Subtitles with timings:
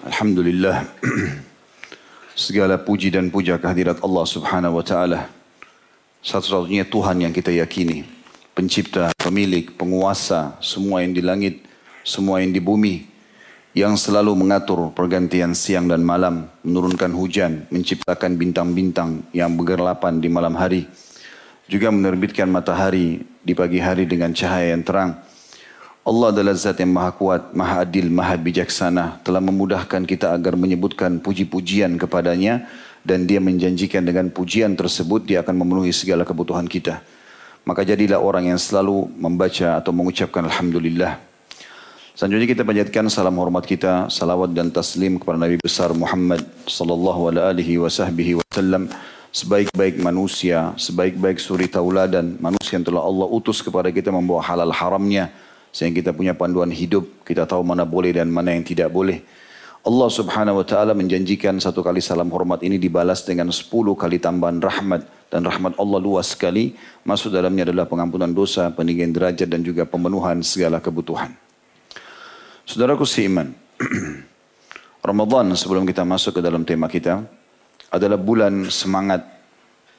[0.00, 0.88] Alhamdulillah.
[2.32, 5.28] Segala puji dan puja kehadirat Allah subhanahu wa ta'ala.
[6.24, 8.04] Satu-satunya Tuhan yang kita yakini
[8.52, 11.64] Pencipta, pemilik, penguasa Semua yang di langit,
[12.04, 13.08] semua yang di bumi
[13.72, 20.60] Yang selalu mengatur pergantian siang dan malam Menurunkan hujan, menciptakan bintang-bintang Yang bergelapan di malam
[20.60, 20.84] hari
[21.72, 25.16] Juga menerbitkan matahari di pagi hari dengan cahaya yang terang
[26.10, 29.22] Allah adalah zat yang maha kuat, maha adil, maha bijaksana.
[29.22, 32.66] Telah memudahkan kita agar menyebutkan puji-pujian kepadanya.
[33.06, 36.98] Dan dia menjanjikan dengan pujian tersebut dia akan memenuhi segala kebutuhan kita.
[37.62, 41.16] Maka jadilah orang yang selalu membaca atau mengucapkan Alhamdulillah.
[42.18, 47.80] Selanjutnya kita panjatkan salam hormat kita, salawat dan taslim kepada Nabi besar Muhammad sallallahu alaihi
[47.80, 48.90] wasallam
[49.30, 55.32] sebaik-baik manusia, sebaik-baik suri tauladan manusia yang telah Allah utus kepada kita membawa halal haramnya
[55.70, 59.22] sehingga kita punya panduan hidup, kita tahu mana boleh dan mana yang tidak boleh.
[59.80, 64.60] Allah subhanahu wa ta'ala menjanjikan satu kali salam hormat ini dibalas dengan sepuluh kali tambahan
[64.60, 65.08] rahmat.
[65.30, 66.74] Dan rahmat Allah luas sekali.
[67.06, 71.32] Masuk dalamnya adalah pengampunan dosa, peninggian derajat dan juga pemenuhan segala kebutuhan.
[72.68, 73.56] Saudaraku seiman.
[75.08, 77.24] Ramadan sebelum kita masuk ke dalam tema kita.
[77.88, 79.24] Adalah bulan semangat.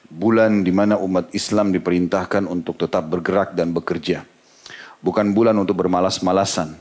[0.06, 4.22] Bulan di mana umat Islam diperintahkan untuk tetap bergerak dan bekerja.
[5.02, 6.78] Bukan bulan untuk bermalas-malasan.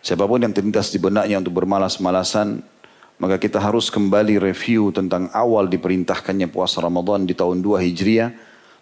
[0.00, 2.60] Siapa pun yang terlintas di benaknya untuk bermalas-malasan,
[3.20, 8.30] maka kita harus kembali review tentang awal diperintahkannya puasa Ramadan di tahun 2 Hijriah.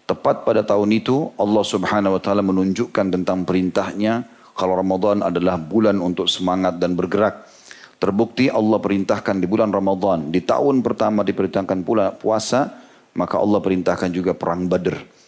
[0.03, 5.99] Tepat pada tahun itu Allah subhanahu wa ta'ala menunjukkan tentang perintahnya kalau Ramadan adalah bulan
[6.03, 7.47] untuk semangat dan bergerak.
[8.03, 10.27] Terbukti Allah perintahkan di bulan Ramadan.
[10.27, 12.67] Di tahun pertama diperintahkan pula puasa,
[13.15, 15.22] maka Allah perintahkan juga perang Badr.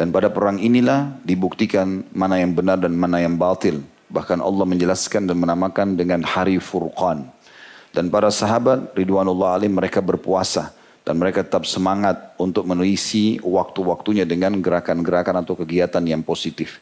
[0.00, 3.84] Dan pada perang inilah dibuktikan mana yang benar dan mana yang batil.
[4.08, 7.28] Bahkan Allah menjelaskan dan menamakan dengan hari Furqan.
[7.92, 10.72] Dan para sahabat Ridwanullah alim mereka berpuasa.
[11.04, 16.80] Dan mereka tetap semangat untuk mengisi waktu-waktunya dengan gerakan-gerakan atau kegiatan yang positif.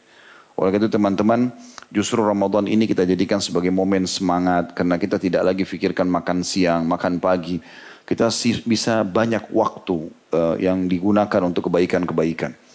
[0.54, 1.50] Oleh itu teman-teman,
[1.90, 4.78] justru Ramadan ini kita jadikan sebagai momen semangat.
[4.78, 7.58] Karena kita tidak lagi fikirkan makan siang, makan pagi.
[8.06, 8.30] Kita
[8.62, 12.67] bisa banyak waktu uh, yang digunakan untuk kebaikan-kebaikan.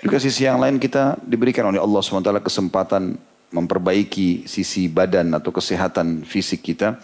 [0.00, 3.20] Juga sisi yang lain kita diberikan oleh Allah SWT kesempatan
[3.52, 6.96] memperbaiki sisi badan atau kesehatan fisik kita.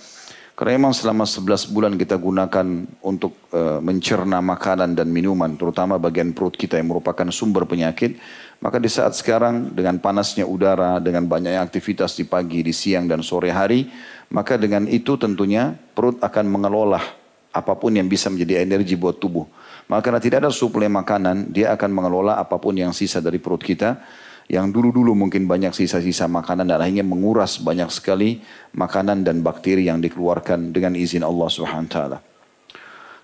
[0.57, 2.65] Karena memang selama 11 bulan kita gunakan
[3.05, 8.17] untuk uh, mencerna makanan dan minuman, terutama bagian perut kita yang merupakan sumber penyakit.
[8.65, 13.21] Maka di saat sekarang dengan panasnya udara, dengan banyaknya aktivitas di pagi, di siang dan
[13.21, 13.93] sore hari,
[14.33, 17.05] maka dengan itu tentunya perut akan mengelola
[17.53, 19.45] apa pun yang bisa menjadi energi buat tubuh.
[19.87, 24.03] Maka tidak ada suplai makanan, dia akan mengelola apa pun yang sisa dari perut kita.
[24.47, 28.47] Yang dulu-dulu mungkin banyak sisa-sisa makanan dan akhirnya menguras banyak sekali
[28.79, 32.23] makanan dan bakteri yang dikeluarkan dengan izin Allah Subhanahu.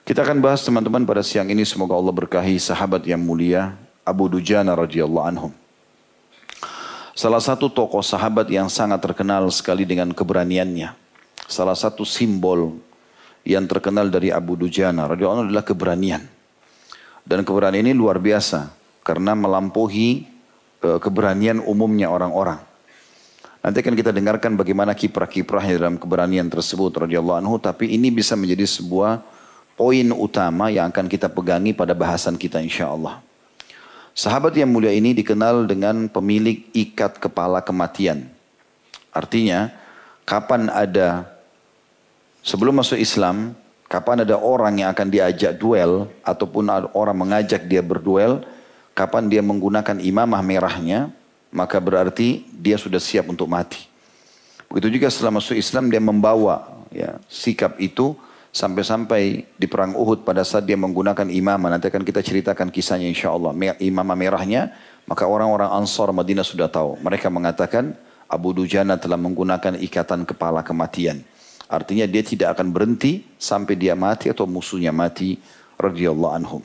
[0.03, 4.75] Kita akan bahas teman-teman pada siang ini semoga Allah berkahi sahabat yang mulia Abu Dujana
[4.75, 5.49] radhiyallahu anhu.
[7.15, 10.91] Salah satu tokoh sahabat yang sangat terkenal sekali dengan keberaniannya.
[11.47, 12.83] Salah satu simbol
[13.47, 16.42] yang terkenal dari Abu Dujana radhiyallahu anhu adalah keberanian.
[17.23, 18.75] Dan keberanian ini luar biasa
[19.07, 20.27] karena melampaui
[20.83, 22.59] e, keberanian umumnya orang-orang.
[23.63, 28.67] Nanti akan kita dengarkan bagaimana kiprah-kiprahnya dalam keberanian tersebut radhiyallahu anhu tapi ini bisa menjadi
[28.67, 29.23] sebuah
[29.79, 33.23] poin utama yang akan kita pegangi pada bahasan kita insya Allah.
[34.13, 38.29] Sahabat yang mulia ini dikenal dengan pemilik ikat kepala kematian.
[39.09, 39.73] Artinya,
[40.29, 41.25] kapan ada
[42.45, 43.57] sebelum masuk Islam,
[43.93, 46.65] Kapan ada orang yang akan diajak duel ataupun
[46.97, 48.41] orang mengajak dia berduel,
[48.97, 51.13] kapan dia menggunakan imamah merahnya,
[51.53, 53.85] maka berarti dia sudah siap untuk mati.
[54.73, 58.17] Begitu juga setelah masuk Islam dia membawa ya, sikap itu
[58.49, 61.77] sampai-sampai di perang Uhud pada saat dia menggunakan imamah.
[61.77, 63.53] Nanti akan kita ceritakan kisahnya insya Allah.
[63.77, 64.73] Imamah merahnya,
[65.05, 66.97] maka orang-orang Ansar Madinah sudah tahu.
[67.05, 67.93] Mereka mengatakan
[68.25, 71.21] Abu Dujana telah menggunakan ikatan kepala kematian.
[71.71, 75.39] Artinya dia tidak akan berhenti sampai dia mati atau musuhnya mati
[75.79, 76.63] radhiyallahu anhum.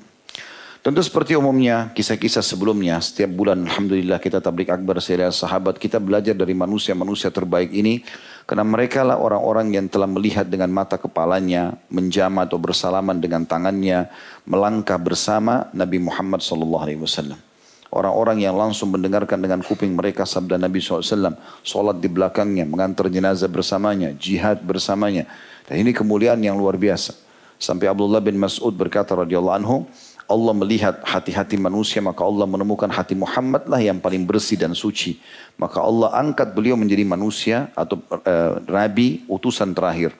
[0.88, 6.32] Tentu seperti umumnya kisah-kisah sebelumnya setiap bulan Alhamdulillah kita tablik akbar serial sahabat kita belajar
[6.32, 8.08] dari manusia-manusia terbaik ini
[8.48, 14.08] karena mereka lah orang-orang yang telah melihat dengan mata kepalanya menjama atau bersalaman dengan tangannya
[14.48, 17.47] melangkah bersama Nabi Muhammad sallallahu alaihi wasallam.
[17.88, 21.40] Orang-orang yang langsung mendengarkan dengan kuping mereka sabda Nabi SAW.
[21.64, 25.24] Sholat di belakangnya, mengantar jenazah bersamanya, jihad bersamanya.
[25.64, 27.16] Dan ini kemuliaan yang luar biasa.
[27.58, 29.88] Sampai Abdullah bin Mas'ud berkata radhiyallahu anhu,
[30.28, 35.24] Allah melihat hati-hati manusia, maka Allah menemukan hati Muhammad lah yang paling bersih dan suci.
[35.56, 40.12] Maka Allah angkat beliau menjadi manusia atau uh, nabi utusan terakhir.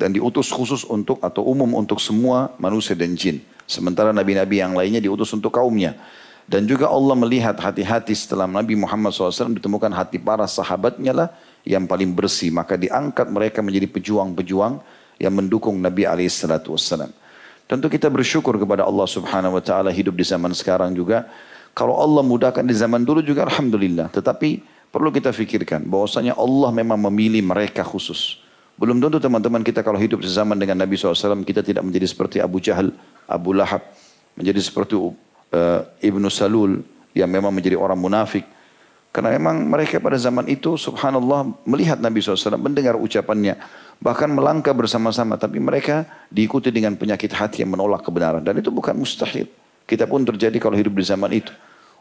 [0.00, 3.44] dan diutus khusus untuk atau umum untuk semua manusia dan jin.
[3.68, 5.92] Sementara nabi-nabi yang lainnya diutus untuk kaumnya.
[6.50, 11.28] Dan juga Allah melihat hati-hati setelah Nabi Muhammad SAW ditemukan hati para sahabatnya lah
[11.62, 12.50] yang paling bersih.
[12.50, 14.82] Maka diangkat mereka menjadi pejuang-pejuang
[15.22, 17.14] yang mendukung Nabi SAW.
[17.70, 21.30] Tentu kita bersyukur kepada Allah Subhanahu Wa Taala hidup di zaman sekarang juga.
[21.70, 24.10] Kalau Allah mudahkan di zaman dulu juga Alhamdulillah.
[24.10, 24.58] Tetapi
[24.90, 28.42] perlu kita fikirkan bahwasanya Allah memang memilih mereka khusus.
[28.74, 32.58] Belum tentu teman-teman kita kalau hidup sezaman dengan Nabi SAW kita tidak menjadi seperti Abu
[32.58, 32.90] Jahal,
[33.30, 33.86] Abu Lahab,
[34.34, 34.98] menjadi seperti
[35.54, 36.82] uh, Ibnu Salul
[37.14, 38.46] yang memang menjadi orang munafik.
[39.10, 43.58] Karena memang mereka pada zaman itu subhanallah melihat Nabi SAW, mendengar ucapannya.
[43.98, 45.34] Bahkan melangkah bersama-sama.
[45.34, 48.38] Tapi mereka diikuti dengan penyakit hati yang menolak kebenaran.
[48.46, 49.50] Dan itu bukan mustahil.
[49.82, 51.50] Kita pun terjadi kalau hidup di zaman itu.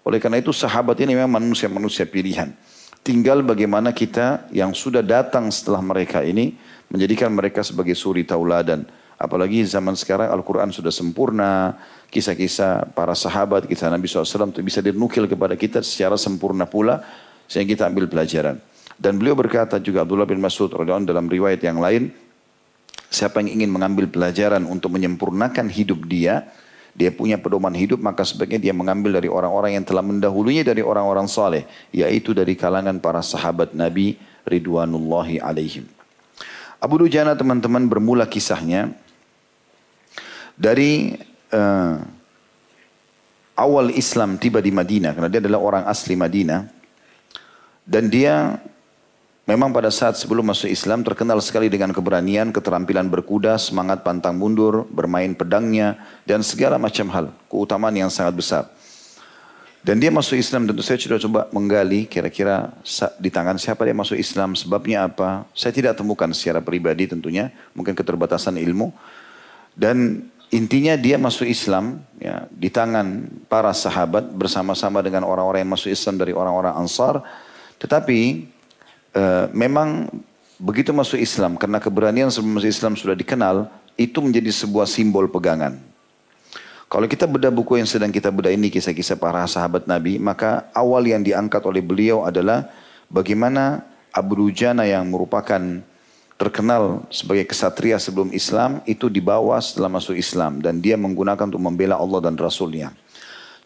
[0.05, 2.53] Oleh karena itu sahabat ini memang manusia-manusia pilihan.
[3.01, 6.53] Tinggal bagaimana kita yang sudah datang setelah mereka ini
[6.93, 8.85] menjadikan mereka sebagai suri tauladan.
[9.19, 11.75] Apalagi zaman sekarang Al-Quran sudah sempurna,
[12.09, 17.05] kisah-kisah para sahabat, kisah Nabi SAW itu bisa dinukil kepada kita secara sempurna pula,
[17.45, 18.57] sehingga kita ambil pelajaran.
[18.99, 20.67] Dan beliau berkata juga Abdullah bin Mas'ud
[21.07, 22.11] dalam riwayat yang lain,
[23.07, 26.51] siapa yang ingin mengambil pelajaran untuk menyempurnakan hidup dia,
[26.99, 31.31] dia punya pedoman hidup maka sebaiknya dia mengambil dari orang-orang yang telah mendahulunya dari orang-orang
[31.31, 31.63] saleh
[31.95, 35.87] yaitu dari kalangan para sahabat Nabi ridwanullahi alaihim.
[36.79, 38.91] Abu Dujana teman-teman bermula kisahnya
[40.59, 41.15] dari
[41.53, 41.97] uh,
[43.59, 46.65] awal Islam tiba di Madinah karena dia adalah orang asli Madinah
[47.89, 48.61] dan dia
[49.49, 54.85] memang pada saat sebelum masuk Islam terkenal sekali dengan keberanian, keterampilan berkuda, semangat pantang mundur,
[54.93, 55.97] bermain pedangnya
[56.29, 58.63] dan segala macam hal, keutamaan yang sangat besar.
[59.79, 62.69] Dan dia masuk Islam tentu saya sudah coba menggali kira-kira
[63.15, 65.47] di tangan siapa dia masuk Islam, sebabnya apa.
[65.55, 68.91] Saya tidak temukan secara pribadi tentunya, mungkin keterbatasan ilmu.
[69.73, 75.93] Dan Intinya dia masuk Islam ya, di tangan para sahabat bersama-sama dengan orang-orang yang masuk
[75.93, 77.21] Islam dari orang-orang Ansar.
[77.77, 78.49] Tetapi
[79.13, 79.23] e,
[79.53, 80.09] memang
[80.57, 85.77] begitu masuk Islam karena keberanian sebelum masuk Islam sudah dikenal, itu menjadi sebuah simbol pegangan.
[86.89, 91.05] Kalau kita bedah buku yang sedang kita bedah ini kisah-kisah para sahabat Nabi, maka awal
[91.05, 92.65] yang diangkat oleh beliau adalah
[93.05, 95.61] bagaimana Abu Dujana yang merupakan
[96.39, 101.99] terkenal sebagai kesatria sebelum Islam itu dibawa setelah masuk Islam dan dia menggunakan untuk membela
[101.99, 102.95] Allah dan Rasulnya.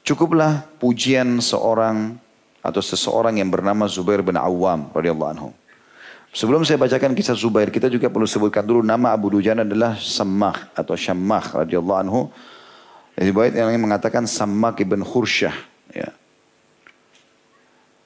[0.02, 2.18] Cukuplah pujian seorang
[2.66, 5.50] atau seseorang yang bernama Zubair bin Awam radhiyallahu anhu.
[6.34, 10.74] Sebelum saya bacakan kisah Zubair, kita juga perlu sebutkan dulu nama Abu Dujan adalah Sammah
[10.74, 12.34] atau Syammah radhiyallahu anhu.
[13.14, 15.54] Baik yang mengatakan Sammah ibn Khursyah.
[15.94, 16.10] Ya.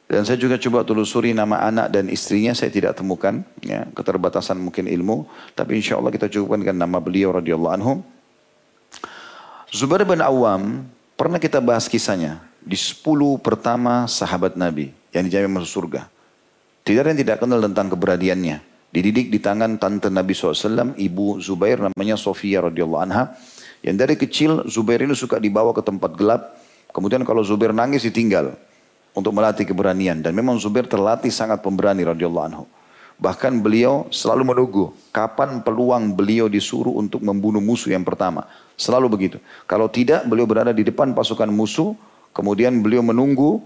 [0.08, 3.44] Dan saya juga coba telusuri nama anak dan istrinya saya tidak temukan.
[3.60, 5.28] Ya, keterbatasan mungkin ilmu.
[5.52, 8.00] Tapi insya Allah kita cukupkan dengan nama beliau radhiyallahu anhu.
[9.68, 10.88] Zubair bin Awam
[11.20, 13.04] pernah kita bahas kisahnya di 10
[13.44, 16.08] pertama sahabat Nabi yang dijamin masuk surga.
[16.88, 18.64] Tidak ada yang tidak kenal tentang keberadiannya.
[18.88, 23.36] Dididik di tangan tante Nabi SAW, ibu Zubair namanya Sofia radhiyallahu anha.
[23.84, 26.56] Yang dari kecil Zubair ini suka dibawa ke tempat gelap.
[26.96, 28.56] Kemudian kalau Zubair nangis ditinggal
[29.18, 32.66] untuk melatih keberanian dan memang Zubair terlatih sangat pemberani radhiyallahu anhu.
[33.18, 38.46] Bahkan beliau selalu menunggu kapan peluang beliau disuruh untuk membunuh musuh yang pertama.
[38.78, 39.38] Selalu begitu.
[39.66, 41.98] Kalau tidak beliau berada di depan pasukan musuh,
[42.30, 43.58] kemudian beliau menunggu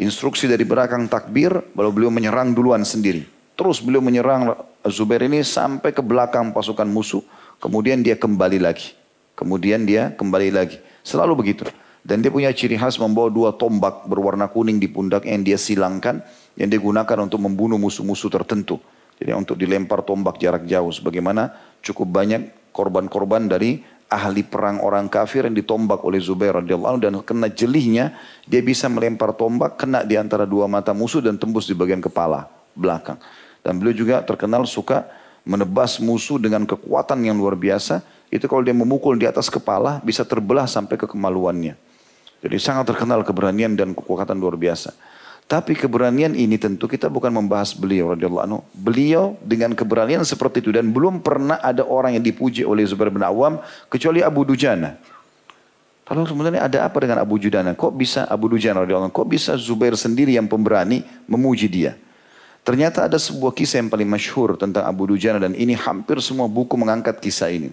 [0.00, 3.28] instruksi dari belakang takbir, lalu beliau menyerang duluan sendiri.
[3.52, 4.56] Terus beliau menyerang
[4.88, 7.20] Zubair ini sampai ke belakang pasukan musuh,
[7.60, 8.96] kemudian dia kembali lagi.
[9.36, 10.80] Kemudian dia kembali lagi.
[11.04, 11.68] Selalu begitu.
[12.06, 16.22] Dan dia punya ciri khas membawa dua tombak berwarna kuning di pundak yang dia silangkan.
[16.54, 18.78] Yang digunakan untuk membunuh musuh-musuh tertentu.
[19.18, 20.94] Jadi untuk dilempar tombak jarak jauh.
[20.94, 21.50] Sebagaimana
[21.82, 27.14] cukup banyak korban-korban dari ahli perang orang kafir yang ditombak oleh Zubair radhiyallahu anhu dan
[27.26, 28.14] kena jelihnya
[28.46, 32.46] dia bisa melempar tombak kena di antara dua mata musuh dan tembus di bagian kepala
[32.78, 33.18] belakang.
[33.66, 35.10] Dan beliau juga terkenal suka
[35.42, 37.98] menebas musuh dengan kekuatan yang luar biasa.
[38.30, 41.85] Itu kalau dia memukul di atas kepala bisa terbelah sampai ke kemaluannya.
[42.46, 44.94] Jadi sangat terkenal keberanian dan kekuatan luar biasa.
[45.46, 48.58] Tapi keberanian ini tentu kita bukan membahas beliau radhiyallahu anhu.
[48.74, 53.22] Beliau dengan keberanian seperti itu dan belum pernah ada orang yang dipuji oleh Zubair bin
[53.22, 54.98] Awam kecuali Abu Dujana.
[56.06, 57.74] Kalau sebenarnya ada apa dengan Abu Dujana?
[57.74, 59.18] Kok bisa Abu Dujana radhiyallahu anhu?
[59.22, 61.94] Kok bisa Zubair sendiri yang pemberani memuji dia?
[62.66, 66.74] Ternyata ada sebuah kisah yang paling masyhur tentang Abu Dujana dan ini hampir semua buku
[66.74, 67.70] mengangkat kisah ini.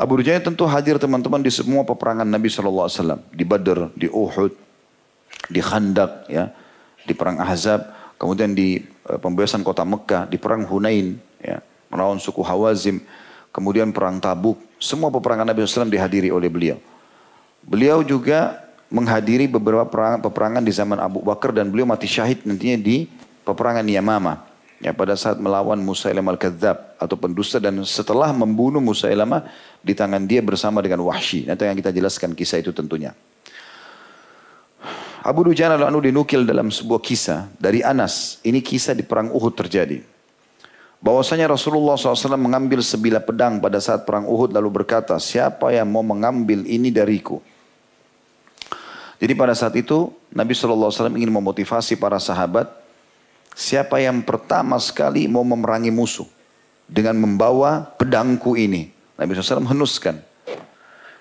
[0.00, 3.20] Abu Dujana tentu hadir teman-teman di semua peperangan Nabi SAW.
[3.36, 4.48] Di Badr, di Uhud,
[5.52, 6.48] di Khandak, ya,
[7.04, 7.84] di perang Ahzab,
[8.16, 11.60] kemudian di uh, pembebasan kota Mekah, di perang Hunain, ya,
[11.92, 13.04] melawan suku Hawazim,
[13.52, 16.80] kemudian perang Tabuk, semua peperangan Nabi SAW dihadiri oleh beliau.
[17.60, 18.56] Beliau juga
[18.88, 23.04] menghadiri beberapa perang, peperangan di zaman Abu Bakar dan beliau mati syahid nantinya di
[23.44, 24.49] peperangan Yamama.
[24.80, 29.44] Ya, pada saat melawan Musailam al-Kadzab atau pendusta dan setelah membunuh Musailamah
[29.84, 31.44] di tangan dia bersama dengan Wahsy.
[31.44, 33.12] Nanti yang kita jelaskan kisah itu tentunya.
[35.20, 38.40] Abu Dujana lalu dinukil dalam sebuah kisah dari Anas.
[38.40, 40.00] Ini kisah di perang Uhud terjadi.
[41.00, 46.00] Bahwasanya Rasulullah SAW mengambil sebilah pedang pada saat perang Uhud lalu berkata, siapa yang mau
[46.00, 47.44] mengambil ini dariku?
[49.20, 52.79] Jadi pada saat itu Nabi SAW ingin memotivasi para sahabat
[53.54, 56.26] Siapa yang pertama sekali mau memerangi musuh
[56.90, 58.90] dengan membawa pedangku ini.
[59.14, 60.18] Nabi SAW henuskan.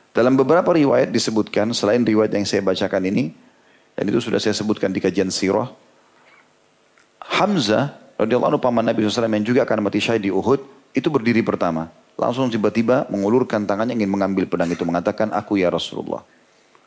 [0.09, 3.29] Dalam beberapa riwayat disebutkan, selain riwayat yang saya bacakan ini,
[3.93, 5.69] dan itu sudah saya sebutkan di kajian sirah,
[7.39, 10.59] Hamzah radhiyallahu anhu paman Nabi SAW yang juga akan mati syahid di Uhud,
[10.97, 11.93] itu berdiri pertama.
[12.19, 16.25] Langsung tiba-tiba mengulurkan tangannya ingin mengambil pedang itu mengatakan, aku ya Rasulullah.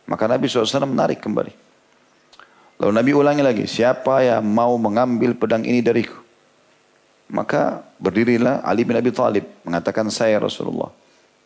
[0.04, 1.71] Maka Nabi SAW menarik kembali.
[2.82, 6.18] Lalu Nabi ulangi lagi, siapa yang mau mengambil pedang ini dariku?
[7.30, 10.90] Maka berdirilah Ali bin Abi Thalib mengatakan saya Rasulullah.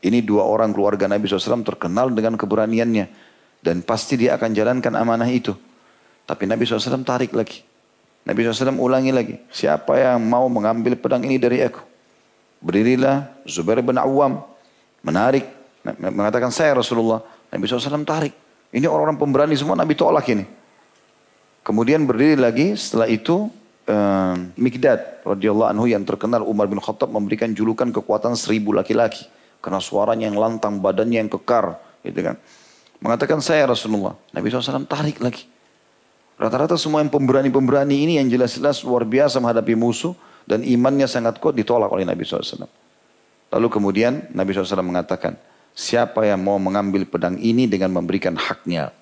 [0.00, 3.06] Ini dua orang keluarga Nabi SAW terkenal dengan keberaniannya.
[3.60, 5.52] Dan pasti dia akan jalankan amanah itu.
[6.24, 7.60] Tapi Nabi SAW tarik lagi.
[8.24, 9.36] Nabi SAW ulangi lagi.
[9.52, 11.84] Siapa yang mau mengambil pedang ini dari aku?
[12.64, 14.40] Berdirilah Zubair bin Awam.
[15.04, 15.44] Menarik.
[16.00, 17.20] Mengatakan saya Rasulullah.
[17.52, 18.32] Nabi SAW tarik.
[18.72, 20.65] Ini orang-orang pemberani semua Nabi tolak ini.
[21.66, 23.50] Kemudian berdiri lagi setelah itu
[23.90, 29.26] uh, Mikdad radhiyallahu anhu yang terkenal Umar bin Khattab memberikan julukan kekuatan seribu laki-laki
[29.58, 31.74] karena suaranya yang lantang, badannya yang kekar,
[32.06, 32.38] gitu kan.
[33.02, 34.14] Mengatakan saya Rasulullah.
[34.30, 35.50] Nabi SAW tarik lagi.
[36.38, 40.14] Rata-rata semua yang pemberani-pemberani ini yang jelas-jelas luar biasa menghadapi musuh
[40.46, 42.70] dan imannya sangat kuat ditolak oleh Nabi SAW.
[43.50, 45.34] Lalu kemudian Nabi SAW mengatakan,
[45.74, 48.94] siapa yang mau mengambil pedang ini dengan memberikan haknya.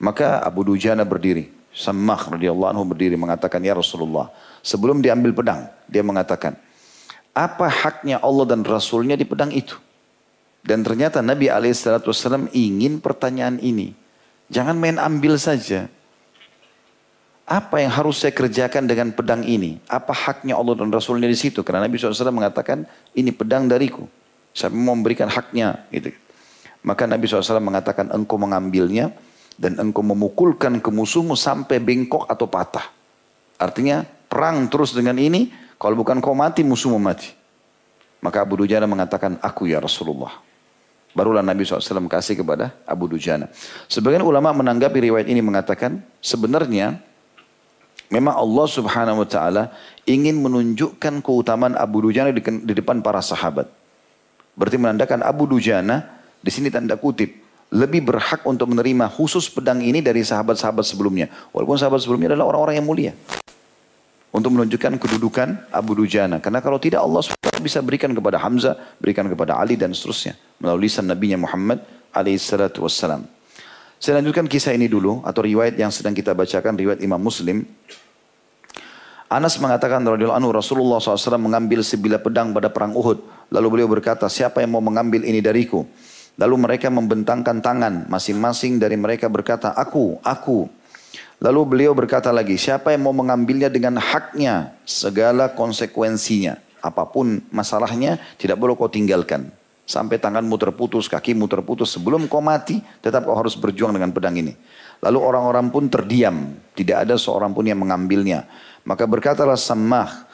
[0.00, 1.55] Maka Abu Dujana berdiri.
[1.76, 4.32] Sammah radhiyallahu anhu berdiri mengatakan, Ya Rasulullah,
[4.64, 6.56] sebelum diambil pedang, dia mengatakan,
[7.36, 9.76] apa haknya Allah dan Rasulnya di pedang itu?
[10.64, 13.92] Dan ternyata Nabi SAW ingin pertanyaan ini.
[14.48, 15.92] Jangan main ambil saja.
[17.46, 19.78] Apa yang harus saya kerjakan dengan pedang ini?
[19.86, 21.60] Apa haknya Allah dan Rasulnya di situ?
[21.60, 24.08] Karena Nabi SAW mengatakan, ini pedang dariku.
[24.50, 25.86] Saya mau memberikan haknya.
[25.92, 26.10] Gitu.
[26.82, 29.14] Maka Nabi SAW mengatakan, engkau mengambilnya
[29.56, 32.92] dan engkau memukulkan ke musuhmu sampai bengkok atau patah.
[33.56, 35.48] Artinya perang terus dengan ini,
[35.80, 37.32] kalau bukan kau mati musuhmu mati.
[38.20, 40.44] Maka Abu Dujana mengatakan, aku ya Rasulullah.
[41.16, 43.48] Barulah Nabi SAW kasih kepada Abu Dujana.
[43.88, 47.00] Sebagian ulama menanggapi riwayat ini mengatakan, sebenarnya
[48.12, 49.62] memang Allah subhanahu wa ta'ala
[50.04, 52.44] ingin menunjukkan keutamaan Abu Dujana di,
[52.76, 53.72] depan para sahabat.
[54.52, 56.04] Berarti menandakan Abu Dujana,
[56.44, 61.26] di sini tanda kutip, lebih berhak untuk menerima khusus pedang ini dari sahabat-sahabat sebelumnya.
[61.50, 63.12] Walaupun sahabat sebelumnya adalah orang-orang yang mulia.
[64.30, 66.38] Untuk menunjukkan kedudukan Abu Dujana.
[66.38, 70.36] Karena kalau tidak Allah SWT bisa berikan kepada Hamzah, berikan kepada Ali dan seterusnya.
[70.60, 71.80] Melalui lisan Nabi Muhammad
[72.78, 73.24] wassalam.
[73.96, 77.64] Saya lanjutkan kisah ini dulu atau riwayat yang sedang kita bacakan riwayat Imam Muslim.
[79.26, 83.18] Anas mengatakan anhu Rasulullah SAW mengambil sebilah pedang pada perang Uhud.
[83.50, 85.82] Lalu beliau berkata, siapa yang mau mengambil ini dariku?
[86.36, 90.68] Lalu mereka membentangkan tangan, masing-masing dari mereka berkata, aku, aku.
[91.40, 96.60] Lalu beliau berkata lagi, siapa yang mau mengambilnya dengan haknya, segala konsekuensinya.
[96.84, 99.48] Apa pun masalahnya, tidak boleh kau tinggalkan.
[99.88, 101.96] Sampai tanganmu terputus, kakimu terputus.
[101.96, 104.52] Sebelum kau mati, tetap kau harus berjuang dengan pedang ini.
[105.00, 106.52] Lalu orang-orang pun terdiam.
[106.76, 108.44] Tidak ada seorang pun yang mengambilnya.
[108.84, 110.26] Maka berkatalah Sammah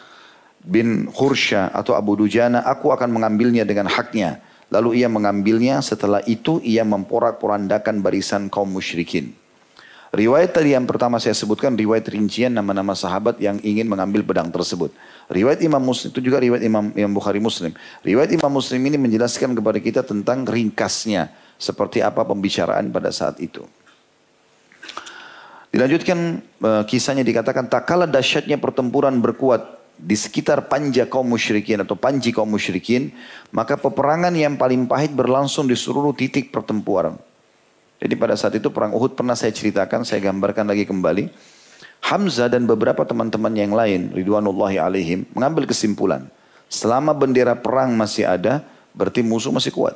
[0.62, 4.38] bin Khursya atau Abu Dujana, aku akan mengambilnya dengan haknya.
[4.72, 9.36] Lalu ia mengambilnya, setelah itu ia memporak-porandakan barisan kaum musyrikin.
[10.12, 14.92] Riwayat tadi yang pertama saya sebutkan riwayat rincian nama-nama sahabat yang ingin mengambil pedang tersebut.
[15.28, 17.72] Riwayat Imam Muslim itu juga riwayat Imam, Imam Bukhari Muslim.
[18.04, 23.64] Riwayat Imam Muslim ini menjelaskan kepada kita tentang ringkasnya seperti apa pembicaraan pada saat itu.
[25.72, 31.94] Dilanjutkan uh, kisahnya dikatakan tak kalah dahsyatnya pertempuran berkuat di sekitar panja kaum musyrikin atau
[31.94, 33.14] panji kaum musyrikin,
[33.54, 37.16] maka peperangan yang paling pahit berlangsung di seluruh titik pertempuran.
[38.02, 41.30] Jadi pada saat itu perang Uhud pernah saya ceritakan, saya gambarkan lagi kembali.
[42.02, 46.26] Hamzah dan beberapa teman-teman yang lain, Ridwanullahi alaihim, mengambil kesimpulan.
[46.66, 49.94] Selama bendera perang masih ada, berarti musuh masih kuat.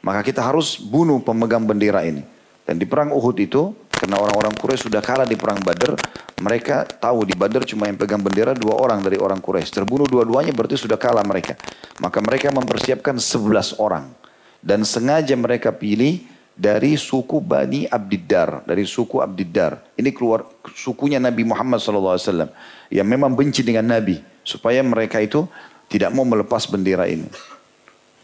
[0.00, 2.24] Maka kita harus bunuh pemegang bendera ini.
[2.64, 5.96] Dan di perang Uhud itu, karena orang-orang Quraisy sudah kalah di perang Badar,
[6.36, 9.72] Mereka tahu di Badar cuma yang pegang bendera dua orang dari orang Quraisy.
[9.72, 11.56] Terbunuh dua-duanya berarti sudah kalah mereka.
[11.96, 14.12] Maka mereka mempersiapkan sebelas orang.
[14.60, 16.20] Dan sengaja mereka pilih
[16.52, 18.68] dari suku Bani Abdiddar.
[18.68, 19.80] Dari suku Abdiddar.
[19.96, 20.44] Ini keluar
[20.76, 22.52] sukunya Nabi Muhammad SAW.
[22.92, 24.20] Yang memang benci dengan Nabi.
[24.44, 25.48] Supaya mereka itu
[25.88, 27.32] tidak mau melepas bendera ini.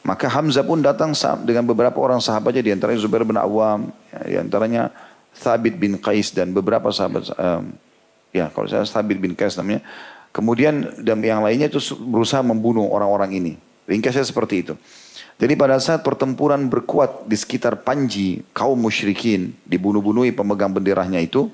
[0.04, 1.16] Maka Hamzah pun datang
[1.48, 4.90] dengan beberapa orang sahabatnya di antaranya Zubair bin Awam, ya, di antaranya
[5.32, 7.72] Thabit bin Qais dan beberapa sahabat um,
[8.32, 9.84] ya kalau saya Thabit bin Qais namanya.
[10.32, 13.52] Kemudian dan yang lainnya itu berusaha membunuh orang-orang ini.
[13.84, 14.74] Ringkasnya seperti itu.
[15.36, 21.52] Jadi pada saat pertempuran berkuat di sekitar Panji, kaum musyrikin dibunuh-bunuhi pemegang benderanya itu,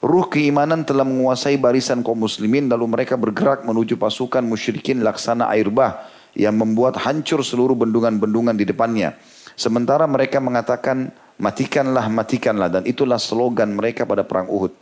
[0.00, 5.68] ruh keimanan telah menguasai barisan kaum muslimin lalu mereka bergerak menuju pasukan musyrikin laksana air
[5.68, 9.18] bah yang membuat hancur seluruh bendungan-bendungan di depannya.
[9.58, 14.74] Sementara mereka mengatakan matikanlah, matikanlah dan itulah slogan mereka pada perang Uhud.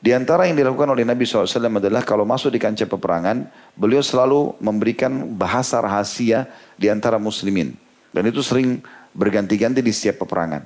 [0.00, 1.44] Di antara yang dilakukan oleh Nabi SAW
[1.76, 3.44] adalah kalau masuk di kancah peperangan,
[3.76, 6.48] beliau selalu memberikan bahasa rahasia
[6.80, 7.76] di antara muslimin.
[8.08, 8.80] Dan itu sering
[9.12, 10.64] berganti-ganti di setiap peperangan.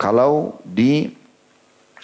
[0.00, 1.12] Kalau di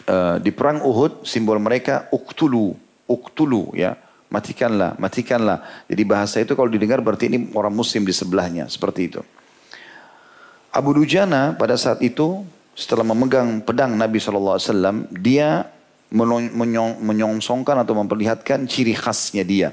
[0.05, 2.76] uh, di perang Uhud, simbol mereka uktulu,
[3.09, 3.96] uktulu ya
[4.29, 5.64] matikanlah, matikanlah.
[5.88, 9.20] Jadi bahasa itu kalau didengar berarti ini orang muslim di sebelahnya, seperti itu.
[10.76, 12.44] Abu Dujana pada saat itu
[12.76, 14.60] setelah memegang pedang Nabi SAW,
[15.16, 15.66] dia
[17.00, 19.68] menyongsongkan atau memperlihatkan ciri khasnya dia.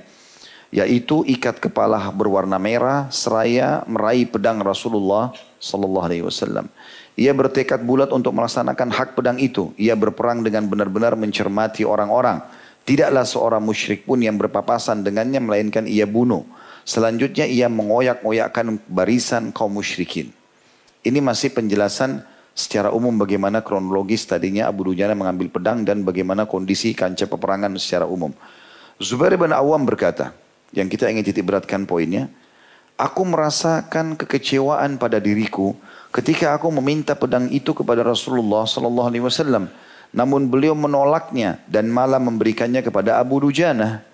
[0.74, 5.30] Yaitu ikat kepala berwarna merah seraya meraih pedang Rasulullah
[5.62, 6.66] SAW.
[7.14, 9.70] Ia bertekad bulat untuk melaksanakan hak pedang itu.
[9.78, 12.42] Ia berperang dengan benar-benar mencermati orang-orang
[12.84, 16.44] Tidaklah seorang musyrik pun yang berpapasan dengannya melainkan ia bunuh.
[16.84, 20.36] Selanjutnya ia mengoyak-oyakkan barisan kaum musyrikin.
[21.00, 26.94] Ini masih penjelasan secara umum bagaimana kronologis tadinya Abu Dujana mengambil pedang dan bagaimana kondisi
[26.94, 28.34] kancah peperangan secara umum.
[29.02, 30.32] Zubair bin Awam berkata,
[30.74, 32.30] yang kita ingin titik beratkan poinnya,
[32.94, 35.74] Aku merasakan kekecewaan pada diriku
[36.14, 39.66] ketika aku meminta pedang itu kepada Rasulullah sallallahu alaihi wasallam
[40.14, 44.06] namun beliau menolaknya dan malah memberikannya kepada Abu Dujana.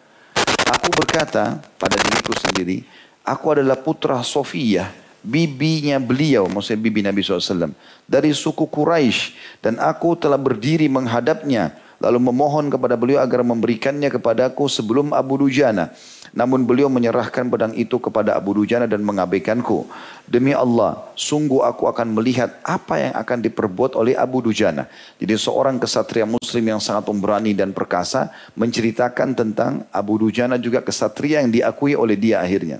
[0.71, 2.88] Aku berkata pada diriku sendiri,
[3.28, 4.88] aku adalah putra Sofiyah,
[5.22, 7.76] bibinya beliau, maksudnya bibi Nabi SAW,
[8.08, 14.66] dari suku Quraisy dan aku telah berdiri menghadapnya lalu memohon kepada beliau agar memberikannya kepadaku
[14.72, 15.92] sebelum Abu Dujana.
[16.30, 19.90] Namun beliau menyerahkan pedang itu kepada Abu Dujana dan mengabaikanku.
[20.30, 24.86] Demi Allah, sungguh aku akan melihat apa yang akan diperbuat oleh Abu Dujana.
[25.18, 31.42] Jadi seorang kesatria muslim yang sangat pemberani dan perkasa menceritakan tentang Abu Dujana juga kesatria
[31.42, 32.80] yang diakui oleh dia akhirnya.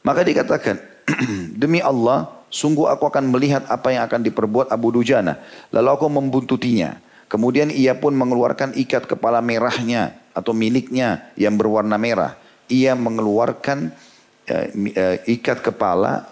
[0.00, 0.76] Maka dikatakan,
[1.60, 5.38] demi Allah, sungguh aku akan melihat apa yang akan diperbuat Abu Dujana.
[5.70, 6.98] Lalu aku membuntutinya.
[7.30, 12.34] Kemudian ia pun mengeluarkan ikat kepala merahnya atau miliknya yang berwarna merah.
[12.66, 13.94] Ia mengeluarkan
[14.50, 16.26] uh, uh, ikat kepala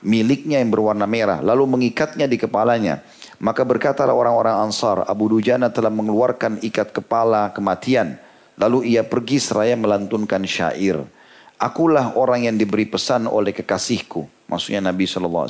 [0.00, 1.44] miliknya yang berwarna merah.
[1.44, 3.04] Lalu mengikatnya di kepalanya.
[3.36, 8.16] Maka berkatalah orang-orang Ansar, Abu Dujana telah mengeluarkan ikat kepala kematian.
[8.56, 11.04] Lalu ia pergi seraya melantunkan syair.
[11.56, 14.28] Akulah orang yang diberi pesan oleh kekasihku.
[14.46, 15.48] Maksudnya Nabi SAW.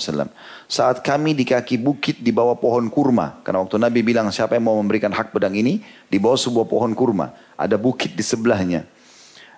[0.71, 3.43] Saat kami di kaki bukit di bawah pohon kurma.
[3.43, 5.83] Karena waktu Nabi bilang siapa yang mau memberikan hak pedang ini.
[6.07, 7.35] Di bawah sebuah pohon kurma.
[7.59, 8.87] Ada bukit di sebelahnya.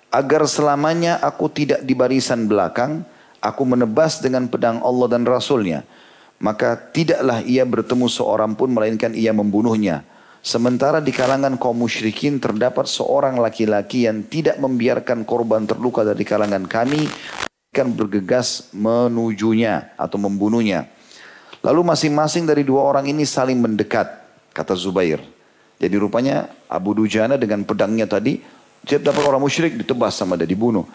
[0.08, 3.04] Agar selamanya aku tidak di barisan belakang.
[3.44, 5.84] Aku menebas dengan pedang Allah dan Rasulnya.
[6.40, 10.00] Maka tidaklah ia bertemu seorang pun melainkan ia membunuhnya.
[10.38, 16.62] Sementara di kalangan kaum musyrikin terdapat seorang laki-laki yang tidak membiarkan korban terluka dari kalangan
[16.64, 17.10] kami
[17.74, 20.86] akan bergegas menujunya atau membunuhnya.
[21.62, 24.06] Lalu masing-masing dari dua orang ini saling mendekat,
[24.54, 25.18] kata Zubair.
[25.78, 28.38] Jadi rupanya Abu Dujana dengan pedangnya tadi,
[28.86, 30.86] setiap dapat orang musyrik ditebas sama dia, dibunuh.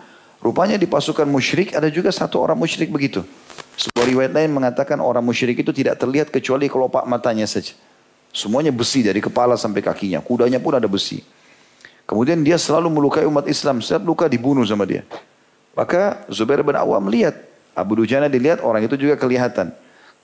[0.44, 3.24] Rupanya di pasukan musyrik ada juga satu orang musyrik begitu.
[3.80, 7.76] Sebuah riwayat lain mengatakan orang musyrik itu tidak terlihat kecuali kelopak matanya saja.
[8.34, 10.18] Semuanya besi dari kepala sampai kakinya.
[10.18, 11.22] Kudanya pun ada besi.
[12.10, 13.80] Kemudian dia selalu melukai umat Islam.
[13.80, 15.06] Setiap luka dibunuh sama dia.
[15.78, 17.38] Maka Zubair bin Awam melihat.
[17.74, 19.74] Abu Dujana dilihat orang itu juga kelihatan.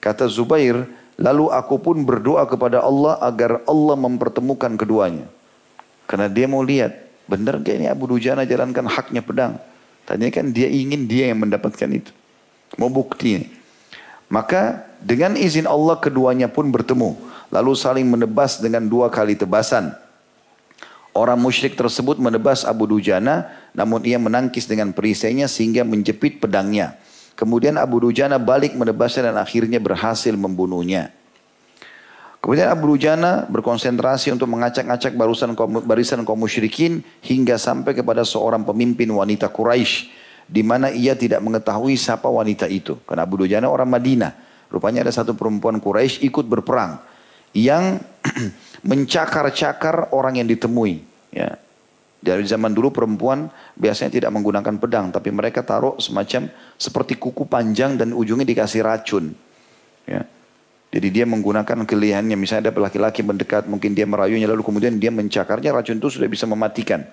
[0.01, 0.85] Kata Zubair,
[1.17, 5.25] lalu aku pun berdoa kepada Allah agar Allah mempertemukan keduanya.
[6.05, 6.93] Karena dia mau lihat,
[7.29, 9.57] benar gak ini Abu Dujana jalankan haknya pedang.
[10.09, 12.09] Tanya kan dia ingin dia yang mendapatkan itu.
[12.77, 13.45] Mau bukti.
[14.29, 17.17] Maka dengan izin Allah keduanya pun bertemu.
[17.49, 19.93] Lalu saling menebas dengan dua kali tebasan.
[21.09, 26.95] Orang musyrik tersebut menebas Abu Dujana, namun ia menangkis dengan perisainya sehingga menjepit pedangnya.
[27.33, 31.09] Kemudian Abu Dujana balik menebasnya dan akhirnya berhasil membunuhnya.
[32.39, 39.09] Kemudian Abu Dujana berkonsentrasi untuk mengacak-acak barisan kaum, barisan musyrikin hingga sampai kepada seorang pemimpin
[39.11, 40.07] wanita Quraisy
[40.47, 42.95] di mana ia tidak mengetahui siapa wanita itu.
[43.03, 44.33] Karena Abu Dujana orang Madinah.
[44.69, 47.08] Rupanya ada satu perempuan Quraisy ikut berperang
[47.53, 48.01] yang
[48.89, 51.01] mencakar-cakar orang yang ditemui.
[51.33, 51.57] Ya.
[52.19, 53.47] Dari zaman dulu perempuan
[53.79, 59.31] biasanya tidak menggunakan pedang, tapi mereka taruh semacam seperti kuku panjang dan ujungnya dikasih racun.
[60.03, 60.27] Ya.
[60.89, 65.69] Jadi dia menggunakan kelihayannya, misalnya ada laki-laki mendekat, mungkin dia merayunya, lalu kemudian dia mencakarnya,
[65.69, 67.05] racun itu sudah bisa mematikan.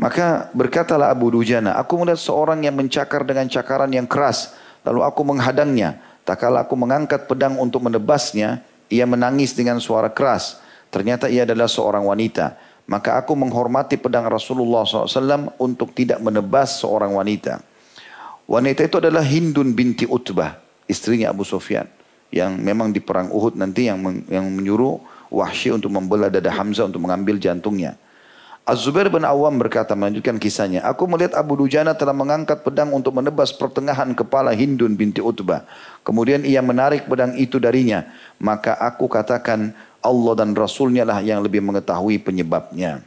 [0.00, 5.20] Maka berkatalah Abu Dujana, aku melihat seorang yang mencakar dengan cakaran yang keras, lalu aku
[5.28, 6.00] menghadangnya.
[6.24, 10.58] Tak kala aku mengangkat pedang untuk menebasnya, ia menangis dengan suara keras.
[10.90, 12.58] Ternyata ia adalah seorang wanita.
[12.90, 17.62] Maka aku menghormati pedang Rasulullah SAW untuk tidak menebas seorang wanita.
[18.50, 20.58] Wanita itu adalah Hindun binti Utbah,
[20.90, 21.86] istrinya Abu Sufyan
[22.34, 24.02] yang memang di perang Uhud nanti yang
[24.54, 24.98] menyuruh
[25.30, 27.94] Wahsy untuk membelah dada Hamzah untuk mengambil jantungnya.
[28.70, 33.50] Az-Zubair bin Awam berkata melanjutkan kisahnya, aku melihat Abu Dujana telah mengangkat pedang untuk menebas
[33.50, 35.66] pertengahan kepala Hindun binti Utbah.
[36.06, 38.06] Kemudian ia menarik pedang itu darinya.
[38.38, 43.02] Maka aku katakan Allah dan Rasulnya lah yang lebih mengetahui penyebabnya.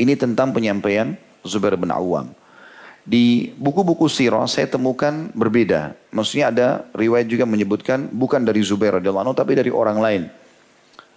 [0.00, 2.32] Ini tentang penyampaian Zubair bin Awam.
[3.04, 5.92] Di buku-buku sirah saya temukan berbeda.
[6.16, 10.22] Maksudnya ada riwayat juga menyebutkan bukan dari Zubair radhiyallahu anhu tapi dari orang lain.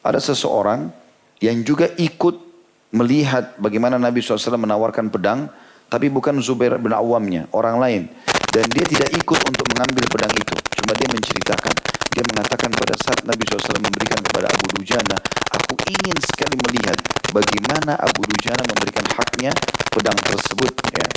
[0.04, 0.91] Ada seseorang
[1.39, 2.46] yang juga ikut
[2.95, 5.52] melihat bagaimana Nabi SAW menawarkan pedang
[5.88, 8.04] tapi bukan Zubair bin Awamnya, orang lain.
[8.52, 10.56] Dan dia tidak ikut untuk mengambil pedang itu.
[10.80, 11.73] Cuma dia menceritakan.
[12.12, 15.17] Dia mengatakan pada saat Nabi SAW memberikan kepada Abu Dujana,
[15.54, 16.97] aku ingin sekali melihat
[17.32, 19.52] bagaimana Abu Dujana memberikan haknya
[19.93, 20.73] pedang tersebut.
[20.91, 21.08] Ya.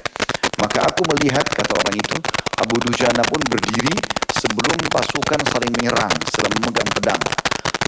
[0.60, 2.16] Maka aku melihat, kata orang itu,
[2.60, 3.96] Abu Dujana pun berdiri
[4.36, 7.22] sebelum pasukan saling menyerang, sedang memegang pedang.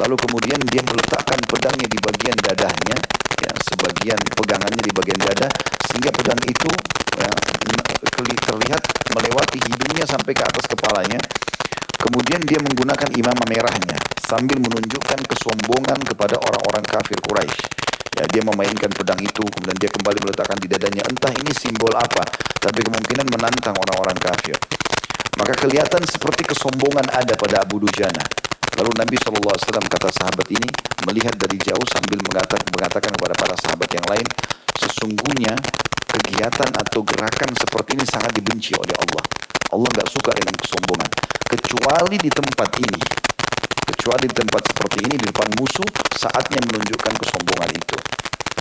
[0.03, 2.99] Lalu kemudian dia meletakkan pedangnya di bagian dadahnya,
[3.39, 5.47] ya, sebagian pegangannya di bagian dada,
[5.87, 6.71] sehingga pedang itu
[7.23, 7.31] ya,
[8.43, 8.83] terlihat
[9.15, 11.23] melewati hidungnya sampai ke atas kepalanya.
[12.03, 13.95] Kemudian dia menggunakan imam merahnya
[14.27, 17.63] sambil menunjukkan kesombongan kepada orang-orang kafir Quraisy.
[18.19, 21.03] Ya, dia memainkan pedang itu, kemudian dia kembali meletakkan di dadanya.
[21.07, 22.27] Entah ini simbol apa,
[22.59, 24.59] tapi kemungkinan menantang orang-orang kafir.
[25.39, 28.21] Maka kelihatan seperti kesombongan ada pada Abu Dujana.
[28.81, 29.57] Lalu Nabi SAW
[29.89, 30.69] kata sahabat ini
[31.05, 34.27] melihat dari jauh sambil mengatakan, kepada para sahabat yang lain,
[34.81, 35.55] sesungguhnya
[36.09, 39.25] kegiatan atau gerakan seperti ini sangat dibenci oleh Allah.
[39.73, 41.11] Allah nggak suka dengan kesombongan.
[41.49, 43.01] Kecuali di tempat ini.
[43.93, 47.97] Kecuali di tempat seperti ini di depan musuh saatnya menunjukkan kesombongan itu.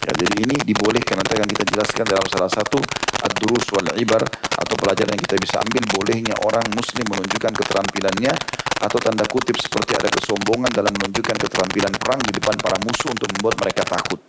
[0.01, 2.79] Ya, jadi ini dibolehkan nanti akan kita jelaskan dalam salah satu
[3.21, 4.23] ad-durus wal ibar
[4.57, 8.33] atau pelajaran yang kita bisa ambil bolehnya orang muslim menunjukkan keterampilannya
[8.81, 13.29] atau tanda kutip seperti ada kesombongan dalam menunjukkan keterampilan perang di depan para musuh untuk
[13.37, 14.19] membuat mereka takut.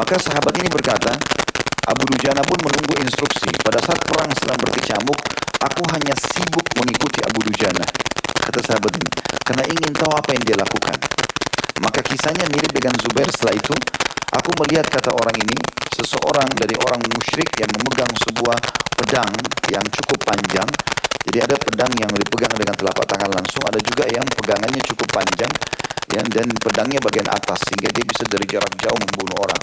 [0.00, 1.12] Maka sahabat ini berkata,
[1.86, 3.48] Abu Dujana pun menunggu instruksi.
[3.62, 5.18] Pada saat perang sedang berkecamuk,
[5.60, 7.84] aku hanya sibuk mengikuti Abu Dujana
[8.46, 9.10] kata sahabat ini.
[9.44, 10.96] Karena ingin tahu apa yang dia lakukan.
[11.80, 13.74] Maka kisahnya mirip dengan Zubair setelah itu.
[14.36, 15.56] Aku melihat kata orang ini,
[15.96, 18.58] seseorang dari orang musyrik yang memegang sebuah
[19.00, 19.32] pedang
[19.72, 20.68] yang cukup panjang.
[21.26, 25.52] Jadi ada pedang yang dipegang dengan telapak tangan langsung, ada juga yang pegangannya cukup panjang
[26.12, 29.62] ya, dan pedangnya bagian atas sehingga dia bisa dari jarak jauh membunuh orang.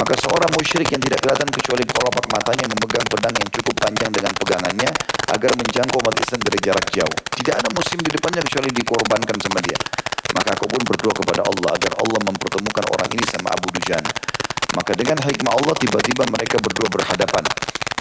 [0.00, 4.32] Maka seorang musyrik yang tidak kelihatan kecuali kelopak matanya memegang pedang yang cukup panjang dengan
[4.32, 4.90] pegangannya
[5.28, 7.16] agar menjangkau umat Islam dari jarak jauh.
[7.36, 9.78] Tidak ada muslim di depannya kecuali dikorbankan sama dia.
[10.32, 14.04] Maka aku pun berdoa kepada Allah agar Allah mempertemukan orang ini sama Abu Dujan.
[14.72, 17.44] Maka dengan hikmah Allah tiba-tiba mereka berdua berhadapan.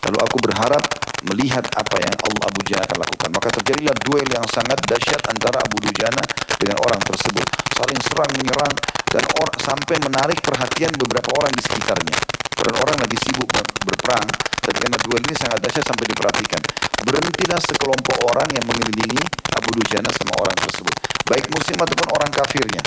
[0.09, 0.81] Lalu aku berharap
[1.21, 3.29] melihat apa yang Allah Abu Jana akan lakukan.
[3.29, 6.23] Maka terjadilah duel yang sangat dahsyat antara Abu Dujana
[6.57, 7.45] dengan orang tersebut.
[7.77, 8.73] Saling serang menyerang
[9.05, 9.21] dan
[9.61, 12.17] sampai menarik perhatian beberapa orang di sekitarnya.
[12.57, 13.53] Dan orang lagi sibuk
[13.85, 14.25] berperang
[14.65, 16.61] dan karena duel ini sangat dahsyat sampai diperhatikan.
[17.05, 19.21] Berhentilah sekelompok orang yang mengelilingi
[19.53, 20.95] Abu Dujana sama orang tersebut.
[21.29, 22.81] Baik muslim ataupun orang kafirnya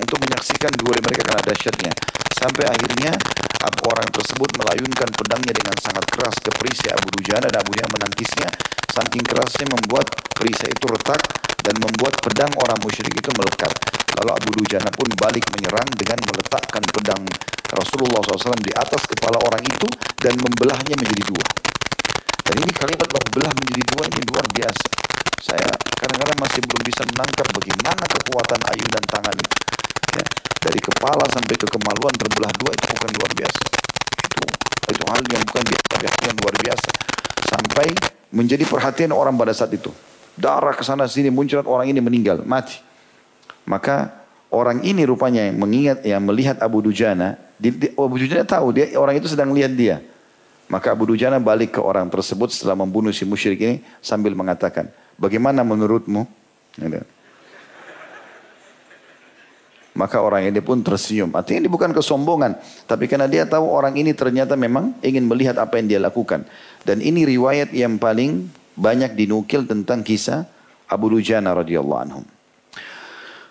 [0.00, 1.92] untuk menyaksikan duel mereka karena dahsyatnya.
[2.32, 3.12] Sampai akhirnya
[3.92, 8.48] orang tersebut melayunkan pedangnya dengan sangat keras ke perisai Abu Dujana dan Abu Dujana menangkisnya.
[8.92, 11.20] Saking kerasnya membuat perisai itu retak
[11.64, 13.72] dan membuat pedang orang musyrik itu melekat.
[14.20, 17.22] Lalu Abu Dujana pun balik menyerang dengan meletakkan pedang
[17.72, 19.88] Rasulullah SAW di atas kepala orang itu
[20.20, 21.46] dan membelahnya menjadi dua.
[22.44, 24.86] Dan ini kalimat membelah menjadi dua ini luar biasa.
[25.40, 29.71] Saya kadang-kadang masih belum bisa menangkap bagaimana kekuatan ayunan tangan itu.
[30.12, 30.24] Ya,
[30.68, 33.62] dari kepala sampai ke kemaluan terbelah dua itu bukan luar biasa.
[34.28, 34.44] Itu
[34.92, 36.90] itu hal yang bukan biasa, yang luar biasa.
[37.48, 37.86] Sampai
[38.32, 39.92] menjadi perhatian orang pada saat itu.
[40.32, 42.80] Darah ke sana sini muncul orang ini meninggal, mati.
[43.68, 44.10] Maka
[44.48, 47.36] orang ini rupanya yang mengingat yang melihat Abu Dujana,
[47.96, 50.00] Abu Dujana tahu dia orang itu sedang lihat dia.
[50.72, 54.88] Maka Abu Dujana balik ke orang tersebut setelah membunuh si musyrik ini sambil mengatakan,
[55.20, 56.24] "Bagaimana menurutmu?"
[59.92, 61.36] Maka orang ini pun tersenyum.
[61.36, 62.56] Artinya ini bukan kesombongan.
[62.88, 66.48] Tapi karena dia tahu orang ini ternyata memang ingin melihat apa yang dia lakukan.
[66.80, 70.48] Dan ini riwayat yang paling banyak dinukil tentang kisah
[70.88, 72.20] Abu Dujana radhiyallahu anhu.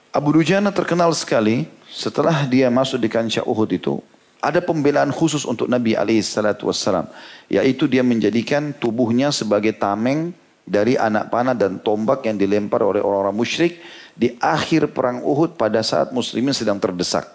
[0.09, 4.01] Abu Dujana terkenal sekali setelah dia masuk di kancah Uhud itu
[4.41, 7.05] ada pembelaan khusus untuk Nabi wassalam
[7.45, 10.33] yaitu dia menjadikan tubuhnya sebagai tameng
[10.65, 13.77] dari anak panah dan tombak yang dilempar oleh orang-orang musyrik
[14.21, 17.25] di akhir perang Uhud pada saat muslimin sedang terdesak.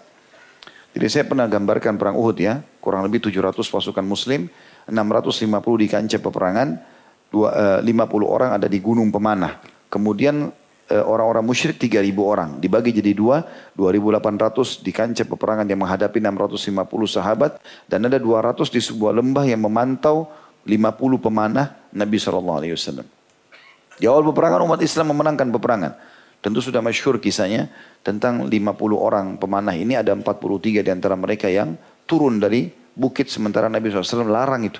[0.95, 4.47] Jadi saya pernah gambarkan perang Uhud ya, kurang lebih 700 pasukan muslim,
[4.87, 6.79] 650 di kancah peperangan,
[7.27, 9.59] 50 eh, orang ada di gunung pemanah.
[9.91, 10.47] Kemudian
[10.87, 13.43] eh, orang-orang musyrik 3000 orang, dibagi jadi dua,
[13.75, 16.87] 2800 di kancah peperangan yang menghadapi 650
[17.19, 17.59] sahabat
[17.91, 20.31] dan ada 200 di sebuah lembah yang memantau
[20.63, 22.63] 50 pemanah Nabi SAW.
[23.99, 26.15] Di awal peperangan umat Islam memenangkan peperangan.
[26.47, 27.67] Tentu sudah masyhur kisahnya
[28.07, 28.55] tentang 50
[28.95, 31.75] orang pemanah ini ada 43 di antara mereka yang
[32.07, 34.79] turun dari bukit sementara Nabi SAW larang itu.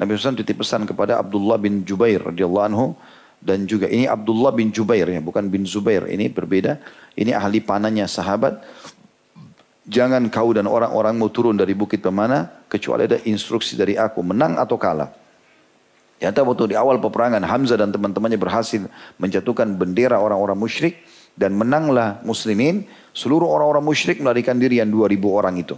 [0.00, 2.96] Nabi SAW titip pesan kepada Abdullah bin Jubair radhiyallahu anhu
[3.36, 6.80] dan juga ini Abdullah bin Jubair ya bukan bin Zubair ini berbeda.
[7.12, 8.64] Ini ahli panahnya sahabat.
[9.84, 14.56] Jangan kau dan orang-orang mau turun dari bukit pemanah kecuali ada instruksi dari aku menang
[14.56, 15.12] atau kalah.
[16.18, 18.80] Ternyata waktu di awal peperangan Hamzah dan teman-temannya berhasil
[19.20, 21.04] menjatuhkan bendera orang-orang musyrik
[21.36, 22.86] dan menanglah muslimin.
[23.14, 25.76] Seluruh orang-orang musyrik melarikan diri yang 2000 orang itu.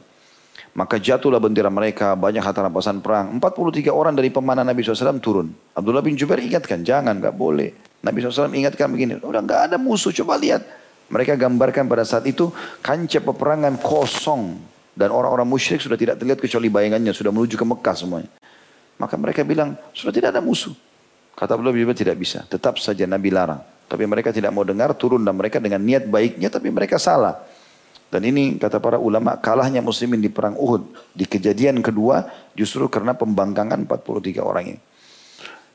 [0.76, 3.32] Maka jatuhlah bendera mereka, banyak harta rampasan perang.
[3.40, 5.48] 43 orang dari pemanah Nabi SAW turun.
[5.72, 7.72] Abdullah bin Jubair ingatkan, jangan, gak boleh.
[8.04, 10.60] Nabi SAW ingatkan begini, udah gak ada musuh, coba lihat.
[11.08, 12.52] Mereka gambarkan pada saat itu
[12.84, 14.60] kancah peperangan kosong.
[14.92, 18.28] Dan orang-orang musyrik sudah tidak terlihat kecuali bayangannya, sudah menuju ke Mekah semuanya.
[18.96, 20.72] Maka mereka bilang, sudah tidak ada musuh.
[21.36, 22.48] Kata beliau juga tidak bisa.
[22.48, 23.60] Tetap saja Nabi larang.
[23.86, 27.38] Tapi mereka tidak mau dengar, turun dan mereka dengan niat baiknya, tapi mereka salah.
[28.06, 31.12] Dan ini kata para ulama, kalahnya muslimin di perang Uhud.
[31.12, 32.24] Di kejadian kedua,
[32.56, 34.80] justru karena pembangkangan 43 orang ini.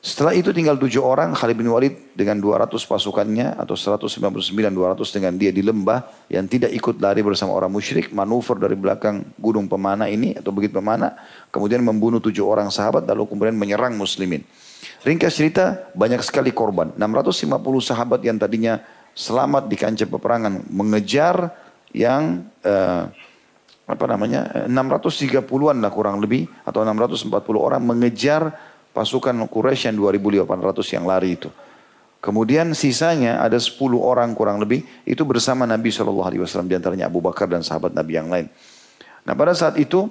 [0.02, 5.30] Setelah itu tinggal tujuh orang, Khalid bin Walid dengan 200 pasukannya atau 199 200 dengan
[5.38, 10.10] dia di lembah yang tidak ikut lari bersama orang musyrik, manuver dari belakang gunung pemana
[10.10, 11.14] ini atau bukit pemana,
[11.54, 14.42] kemudian membunuh tujuh orang sahabat lalu kemudian menyerang muslimin.
[15.06, 16.90] Ringkas cerita, banyak sekali korban.
[16.98, 17.54] 650
[17.86, 18.82] sahabat yang tadinya
[19.14, 21.54] selamat di kancah peperangan mengejar
[21.94, 23.06] yang uh,
[23.86, 31.04] apa namanya 630-an lah kurang lebih atau 640 orang mengejar pasukan Quraisy yang 2800 yang
[31.08, 31.48] lari itu.
[32.22, 36.30] Kemudian sisanya ada 10 orang kurang lebih itu bersama Nabi SAW
[36.70, 38.46] di antaranya Abu Bakar dan sahabat Nabi yang lain.
[39.26, 40.06] Nah pada saat itu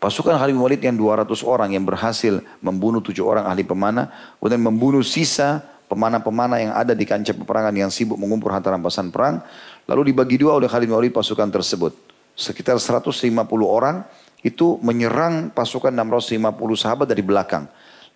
[0.00, 4.08] pasukan Khalid bin Walid yang 200 orang yang berhasil membunuh tujuh orang ahli pemanah
[4.40, 5.60] kemudian membunuh sisa
[5.92, 9.44] pemanah-pemanah yang ada di kancah peperangan yang sibuk mengumpul harta rampasan perang
[9.84, 11.92] lalu dibagi dua oleh Khalid bin Walid pasukan tersebut
[12.32, 13.20] sekitar 150
[13.68, 14.08] orang
[14.40, 16.40] itu menyerang pasukan 650
[16.80, 17.68] sahabat dari belakang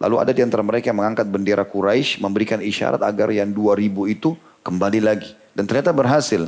[0.05, 4.37] Lalu ada di antara mereka yang mengangkat bendera Quraisy, memberikan isyarat agar yang 2000 itu
[4.61, 5.33] kembali lagi.
[5.57, 6.45] Dan ternyata berhasil.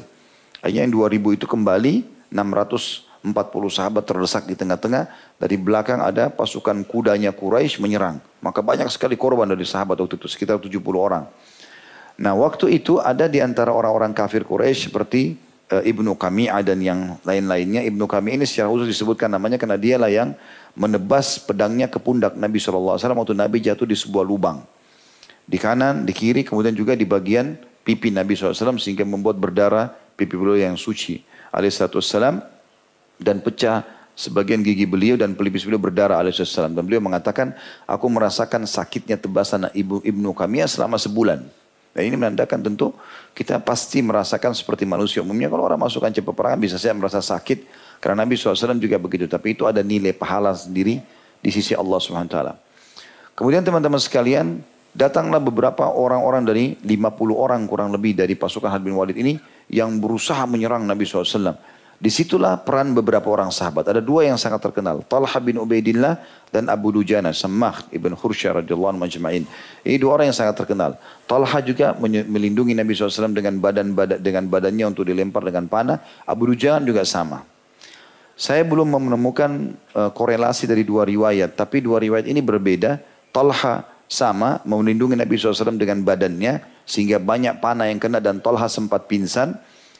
[0.60, 3.24] Hanya yang 2000 itu kembali, 640
[3.72, 5.08] sahabat terdesak di tengah-tengah.
[5.40, 8.20] Dari belakang ada pasukan kudanya Quraisy menyerang.
[8.44, 11.24] Maka banyak sekali korban dari sahabat waktu itu, sekitar 70 orang.
[12.20, 15.40] Nah waktu itu ada di antara orang-orang kafir Quraisy seperti
[15.72, 17.84] uh, Ibnu Kami'ah dan yang lain-lainnya.
[17.88, 20.36] Ibnu Kami'ah ini secara khusus disebutkan namanya karena dialah yang
[20.76, 24.60] menebas pedangnya ke pundak Nabi SAW waktu Nabi jatuh di sebuah lubang.
[25.48, 30.36] Di kanan, di kiri, kemudian juga di bagian pipi Nabi SAW sehingga membuat berdarah pipi
[30.36, 31.24] beliau yang suci.
[31.54, 32.44] Alaihissalam
[33.16, 36.76] dan pecah sebagian gigi beliau dan pelipis beliau berdarah alaihissalam.
[36.76, 37.56] Dan beliau mengatakan,
[37.88, 41.40] aku merasakan sakitnya tebasan ibu ibnu kami selama sebulan.
[41.96, 42.92] Dan ini menandakan tentu
[43.32, 45.48] kita pasti merasakan seperti manusia umumnya.
[45.48, 47.64] Kalau orang masuk kancah peperangan bisa saya merasa sakit
[48.00, 49.26] karena Nabi SAW juga begitu.
[49.26, 51.00] Tapi itu ada nilai pahala sendiri
[51.40, 52.36] di sisi Allah SWT.
[53.36, 54.64] Kemudian teman-teman sekalian,
[54.96, 59.36] datanglah beberapa orang-orang dari 50 orang kurang lebih dari pasukan Khalid bin Walid ini
[59.68, 61.52] yang berusaha menyerang Nabi SAW.
[61.96, 63.88] Di situlah peran beberapa orang sahabat.
[63.88, 65.00] Ada dua yang sangat terkenal.
[65.08, 66.20] Talha bin Ubaidillah
[66.52, 67.32] dan Abu Dujana.
[67.32, 69.48] Samah ibn Khursyah radhiyallahu anhu majma'in.
[69.80, 71.00] Ini dua orang yang sangat terkenal.
[71.24, 71.96] Talha juga
[72.28, 75.96] melindungi Nabi SAW dengan badan, badan dengan badannya untuk dilempar dengan panah.
[76.28, 77.55] Abu Dujana juga sama.
[78.36, 83.00] Saya belum menemukan uh, korelasi dari dua riwayat, tapi dua riwayat ini berbeda.
[83.32, 89.08] Talha sama melindungi Nabi SAW dengan badannya, sehingga banyak panah yang kena dan Talha sempat
[89.08, 89.56] pingsan.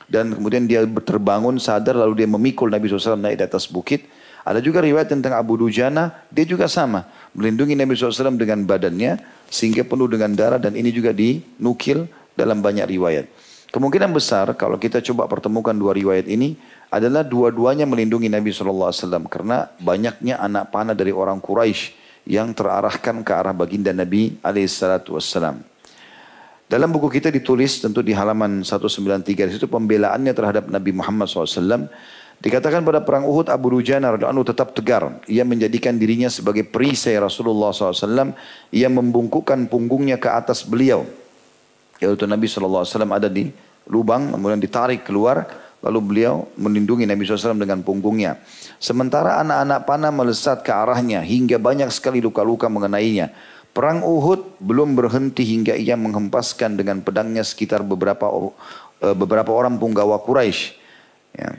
[0.06, 4.06] dan kemudian dia terbangun sadar lalu dia memikul Nabi SAW naik di atas bukit.
[4.46, 7.10] Ada juga riwayat tentang Abu Dujana, dia juga sama.
[7.34, 9.18] Melindungi Nabi SAW dengan badannya
[9.50, 12.06] sehingga penuh dengan darah dan ini juga dinukil
[12.38, 13.26] dalam banyak riwayat.
[13.74, 16.54] Kemungkinan besar kalau kita coba pertemukan dua riwayat ini
[16.96, 18.92] adalah dua-duanya melindungi Nabi SAW
[19.28, 21.92] karena banyaknya anak panah dari orang Quraisy
[22.26, 25.62] yang terarahkan ke arah baginda Nabi SAW.
[26.66, 31.86] Dalam buku kita ditulis tentu di halaman 193 di situ pembelaannya terhadap Nabi Muhammad SAW.
[32.36, 35.22] Dikatakan pada perang Uhud Abu Dujana radhiallahu tetap tegar.
[35.30, 38.34] Ia menjadikan dirinya sebagai perisai Rasulullah SAW.
[38.74, 41.06] Ia membungkukkan punggungnya ke atas beliau.
[42.02, 43.48] Yaitu Nabi SAW ada di
[43.88, 45.46] lubang kemudian ditarik keluar.
[45.86, 48.42] Lalu beliau melindungi Nabi SAW dengan punggungnya.
[48.82, 53.30] Sementara anak-anak panah melesat ke arahnya hingga banyak sekali luka-luka mengenainya.
[53.70, 58.26] Perang Uhud belum berhenti hingga ia menghempaskan dengan pedangnya sekitar beberapa
[58.98, 60.74] eh, beberapa orang punggawa Quraisy.
[61.38, 61.54] Ya.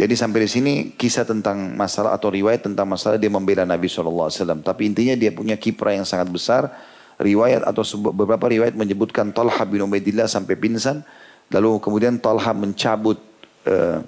[0.00, 4.32] Jadi sampai di sini kisah tentang masalah atau riwayat tentang masalah dia membela Nabi SAW.
[4.64, 6.72] Tapi intinya dia punya kiprah yang sangat besar.
[7.20, 11.04] Riwayat atau beberapa riwayat menyebutkan Talha bin Ubaidillah sampai pingsan.
[11.52, 13.29] Lalu kemudian Talha mencabut
[13.66, 13.98] uh,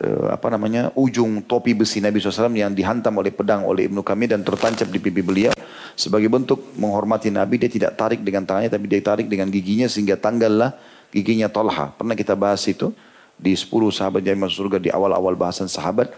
[0.00, 4.30] uh, apa namanya ujung topi besi Nabi SAW yang dihantam oleh pedang oleh Ibnu Kami
[4.30, 5.52] dan tertancap di pipi beliau.
[5.94, 10.18] Sebagai bentuk menghormati Nabi, dia tidak tarik dengan tangannya, tapi dia tarik dengan giginya sehingga
[10.18, 10.74] tanggallah
[11.14, 11.94] giginya Talha.
[11.94, 12.90] Pernah kita bahas itu
[13.38, 16.10] di 10 sahabat yang masuk surga di awal-awal bahasan sahabat.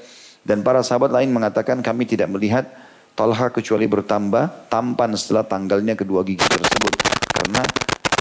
[0.47, 2.65] Dan para sahabat lain mengatakan kami tidak melihat
[3.17, 6.93] Talha kecuali bertambah tampan setelah tanggalnya kedua gigi tersebut.
[7.37, 7.65] Karena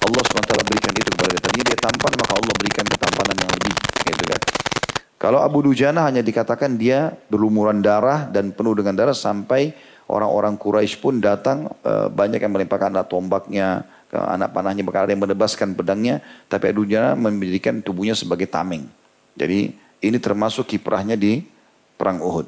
[0.06, 1.42] Allah SWT berikan itu kepada dia.
[1.42, 3.74] Tadi dia tampan maka Allah berikan ketampanan yang lebih.
[4.06, 4.42] Gitu kan.
[5.18, 9.74] Kalau Abu Dujana hanya dikatakan dia berlumuran darah dan penuh dengan darah sampai
[10.06, 15.26] Orang-orang Quraisy pun datang, eh, banyak yang melemparkan anak tombaknya, anak panahnya, bahkan ada yang
[15.26, 18.86] menebaskan pedangnya, tapi Adunya menjadikan tubuhnya sebagai tameng.
[19.34, 19.74] Jadi
[20.06, 21.42] ini termasuk kiprahnya di
[21.98, 22.46] perang Uhud.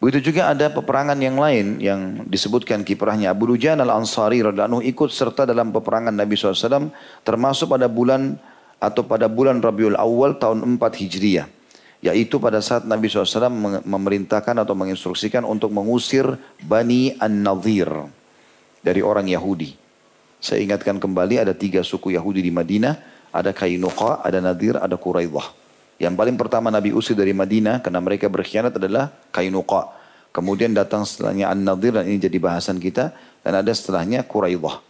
[0.00, 3.36] Begitu juga ada peperangan yang lain yang disebutkan kiprahnya.
[3.36, 6.88] Abu Dujan al-Ansari radhiallahu ikut serta dalam peperangan Nabi SAW
[7.20, 8.40] termasuk pada bulan
[8.80, 11.46] atau pada bulan Rabiul Awal tahun 4 Hijriah.
[12.00, 13.52] Yaitu pada saat Nabi SAW
[13.84, 16.24] memerintahkan atau menginstruksikan untuk mengusir
[16.64, 17.92] Bani An-Nadhir
[18.80, 19.76] dari orang Yahudi.
[20.40, 23.20] Saya ingatkan kembali ada tiga suku Yahudi di Madinah.
[23.30, 25.52] Ada Kainuqa, ada Nadir, ada Quraidah.
[26.00, 29.92] Yang paling pertama Nabi usir dari Madinah karena mereka berkhianat adalah Kainuqa.
[30.32, 33.12] Kemudian datang setelahnya An-Nadir dan ini jadi bahasan kita.
[33.44, 34.80] Dan ada setelahnya Quraidah.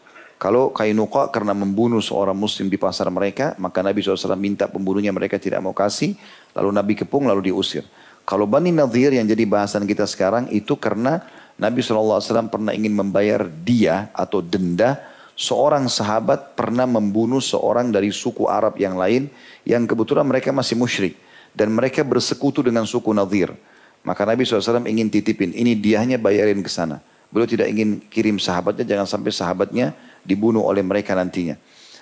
[0.40, 5.36] Kalau Kainuqa karena membunuh seorang muslim di pasar mereka, maka Nabi SAW minta pembunuhnya mereka
[5.36, 6.16] tidak mau kasih,
[6.56, 7.84] lalu Nabi kepung lalu diusir.
[8.24, 11.26] Kalau Bani Nadir yang jadi bahasan kita sekarang itu karena
[11.60, 14.96] Nabi SAW pernah ingin membayar dia atau denda
[15.40, 19.32] seorang sahabat pernah membunuh seorang dari suku Arab yang lain
[19.64, 21.16] yang kebetulan mereka masih musyrik
[21.56, 23.56] dan mereka bersekutu dengan suku Nadir.
[24.04, 27.00] Maka Nabi SAW ingin titipin, ini dia hanya bayarin ke sana.
[27.32, 31.56] Beliau tidak ingin kirim sahabatnya, jangan sampai sahabatnya dibunuh oleh mereka nantinya.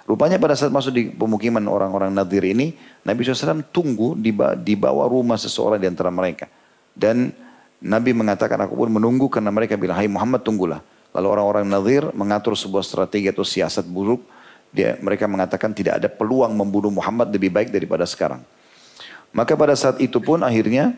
[0.09, 2.74] Rupanya pada saat masuk di pemukiman orang-orang Nadir ini,
[3.05, 4.34] Nabi SAW tunggu di,
[4.64, 6.49] di bawah rumah seseorang di antara mereka.
[6.97, 7.30] Dan
[7.78, 10.80] Nabi mengatakan, aku pun menunggu karena mereka bilang, hai Muhammad tunggulah.
[11.16, 14.20] Lalu orang-orang Nadir mengatur sebuah strategi atau siasat buruk.
[14.68, 18.44] Dia, mereka mengatakan tidak ada peluang membunuh Muhammad lebih baik daripada sekarang.
[19.32, 20.92] Maka pada saat itu pun akhirnya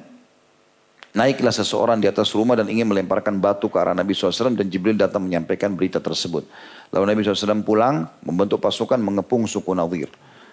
[1.10, 4.94] Naiklah seseorang di atas rumah dan ingin melemparkan batu ke arah Nabi SAW dan Jibril
[4.94, 6.46] datang menyampaikan berita tersebut.
[6.94, 10.06] Lalu Nabi SAW pulang, membentuk pasukan mengepung suku Nadir.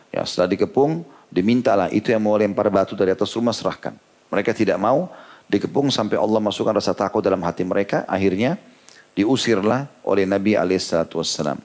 [0.09, 3.93] Ya, setelah dikepung, dimintalah itu yang mau lempar batu dari atas rumah serahkan.
[4.33, 5.13] Mereka tidak mau,
[5.45, 8.01] dikepung sampai Allah masukkan rasa takut dalam hati mereka.
[8.09, 8.57] Akhirnya
[9.18, 11.57] diusirlah oleh Nabi SAW.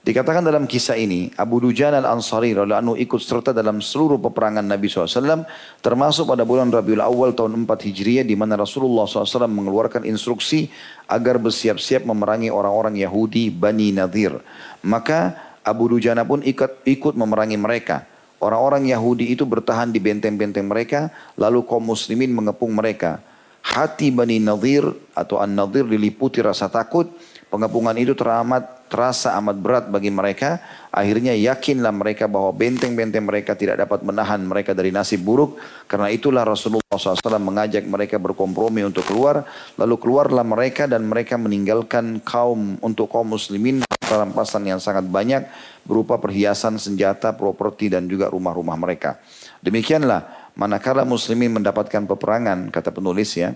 [0.00, 5.44] Dikatakan dalam kisah ini, Abu Dujan al-Ansari radhiyallahu ikut serta dalam seluruh peperangan Nabi SAW,
[5.84, 10.72] termasuk pada bulan Rabiul Awal tahun 4 Hijriah, di mana Rasulullah SAW mengeluarkan instruksi
[11.04, 14.40] agar bersiap-siap memerangi orang-orang Yahudi Bani Nadir.
[14.80, 18.08] Maka Abu Dujana pun ikut, ikut memerangi mereka.
[18.40, 23.20] Orang-orang Yahudi itu bertahan di benteng-benteng mereka, lalu kaum muslimin mengepung mereka.
[23.60, 27.06] Hati Bani Nadir atau An-Nadir diliputi rasa takut,
[27.52, 30.58] pengepungan itu teramat terasa amat berat bagi mereka.
[30.90, 35.62] Akhirnya yakinlah mereka bahwa benteng-benteng mereka tidak dapat menahan mereka dari nasib buruk.
[35.86, 39.46] Karena itulah Rasulullah SAW mengajak mereka berkompromi untuk keluar.
[39.78, 45.46] Lalu keluarlah mereka dan mereka meninggalkan kaum untuk kaum muslimin rampasan yang sangat banyak
[45.86, 49.22] berupa perhiasan, senjata, properti dan juga rumah-rumah mereka.
[49.62, 53.54] Demikianlah manakala muslimin mendapatkan peperangan kata penulis ya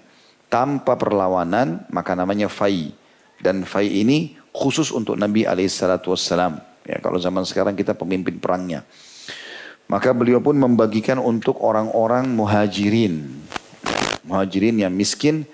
[0.49, 2.95] tanpa perlawanan maka namanya fai
[3.43, 6.63] dan fai ini khusus untuk Nabi wassalam.
[6.87, 8.87] Ya, kalau zaman sekarang kita pemimpin perangnya.
[9.91, 13.29] Maka beliau pun membagikan untuk orang-orang muhajirin.
[14.25, 15.45] Muhajirin yang miskin.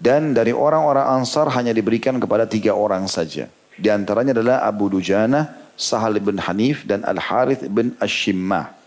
[0.00, 3.52] Dan dari orang-orang ansar hanya diberikan kepada tiga orang saja.
[3.76, 8.79] Di antaranya adalah Abu Dujana, Sahal bin Hanif, dan Al-Harith bin Ashimmah.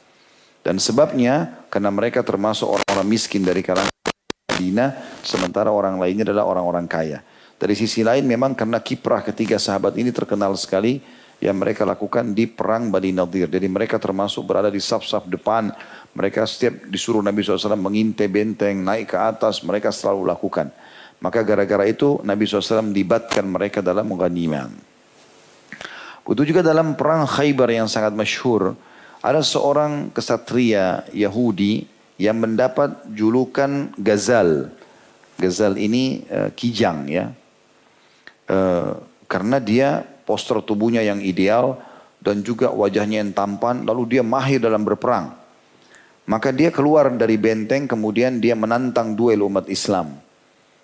[0.64, 3.91] Dan sebabnya karena mereka termasuk orang-orang miskin dari kalangan
[4.47, 7.20] Madinah, sementara orang lainnya adalah orang-orang kaya.
[7.59, 11.03] Dari sisi lain memang karena kiprah ketiga sahabat ini terkenal sekali
[11.43, 13.51] yang mereka lakukan di perang Bani Nadir.
[13.51, 15.68] Jadi mereka termasuk berada di saf-saf depan.
[16.16, 20.72] Mereka setiap disuruh Nabi SAW mengintai benteng, naik ke atas, mereka selalu lakukan.
[21.20, 24.72] Maka gara-gara itu Nabi SAW libatkan mereka dalam mengganiman.
[26.24, 28.80] Begitu juga dalam perang Khaybar yang sangat masyhur,
[29.24, 31.88] ada seorang kesatria Yahudi
[32.19, 34.67] yang mendapat julukan Gazal.
[35.39, 37.32] Gazal ini uh, kijang ya.
[38.51, 38.99] Uh,
[39.32, 41.80] karena dia postur tubuhnya yang ideal
[42.19, 45.32] dan juga wajahnya yang tampan lalu dia mahir dalam berperang.
[46.28, 50.19] Maka dia keluar dari benteng kemudian dia menantang duel umat Islam.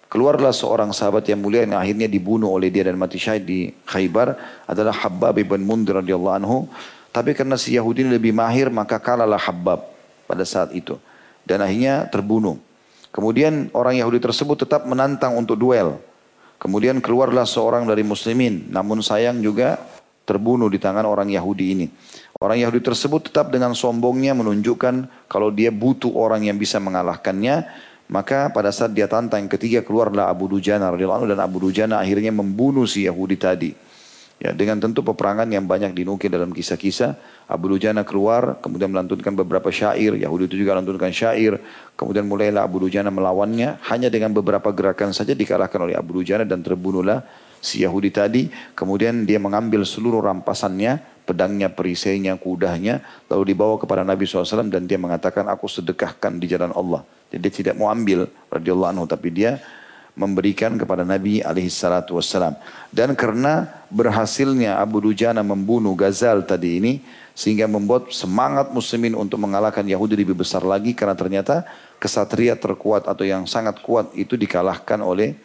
[0.09, 4.33] Keluarlah seorang sahabat yang mulia yang akhirnya dibunuh oleh dia dan mati syahid di Khaybar
[4.65, 6.65] adalah Habbab ibn Mundir radhiyallahu anhu.
[7.09, 9.81] Tapi karena si Yahudi ini lebih mahir maka kalahlah Habbab
[10.29, 10.97] pada saat itu.
[11.41, 12.61] Dan akhirnya terbunuh.
[13.09, 15.97] Kemudian orang Yahudi tersebut tetap menantang untuk duel.
[16.61, 18.69] Kemudian keluarlah seorang dari muslimin.
[18.69, 19.81] Namun sayang juga
[20.29, 21.87] terbunuh di tangan orang Yahudi ini.
[22.37, 27.65] Orang Yahudi tersebut tetap dengan sombongnya menunjukkan kalau dia butuh orang yang bisa mengalahkannya.
[28.09, 32.85] Maka pada saat dia tantang ketiga keluarlah Abu Dujana radhiyallahu dan Abu Dujana akhirnya membunuh
[32.89, 33.69] si Yahudi tadi.
[34.39, 37.19] Ya, dengan tentu peperangan yang banyak dinukil dalam kisah-kisah.
[37.51, 40.15] Abu Dujana keluar, kemudian melantunkan beberapa syair.
[40.15, 41.59] Yahudi itu juga melantunkan syair.
[41.99, 43.83] Kemudian mulailah Abu Dujana melawannya.
[43.91, 47.27] Hanya dengan beberapa gerakan saja dikalahkan oleh Abu Dujana dan terbunuhlah
[47.59, 48.47] si Yahudi tadi.
[48.79, 53.03] Kemudian dia mengambil seluruh rampasannya, pedangnya, perisainya, kudahnya.
[53.27, 57.03] Lalu dibawa kepada Nabi SAW dan dia mengatakan, aku sedekahkan di jalan Allah.
[57.27, 59.59] Jadi dia tidak mau ambil, radhiyallahu anhu, tapi dia
[60.19, 62.59] memberikan kepada Nabi alaihi salatu wassalam.
[62.91, 66.99] Dan karena berhasilnya Abu Dujana membunuh Gazal tadi ini
[67.31, 71.63] sehingga membuat semangat muslimin untuk mengalahkan Yahudi lebih besar lagi karena ternyata
[71.95, 75.39] kesatria terkuat atau yang sangat kuat itu dikalahkan oleh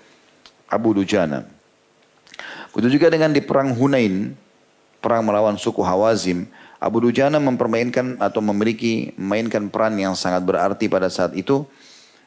[0.66, 1.46] Abu Dujana.
[2.74, 4.34] Begitu juga dengan di perang Hunain,
[4.98, 6.50] perang melawan suku Hawazim,
[6.82, 11.62] Abu Dujana mempermainkan atau memiliki memainkan peran yang sangat berarti pada saat itu.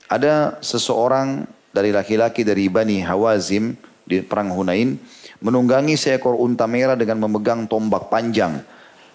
[0.08, 1.44] Ada seseorang
[1.78, 4.98] dari laki-laki dari Bani Hawazim di perang Hunain
[5.38, 8.66] menunggangi seekor unta merah dengan memegang tombak panjang.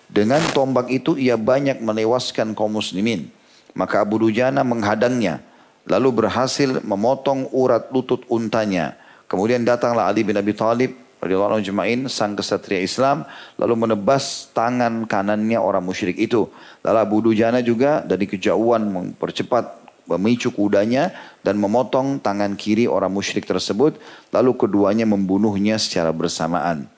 [0.07, 3.27] Dengan tombak itu ia banyak menewaskan kaum muslimin.
[3.75, 5.43] Maka Abu Dujana menghadangnya.
[5.89, 8.95] Lalu berhasil memotong urat lutut untanya.
[9.27, 15.59] Kemudian datanglah Ali bin Abi Thalib radhiyallahu jemain sang kesatria Islam lalu menebas tangan kanannya
[15.59, 16.47] orang musyrik itu.
[16.85, 19.82] Lalu Abu Dujana juga dari kejauhan mempercepat
[20.17, 23.97] memicu kudanya dan memotong tangan kiri orang musyrik tersebut
[24.29, 26.89] lalu keduanya membunuhnya secara bersamaan.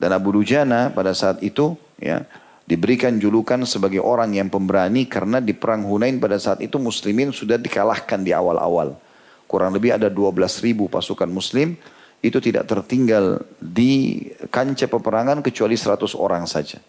[0.00, 2.24] Dan Abu Dujana pada saat itu ya
[2.64, 7.60] diberikan julukan sebagai orang yang pemberani karena di perang Hunain pada saat itu muslimin sudah
[7.60, 8.96] dikalahkan di awal-awal.
[9.44, 11.76] Kurang lebih ada 12 ribu pasukan muslim
[12.24, 16.80] itu tidak tertinggal di kancah peperangan kecuali 100 orang saja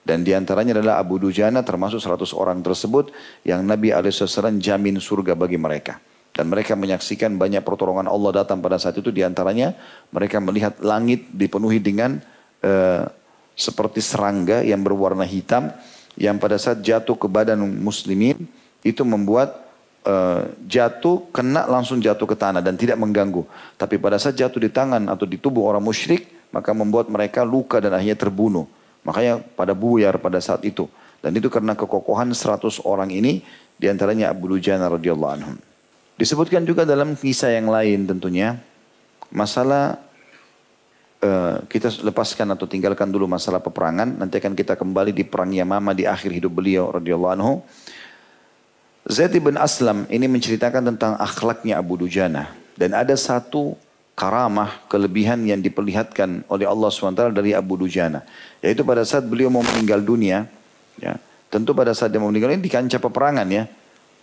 [0.00, 3.12] dan di antaranya adalah Abu Dujana termasuk 100 orang tersebut
[3.44, 6.00] yang Nabi SAW jamin surga bagi mereka.
[6.30, 9.12] Dan mereka menyaksikan banyak pertolongan Allah datang pada saat itu.
[9.12, 9.76] Di antaranya
[10.08, 12.16] mereka melihat langit dipenuhi dengan
[12.64, 13.04] uh,
[13.52, 15.68] seperti serangga yang berwarna hitam.
[16.16, 18.48] Yang pada saat jatuh ke badan muslimin
[18.80, 19.52] itu membuat
[20.08, 23.44] uh, jatuh kena langsung jatuh ke tanah dan tidak mengganggu.
[23.76, 27.78] Tapi pada saat jatuh di tangan atau di tubuh orang musyrik maka membuat mereka luka
[27.78, 28.66] dan akhirnya terbunuh.
[29.04, 30.88] Makanya pada buyar pada saat itu.
[31.20, 33.44] Dan itu karena kekokohan 100 orang ini
[33.76, 35.56] di antaranya Abu Dujana radhiyallahu anhum.
[36.20, 38.60] Disebutkan juga dalam kisah yang lain tentunya
[39.32, 39.96] masalah
[41.24, 45.96] uh, kita lepaskan atau tinggalkan dulu masalah peperangan nanti akan kita kembali di perang Yamama
[45.96, 47.64] di akhir hidup beliau radhiyallahu anhu.
[49.08, 53.76] Zaid bin Aslam ini menceritakan tentang akhlaknya Abu Dujana dan ada satu
[54.20, 58.20] karamah, kelebihan yang diperlihatkan oleh Allah SWT dari Abu Dujana.
[58.60, 60.44] Yaitu pada saat beliau mau meninggal dunia,
[61.00, 61.16] ya,
[61.48, 63.64] tentu pada saat dia mau meninggal dunia di kancah peperangan ya,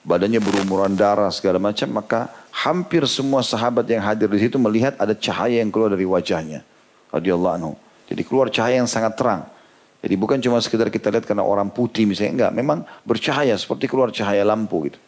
[0.05, 5.17] badannya berumuran darah segala macam, maka hampir semua sahabat yang hadir di situ melihat ada
[5.17, 6.61] cahaya yang keluar dari wajahnya.
[7.09, 7.73] Radiyallahu anhu.
[8.05, 9.49] Jadi keluar cahaya yang sangat terang.
[9.97, 12.51] Jadi bukan cuma sekedar kita lihat karena orang putih misalnya, enggak.
[12.53, 15.01] Memang bercahaya seperti keluar cahaya lampu gitu.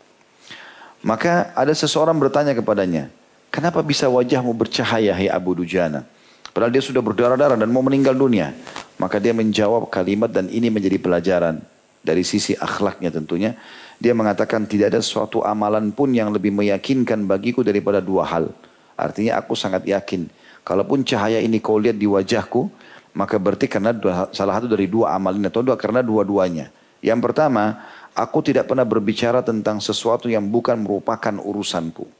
[1.05, 3.13] Maka ada seseorang bertanya kepadanya,
[3.49, 6.05] Kenapa bisa wajahmu bercahaya hai Abu Dujana?
[6.53, 8.53] Padahal dia sudah berdarah-darah dan mau meninggal dunia.
[9.01, 11.61] Maka dia menjawab kalimat dan ini menjadi pelajaran.
[11.99, 13.59] dari sisi akhlaknya tentunya.
[13.99, 18.47] Dia mengatakan tidak ada suatu amalan pun yang lebih meyakinkan bagiku daripada dua hal.
[18.95, 20.31] Artinya aku sangat yakin.
[20.63, 22.71] Kalaupun cahaya ini kau lihat di wajahku,
[23.15, 26.71] maka berarti karena dua, salah satu dari dua amal ini atau dua karena dua-duanya.
[27.03, 27.83] Yang pertama,
[28.15, 32.18] aku tidak pernah berbicara tentang sesuatu yang bukan merupakan urusanku.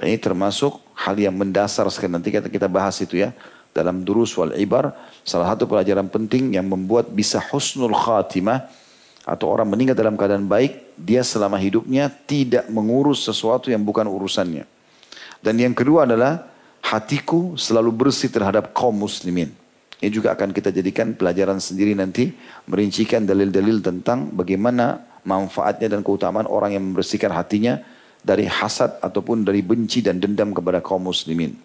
[0.00, 3.36] Dan ini termasuk hal yang mendasar sekali nanti kita kita bahas itu ya
[3.76, 4.96] dalam durus wal ibar
[5.28, 8.64] salah satu pelajaran penting yang membuat bisa husnul khatimah
[9.28, 14.64] atau orang meninggal dalam keadaan baik, dia selama hidupnya tidak mengurus sesuatu yang bukan urusannya.
[15.44, 16.48] Dan yang kedua adalah
[16.80, 19.52] hatiku selalu bersih terhadap kaum muslimin.
[20.00, 22.32] Ini juga akan kita jadikan pelajaran sendiri nanti
[22.64, 27.84] merincikan dalil-dalil tentang bagaimana manfaatnya dan keutamaan orang yang membersihkan hatinya
[28.20, 31.56] dari hasad ataupun dari benci dan dendam kepada kaum muslimin.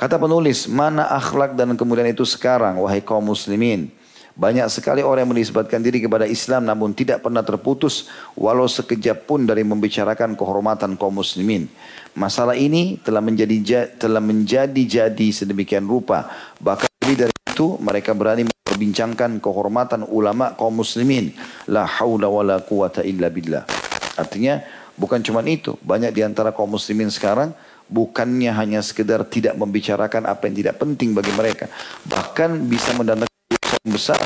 [0.00, 3.92] Kata penulis, mana akhlak dan kemudian itu sekarang wahai kaum muslimin?
[4.32, 9.44] Banyak sekali orang yang menisbatkan diri kepada Islam namun tidak pernah terputus walau sekejap pun
[9.44, 11.68] dari membicarakan kehormatan kaum muslimin.
[12.16, 16.32] Masalah ini telah menjadi telah menjadi jadi sedemikian rupa.
[16.56, 21.36] Bahkan lebih dari itu mereka berani memperbincangkan kehormatan ulama kaum muslimin.
[21.68, 23.79] La haula wala quwata illa billah.
[24.20, 24.60] Artinya
[25.00, 27.56] bukan cuma itu, banyak di antara kaum muslimin sekarang
[27.88, 31.66] bukannya hanya sekedar tidak membicarakan apa yang tidak penting bagi mereka,
[32.04, 34.20] bahkan bisa mendatangkan besar.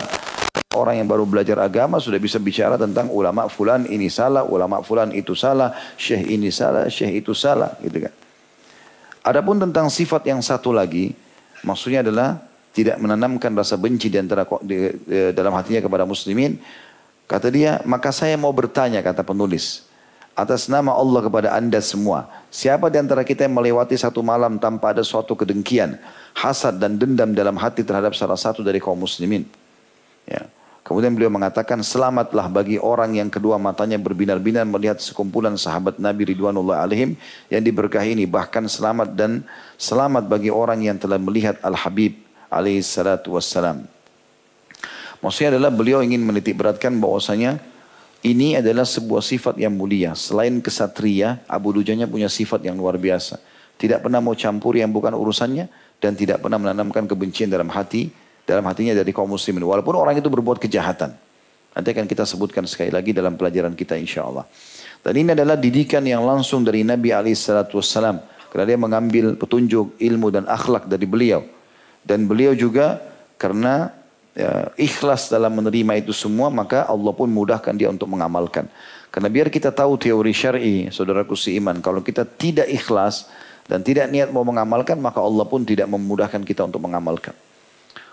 [0.74, 5.14] Orang yang baru belajar agama sudah bisa bicara tentang ulama fulan ini salah, ulama fulan
[5.14, 8.12] itu salah, syekh ini salah, syekh itu salah, gitu kan.
[9.22, 11.14] Adapun tentang sifat yang satu lagi,
[11.62, 12.42] maksudnya adalah
[12.74, 16.58] tidak menanamkan rasa benci di antara di, di, dalam hatinya kepada muslimin.
[17.24, 19.84] Kata dia, maka saya mau bertanya kata penulis
[20.34, 22.26] atas nama Allah kepada anda semua.
[22.50, 25.96] Siapa di antara kita yang melewati satu malam tanpa ada suatu kedengkian,
[26.34, 29.46] hasad dan dendam dalam hati terhadap salah satu dari kaum muslimin.
[30.26, 30.50] Ya.
[30.84, 36.84] Kemudian beliau mengatakan selamatlah bagi orang yang kedua matanya berbinar-binar melihat sekumpulan sahabat Nabi Ridwanullah
[36.84, 37.16] alaihim
[37.48, 38.28] yang diberkahi ini.
[38.28, 39.48] Bahkan selamat dan
[39.80, 42.20] selamat bagi orang yang telah melihat Al-Habib
[42.52, 43.93] alaihi salatu wassalam.
[45.24, 47.56] Maksudnya adalah beliau ingin menitik beratkan bahwasanya
[48.20, 50.12] ini adalah sebuah sifat yang mulia.
[50.12, 53.40] Selain kesatria, Abu Dujanya punya sifat yang luar biasa.
[53.80, 58.12] Tidak pernah mau campuri yang bukan urusannya dan tidak pernah menanamkan kebencian dalam hati
[58.44, 59.64] dalam hatinya dari kaum muslimin.
[59.64, 61.16] Walaupun orang itu berbuat kejahatan.
[61.74, 64.46] Nanti akan kita sebutkan sekali lagi dalam pelajaran kita insya Allah
[65.04, 70.48] dan ini adalah didikan yang langsung dari Nabi SAW karena dia mengambil petunjuk ilmu dan
[70.48, 71.44] akhlak dari beliau.
[72.00, 73.04] Dan beliau juga
[73.36, 73.92] karena
[74.34, 78.68] ya, ikhlas dalam menerima itu semua maka Allah pun mudahkan dia untuk mengamalkan
[79.14, 83.30] karena biar kita tahu teori syar'i saudaraku seiman kalau kita tidak ikhlas
[83.64, 87.32] dan tidak niat mau mengamalkan maka Allah pun tidak memudahkan kita untuk mengamalkan.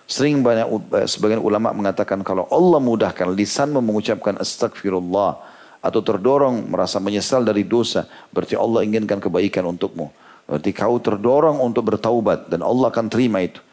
[0.08, 5.40] Sering banyak eh, sebagian ulama mengatakan kalau Allah mudahkan lisan mengucapkan astagfirullah
[5.82, 10.12] atau terdorong merasa menyesal dari dosa, berarti Allah inginkan kebaikan untukmu.
[10.46, 13.64] Berarti kau terdorong untuk bertaubat dan Allah akan terima itu.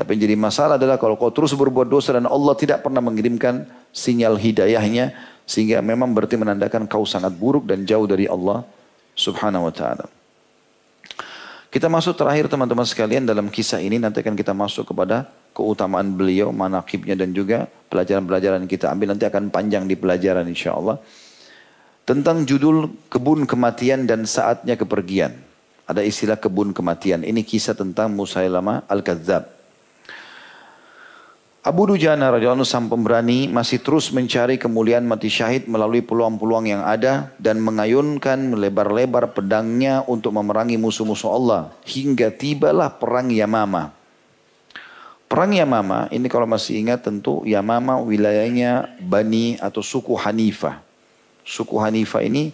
[0.00, 3.68] Tapi yang jadi masalah adalah kalau kau terus berbuat dosa dan Allah tidak pernah mengirimkan
[3.92, 5.12] sinyal hidayahnya
[5.44, 8.64] sehingga memang berarti menandakan kau sangat buruk dan jauh dari Allah
[9.12, 10.08] subhanahu wa ta'ala.
[11.68, 16.48] Kita masuk terakhir teman-teman sekalian dalam kisah ini nanti akan kita masuk kepada keutamaan beliau,
[16.48, 20.96] manakibnya dan juga pelajaran-pelajaran kita ambil nanti akan panjang di pelajaran insya Allah.
[22.08, 25.36] Tentang judul kebun kematian dan saatnya kepergian.
[25.84, 27.20] Ada istilah kebun kematian.
[27.20, 29.59] Ini kisah tentang Musailamah Al-Kadzab.
[31.70, 37.30] Abu Dujana radhiyallahu sang pemberani masih terus mencari kemuliaan mati syahid melalui peluang-peluang yang ada
[37.38, 43.94] dan mengayunkan melebar-lebar pedangnya untuk memerangi musuh-musuh Allah hingga tibalah perang Yamama.
[45.30, 50.82] Perang Yamama ini kalau masih ingat tentu Yamama wilayahnya Bani atau suku Hanifah.
[51.46, 52.50] Suku Hanifah ini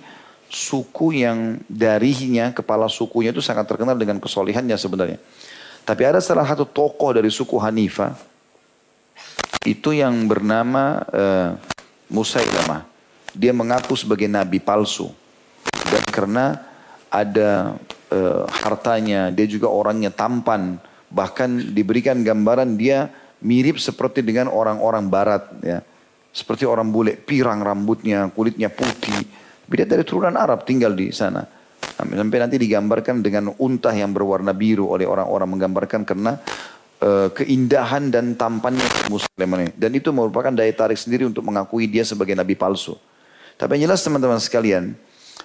[0.53, 5.17] suku yang darinya kepala sukunya itu sangat terkenal dengan kesolehannya sebenarnya.
[5.89, 8.36] Tapi ada salah satu tokoh dari suku Hanifah
[9.67, 11.51] itu yang bernama uh,
[12.07, 12.87] Musailamah.
[13.35, 15.11] Dia mengaku sebagai nabi palsu.
[15.91, 16.63] Dan karena
[17.11, 17.75] ada
[18.15, 20.79] uh, hartanya, dia juga orangnya tampan,
[21.11, 23.11] bahkan diberikan gambaran dia
[23.43, 25.83] mirip seperti dengan orang-orang barat ya.
[26.37, 29.25] Seperti orang bule, pirang rambutnya, kulitnya putih.
[29.67, 31.43] Beda dari turunan Arab tinggal di sana.
[31.97, 36.37] Sampai nanti digambarkan dengan unta yang berwarna biru oleh orang-orang menggambarkan karena
[37.03, 39.69] uh, keindahan dan tampannya Muslim ini.
[39.77, 42.97] Dan itu merupakan daya tarik sendiri untuk mengakui dia sebagai nabi palsu.
[43.57, 44.93] Tapi yang jelas teman-teman sekalian,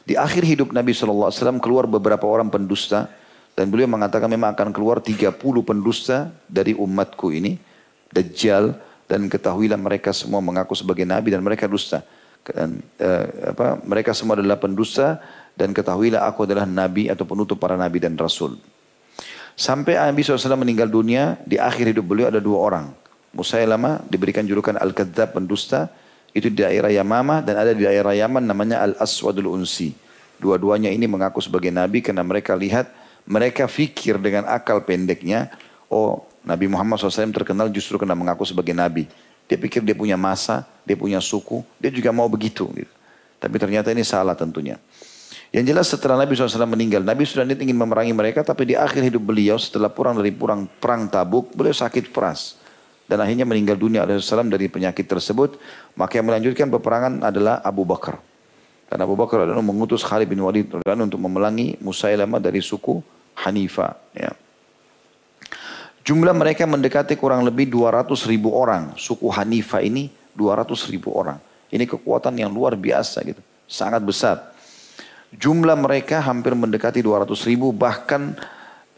[0.04, 1.32] di akhir hidup Nabi SAW
[1.64, 3.08] keluar beberapa orang pendusta
[3.56, 7.56] dan beliau mengatakan memang akan keluar 30 pendusta dari umatku ini,
[8.12, 8.76] Dajjal,
[9.08, 12.04] dan ketahuilah mereka semua mengaku sebagai nabi dan mereka dusta.
[12.42, 15.22] Dan, uh, apa, mereka semua adalah pendusta
[15.56, 18.58] dan ketahuilah aku adalah nabi atau penutup para nabi dan rasul.
[19.56, 22.86] Sampai Nabi SAW meninggal dunia, di akhir hidup beliau ada dua orang.
[23.32, 25.88] Musailama diberikan julukan Al-Kadzab pendusta,
[26.32, 29.92] itu di daerah Yamama dan ada di daerah Yaman namanya Al-Aswadul Unsi.
[30.40, 32.90] Dua-duanya ini mengaku sebagai nabi karena mereka lihat,
[33.30, 35.54] mereka fikir dengan akal pendeknya,
[35.92, 39.06] oh Nabi Muhammad SAW terkenal justru karena mengaku sebagai nabi.
[39.46, 42.66] Dia pikir dia punya masa, dia punya suku, dia juga mau begitu.
[42.74, 42.90] Gitu.
[43.38, 44.82] Tapi ternyata ini salah tentunya.
[45.52, 49.20] Yang jelas setelah Nabi SAW meninggal, Nabi sudah ingin memerangi mereka, tapi di akhir hidup
[49.20, 52.56] beliau setelah pulang dari perang, perang tabuk, beliau sakit keras.
[53.04, 55.60] Dan akhirnya meninggal dunia SAW dari penyakit tersebut.
[56.00, 58.24] Maka yang melanjutkan peperangan adalah Abu Bakar.
[58.88, 63.04] Dan Abu Bakar adalah mengutus Khalid bin Walid untuk memelangi Musailamah dari suku
[63.44, 64.00] Hanifa.
[64.16, 64.32] Ya.
[66.08, 68.96] Jumlah mereka mendekati kurang lebih 200 ribu orang.
[68.96, 71.36] Suku Hanifa ini 200 ribu orang.
[71.68, 73.44] Ini kekuatan yang luar biasa gitu.
[73.68, 74.51] Sangat besar.
[75.32, 78.36] Jumlah mereka hampir mendekati 200 ribu bahkan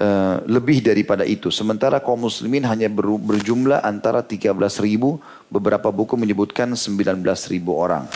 [0.02, 1.54] uh, lebih daripada itu.
[1.54, 4.50] Sementara kaum muslimin hanya ber, berjumlah antara 13
[4.82, 5.22] ribu.
[5.54, 7.22] Beberapa buku menyebutkan 19
[7.54, 8.10] ribu orang.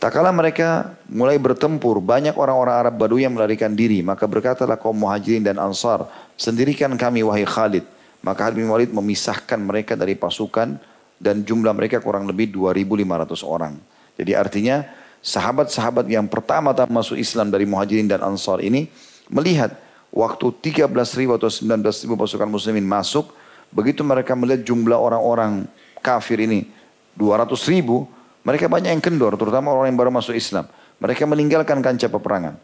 [0.00, 4.04] Tak kala mereka mulai bertempur, banyak orang-orang Arab Badui yang melarikan diri.
[4.04, 6.04] Maka berkatalah kaum muhajirin dan ansar,
[6.36, 7.84] sendirikan kami wahai Khalid.
[8.20, 10.76] Maka Khalid bin Walid memisahkan mereka dari pasukan
[11.16, 13.76] dan jumlah mereka kurang lebih 2.500 orang.
[14.16, 14.84] Jadi artinya
[15.24, 18.92] sahabat-sahabat yang pertama-tama masuk Islam dari muhajirin dan ansar ini
[19.32, 19.72] melihat
[20.12, 23.32] waktu 13 ribu atau 19 ribu pasukan muslimin masuk,
[23.72, 25.64] begitu mereka melihat jumlah orang-orang
[26.04, 26.68] kafir ini
[27.16, 28.04] 200 ribu,
[28.44, 30.68] mereka banyak yang kendor, terutama orang yang baru masuk Islam.
[31.00, 32.54] Mereka meninggalkan kancah peperangan.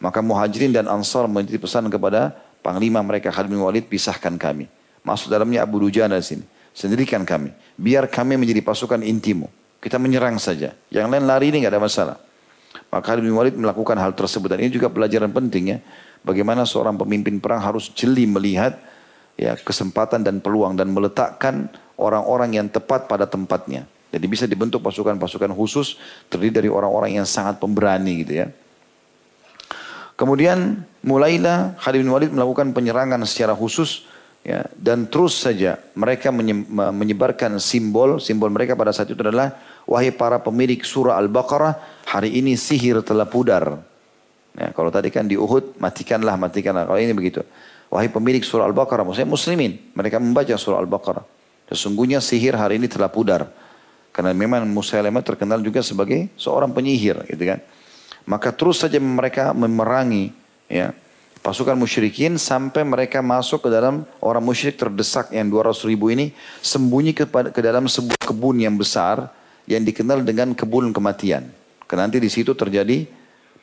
[0.00, 4.68] Maka muhajirin dan ansar menitip pesan kepada panglima mereka Khalid bin Walid, pisahkan kami.
[5.00, 6.44] Masuk dalamnya Abu Dujana di sini.
[6.76, 7.50] Sendirikan kami.
[7.76, 9.48] Biar kami menjadi pasukan intimu.
[9.80, 10.76] Kita menyerang saja.
[10.92, 12.16] Yang lain lari ini nggak ada masalah.
[12.92, 14.52] Maka Khalid bin Walid melakukan hal tersebut.
[14.52, 15.78] Dan ini juga pelajaran penting ya.
[16.20, 18.76] Bagaimana seorang pemimpin perang harus jeli melihat
[19.40, 23.88] ya kesempatan dan peluang dan meletakkan orang-orang yang tepat pada tempatnya.
[24.10, 25.96] Jadi bisa dibentuk pasukan-pasukan khusus
[26.28, 28.46] terdiri dari orang-orang yang sangat pemberani gitu ya.
[30.20, 34.04] Kemudian mulailah Khalid bin Walid melakukan penyerangan secara khusus
[34.46, 34.66] ya.
[34.76, 39.56] Dan terus saja mereka menyebarkan simbol simbol mereka pada saat itu adalah
[39.88, 43.80] wahai para pemilik surah Al-Baqarah hari ini sihir telah pudar.
[44.58, 46.84] Ya, kalau tadi kan di Uhud matikanlah matikanlah.
[46.88, 47.40] Kalau ini begitu.
[47.90, 51.24] Wahai pemilik surah Al-Baqarah maksudnya muslimin mereka membaca surah Al-Baqarah.
[51.70, 53.46] Sesungguhnya sihir hari ini telah pudar.
[54.10, 57.62] Karena memang Musailamah terkenal juga sebagai seorang penyihir gitu kan.
[58.26, 60.34] Maka terus saja mereka memerangi
[60.66, 60.90] ya
[61.50, 66.30] pasukan musyrikin sampai mereka masuk ke dalam orang musyrik terdesak yang 200 ribu ini
[66.62, 69.34] sembunyi ke, ke dalam sebuah kebun yang besar
[69.66, 71.50] yang dikenal dengan kebun kematian.
[71.90, 73.02] Karena nanti di situ terjadi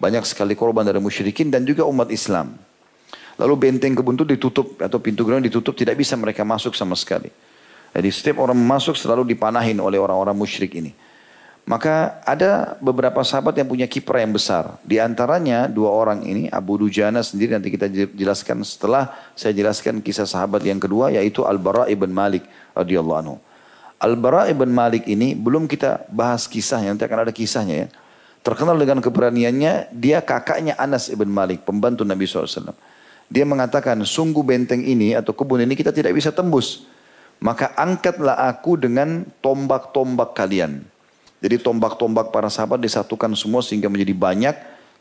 [0.03, 2.59] banyak sekali korban dari musyrikin dan juga umat Islam.
[3.39, 7.31] Lalu benteng kebun itu ditutup atau pintu gerbang ditutup tidak bisa mereka masuk sama sekali.
[7.95, 10.91] Jadi setiap orang masuk selalu dipanahin oleh orang-orang musyrik ini.
[11.67, 14.79] Maka ada beberapa sahabat yang punya kiprah yang besar.
[14.87, 20.23] Di antaranya dua orang ini, Abu Dujana sendiri nanti kita jelaskan setelah saya jelaskan kisah
[20.23, 23.35] sahabat yang kedua yaitu Al-Bara ibn Malik radhiyallahu anhu.
[23.99, 27.87] Al-Bara ibn Malik ini belum kita bahas kisahnya, nanti akan ada kisahnya ya.
[28.47, 32.71] Terkenal dengan keberaniannya, dia kakaknya Anas ibn Malik, pembantu Nabi SAW.
[33.27, 36.87] Dia mengatakan, sungguh benteng ini atau kebun ini kita tidak bisa tembus.
[37.43, 40.95] Maka angkatlah aku dengan tombak-tombak kalian.
[41.37, 44.55] Jadi tombak-tombak para sahabat disatukan semua sehingga menjadi banyak.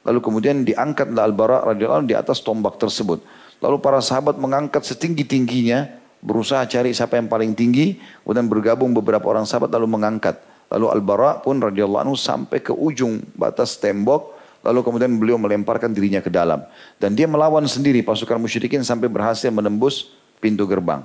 [0.06, 3.24] Lalu kemudian diangkatlah Al-Bara radhiyallahu di atas tombak tersebut.
[3.58, 5.88] Lalu para sahabat mengangkat setinggi-tingginya,
[6.20, 10.38] berusaha cari siapa yang paling tinggi, kemudian bergabung beberapa orang sahabat lalu mengangkat.
[10.68, 16.20] Lalu Al-Bara pun radhiyallahu anhu sampai ke ujung batas tembok, lalu kemudian beliau melemparkan dirinya
[16.20, 16.62] ke dalam.
[17.00, 21.00] Dan dia melawan sendiri pasukan musyrikin sampai berhasil menembus pintu gerbang.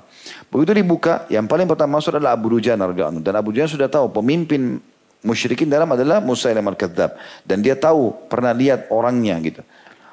[0.51, 3.23] Begitu dibuka, yang paling pertama masuk adalah Abu Dujana radhiyallahu anhu.
[3.23, 4.83] Dan Abu Dujana sudah tahu pemimpin
[5.21, 7.17] musyrikin dalam adalah Musailam al-Kadzab.
[7.45, 9.61] Dan dia tahu, pernah lihat orangnya gitu.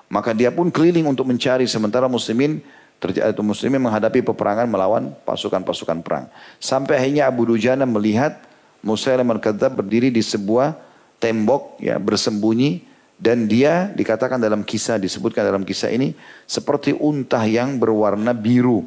[0.09, 2.65] Maka dia pun keliling untuk mencari sementara muslimin
[2.99, 6.27] atau muslimin menghadapi peperangan melawan pasukan-pasukan perang.
[6.59, 8.41] Sampai akhirnya Abu Dujana melihat
[8.81, 10.75] Musailam al-Kadzab berdiri di sebuah
[11.19, 12.87] tembok ya bersembunyi
[13.19, 16.15] dan dia dikatakan dalam kisah disebutkan dalam kisah ini
[16.47, 18.87] seperti unta yang berwarna biru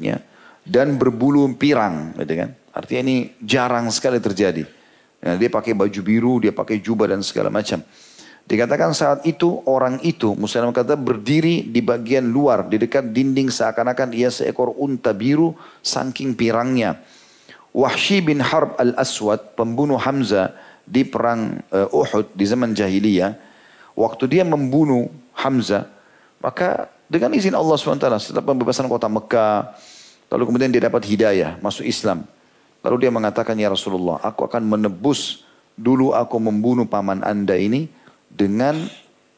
[0.00, 0.16] ya
[0.64, 4.64] dan berbulu pirang gitu kan artinya ini jarang sekali terjadi
[5.18, 7.82] Ya, dia pakai baju biru, dia pakai jubah dan segala macam.
[8.48, 14.16] Dikatakan saat itu orang itu, Muslim kata berdiri di bagian luar, di dekat dinding seakan-akan
[14.16, 15.52] ia seekor unta biru
[15.84, 16.96] saking pirangnya.
[17.76, 20.56] Wahsy bin Harb al-Aswad, pembunuh Hamzah
[20.88, 23.36] di perang uh, Uhud di zaman jahiliyah,
[23.92, 25.84] waktu dia membunuh Hamzah,
[26.40, 29.76] maka dengan izin Allah SWT setelah pembebasan kota Mekah,
[30.32, 32.24] lalu kemudian dia dapat hidayah, masuk Islam.
[32.82, 35.42] Lalu dia mengatakan, Ya Rasulullah, aku akan menebus
[35.78, 37.86] dulu aku membunuh paman anda ini
[38.26, 38.90] dengan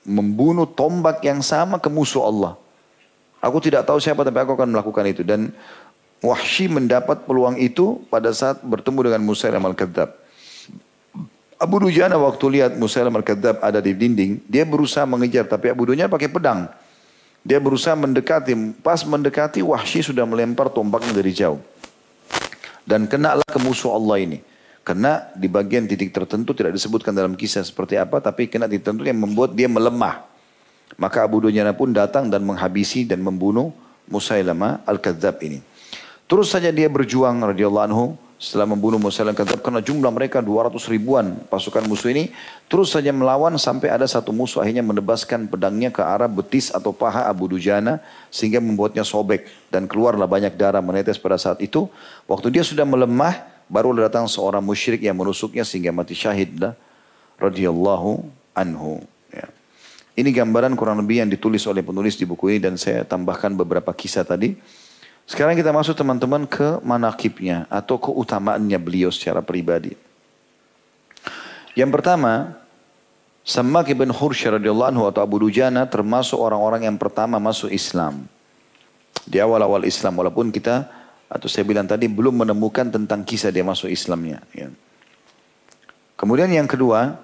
[0.09, 2.57] membunuh tombak yang sama ke musuh Allah.
[3.41, 5.23] Aku tidak tahu siapa tapi aku akan melakukan itu.
[5.25, 5.53] Dan
[6.21, 10.13] Wahsy mendapat peluang itu pada saat bertemu dengan Musailam al-Kadzab.
[11.61, 16.13] Abu Dujana waktu lihat Musailam al-Kadzab ada di dinding, dia berusaha mengejar tapi Abu Dujana
[16.13, 16.69] pakai pedang.
[17.41, 18.53] Dia berusaha mendekati,
[18.85, 21.61] pas mendekati Wahsy sudah melempar tombaknya dari jauh.
[22.85, 24.39] Dan kenalah ke musuh Allah ini.
[24.81, 29.05] Kena di bagian titik tertentu tidak disebutkan dalam kisah seperti apa, tapi kena titik tertentu
[29.07, 30.25] yang membuat dia melemah.
[30.97, 33.71] Maka Abu Dujana pun datang dan menghabisi dan membunuh
[34.11, 35.63] Musailama al-Kadzab ini.
[36.27, 38.07] Terus saja dia berjuang radhiyallahu anhu
[38.41, 42.33] setelah membunuh Musailamah kadzab karena jumlah mereka 200 ribuan pasukan musuh ini
[42.73, 47.29] terus saja melawan sampai ada satu musuh akhirnya menebaskan pedangnya ke arah betis atau paha
[47.29, 48.01] Abu Dujana
[48.33, 51.85] sehingga membuatnya sobek dan keluarlah banyak darah menetes pada saat itu
[52.25, 56.73] waktu dia sudah melemah baru datang seorang musyrik yang menusuknya sehingga mati syahid lah
[57.37, 58.25] radhiyallahu
[58.57, 59.05] anhu
[59.37, 59.53] ya.
[60.17, 63.93] Ini gambaran kurang lebih yang ditulis oleh penulis di buku ini dan saya tambahkan beberapa
[63.93, 64.57] kisah tadi.
[65.31, 69.95] Sekarang kita masuk teman-teman ke manakibnya atau keutamaannya beliau secara pribadi.
[71.79, 72.59] Yang pertama,
[73.47, 78.27] Sammak ibn Hursyah radhiyallahu anhu atau Abu Dujana termasuk orang-orang yang pertama masuk Islam.
[79.23, 80.91] Di awal-awal Islam walaupun kita
[81.31, 84.43] atau saya bilang tadi belum menemukan tentang kisah dia masuk Islamnya.
[84.51, 84.67] Ya.
[86.19, 87.23] Kemudian yang kedua,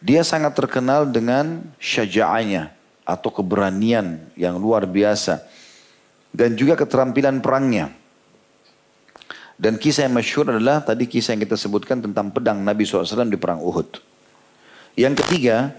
[0.00, 2.72] dia sangat terkenal dengan syaja'anya
[3.04, 5.44] atau keberanian yang luar biasa
[6.36, 7.88] dan juga keterampilan perangnya.
[9.56, 13.40] Dan kisah yang masyhur adalah tadi kisah yang kita sebutkan tentang pedang Nabi SAW di
[13.40, 14.04] perang Uhud.
[15.00, 15.72] Yang ketiga,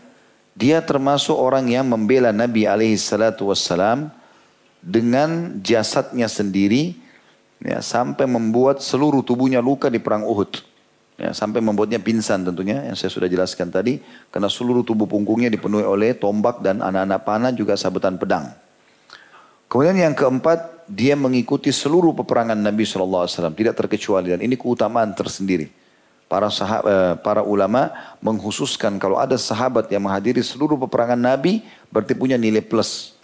[0.57, 4.09] dia termasuk orang yang membela Nabi SAW
[4.81, 6.97] dengan jasadnya sendiri
[7.61, 10.65] ya, sampai membuat seluruh tubuhnya luka di perang Uhud.
[11.17, 15.85] Ya, sampai membuatnya pingsan tentunya yang saya sudah jelaskan tadi karena seluruh tubuh punggungnya dipenuhi
[15.85, 18.53] oleh tombak dan anak-anak panah juga sabetan pedang.
[19.67, 24.31] Kemudian yang keempat, dia mengikuti seluruh peperangan Nabi SAW, tidak terkecuali.
[24.31, 25.67] Dan ini keutamaan tersendiri.
[26.27, 32.15] Para sahabat, eh, para ulama menghususkan kalau ada sahabat yang menghadiri seluruh peperangan Nabi, berarti
[32.15, 33.15] punya nilai plus.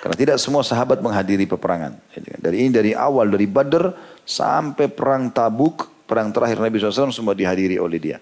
[0.00, 2.00] Karena tidak semua sahabat menghadiri peperangan.
[2.40, 3.92] Dari ini dari awal, dari Badr
[4.24, 8.16] sampai perang Tabuk, perang terakhir Nabi SAW semua dihadiri oleh dia.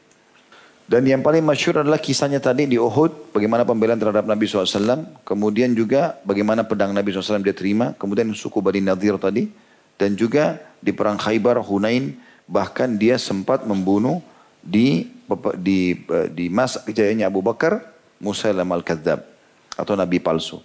[0.88, 5.76] Dan yang paling masyur adalah kisahnya tadi di Uhud, bagaimana pembelaan terhadap Nabi SAW, kemudian
[5.76, 9.52] juga bagaimana pedang Nabi SAW dia terima, kemudian suku Bani Nadir tadi,
[10.00, 12.16] dan juga di perang Khaybar, Hunain,
[12.48, 14.24] bahkan dia sempat membunuh
[14.64, 15.12] di
[15.60, 17.84] di di masa kejayaannya Abu Bakar,
[18.16, 19.20] Musailam al-Kadzab
[19.76, 20.64] atau Nabi palsu.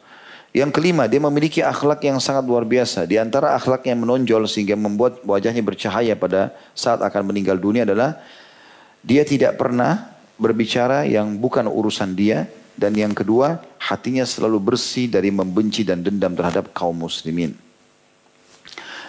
[0.55, 3.03] Yang kelima, dia memiliki akhlak yang sangat luar biasa.
[3.03, 8.23] Di antara akhlak yang menonjol sehingga membuat wajahnya bercahaya pada saat akan meninggal dunia adalah
[9.03, 15.29] dia tidak pernah berbicara yang bukan urusan dia dan yang kedua hatinya selalu bersih dari
[15.29, 17.53] membenci dan dendam terhadap kaum muslimin.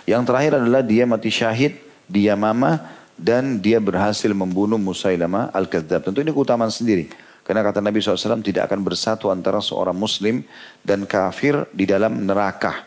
[0.05, 2.77] Yang terakhir adalah dia mati syahid di Yamama
[3.17, 6.13] dan dia berhasil membunuh Musailama al-Kadzab.
[6.13, 7.09] Tentu ini keutamaan sendiri.
[7.45, 10.45] Karena kata Nabi SAW tidak akan bersatu antara seorang muslim
[10.81, 12.85] dan kafir di dalam neraka.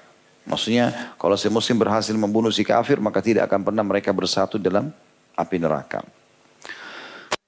[0.50, 4.90] Maksudnya kalau si muslim berhasil membunuh si kafir maka tidak akan pernah mereka bersatu dalam
[5.38, 6.02] api neraka.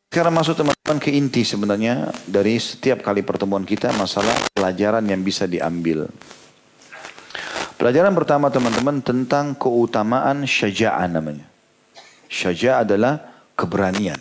[0.09, 5.45] Sekarang masuk teman-teman ke inti sebenarnya dari setiap kali pertemuan kita masalah pelajaran yang bisa
[5.45, 6.09] diambil.
[7.77, 11.45] Pelajaran pertama teman-teman tentang keutamaan syaja'ah namanya.
[12.25, 13.21] Syaja'ah adalah
[13.53, 14.17] keberanian.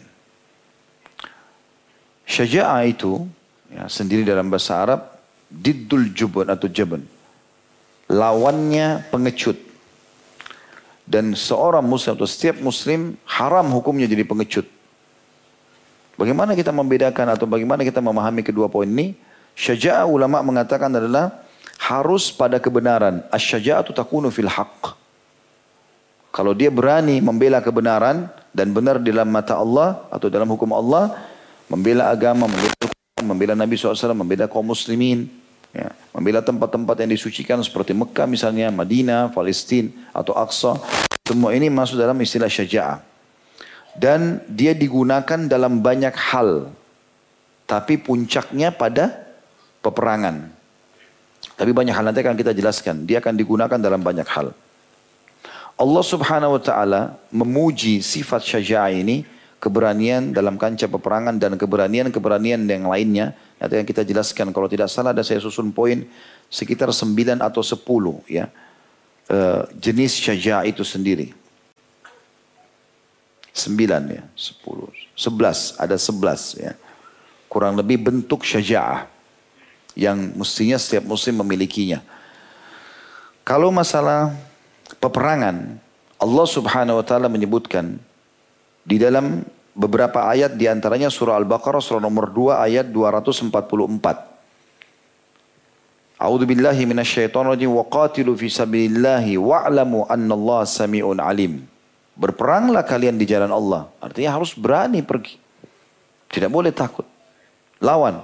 [2.28, 3.24] Syaja'ah itu
[3.72, 5.09] ya, sendiri dalam bahasa Arab
[5.49, 7.01] diddul jubun atau jabun.
[8.12, 9.57] Lawannya pengecut.
[11.09, 14.78] Dan seorang muslim atau setiap muslim haram hukumnya jadi pengecut.
[16.18, 19.14] Bagaimana kita membedakan atau bagaimana kita memahami kedua poin ini?
[19.54, 21.46] Syaja'ah ulama mengatakan adalah
[21.78, 23.22] harus pada kebenaran.
[23.30, 24.98] Asyaja'atu takunu fil haqq.
[26.34, 31.14] Kalau dia berani membela kebenaran dan benar di dalam mata Allah atau dalam hukum Allah,
[31.70, 32.74] membela agama, membela,
[33.22, 35.30] membela Nabi SAW, membela kaum muslimin,
[35.70, 40.82] ya, membela tempat-tempat yang disucikan seperti Mekah misalnya, Madinah, Palestina atau Aqsa,
[41.22, 43.17] semua ini masuk dalam istilah syaja'ah
[43.99, 46.70] dan dia digunakan dalam banyak hal.
[47.66, 49.12] Tapi puncaknya pada
[49.82, 50.55] peperangan.
[51.59, 53.03] Tapi banyak hal nanti akan kita jelaskan.
[53.05, 54.55] Dia akan digunakan dalam banyak hal.
[55.78, 57.01] Allah subhanahu wa ta'ala
[57.34, 59.26] memuji sifat syaja'ah ini,
[59.59, 63.34] keberanian dalam kancah peperangan dan keberanian-keberanian yang lainnya.
[63.59, 66.07] Nanti yang kita jelaskan, kalau tidak salah ada saya susun poin
[66.51, 67.78] sekitar 9 atau 10
[68.26, 68.51] ya.
[69.28, 71.38] Uh, jenis syaja'ah itu sendiri.
[73.59, 76.72] 9 ya, 10, 11, ada 11 ya.
[77.50, 79.11] Kurang lebih bentuk syaja'ah
[79.98, 81.98] yang mestinya setiap muslim memilikinya.
[83.42, 84.30] Kalau masalah
[85.02, 85.80] peperangan,
[86.22, 87.98] Allah Subhanahu wa taala menyebutkan
[88.86, 89.42] di dalam
[89.78, 93.50] beberapa ayat di antaranya surah Al-Baqarah surah nomor 2 ayat 244.
[96.18, 101.62] A'udzu billahi minasyaitonir rajim wa qatilu fi sabilillahi wa'lamu annallaha samiun alim.
[102.18, 103.86] Berperanglah kalian di jalan Allah.
[104.02, 105.38] Artinya harus berani pergi.
[106.26, 107.06] Tidak boleh takut.
[107.78, 108.18] Lawan.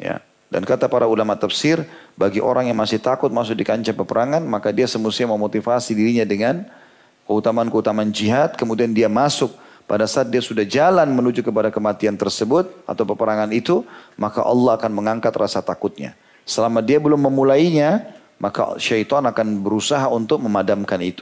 [0.00, 0.24] Ya.
[0.48, 1.84] Dan kata para ulama tafsir,
[2.16, 6.64] bagi orang yang masih takut masuk di kancah peperangan, maka dia semestinya memotivasi dirinya dengan
[7.28, 9.52] keutamaan-keutamaan jihad, kemudian dia masuk
[9.84, 13.84] pada saat dia sudah jalan menuju kepada kematian tersebut atau peperangan itu,
[14.16, 16.16] maka Allah akan mengangkat rasa takutnya.
[16.48, 18.08] Selama dia belum memulainya,
[18.40, 21.20] maka syaitan akan berusaha untuk memadamkan itu.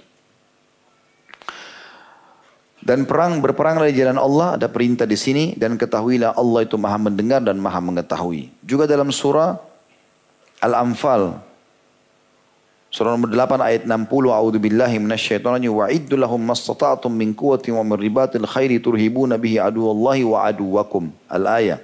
[2.87, 7.03] Dan perang berperang di jalan Allah ada perintah di sini dan ketahuilah Allah itu maha
[7.03, 8.47] mendengar dan maha mengetahui.
[8.63, 9.59] Juga dalam surah
[10.63, 11.35] Al-Anfal
[12.95, 17.83] surah nomor 8 ayat 60 A'udzu billahi minasyaitonir wa iddu lahum mastata'tum min quwwatin wa
[17.83, 21.11] min ribatil khairi turhibuna bihi aduwallahi wa aduwakum.
[21.27, 21.83] Al-ayah.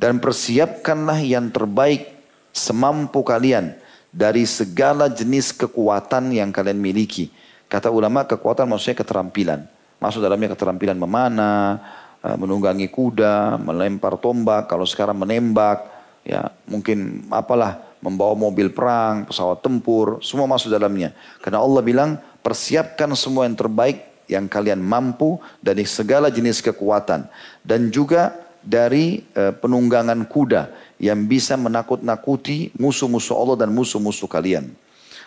[0.00, 2.08] Dan persiapkanlah yang terbaik
[2.48, 3.76] semampu kalian
[4.08, 7.28] dari segala jenis kekuatan yang kalian miliki.
[7.68, 9.73] Kata ulama kekuatan maksudnya keterampilan.
[10.02, 11.80] Masuk dalamnya keterampilan memanah,
[12.20, 15.84] eh, menunggangi kuda, melempar tombak, kalau sekarang menembak,
[16.24, 21.16] ya mungkin apalah membawa mobil perang, pesawat tempur, semua masuk dalamnya.
[21.40, 22.10] Karena Allah bilang
[22.44, 27.28] persiapkan semua yang terbaik yang kalian mampu dari segala jenis kekuatan
[27.60, 34.72] dan juga dari uh, penunggangan kuda yang bisa menakut-nakuti musuh-musuh Allah dan musuh-musuh kalian.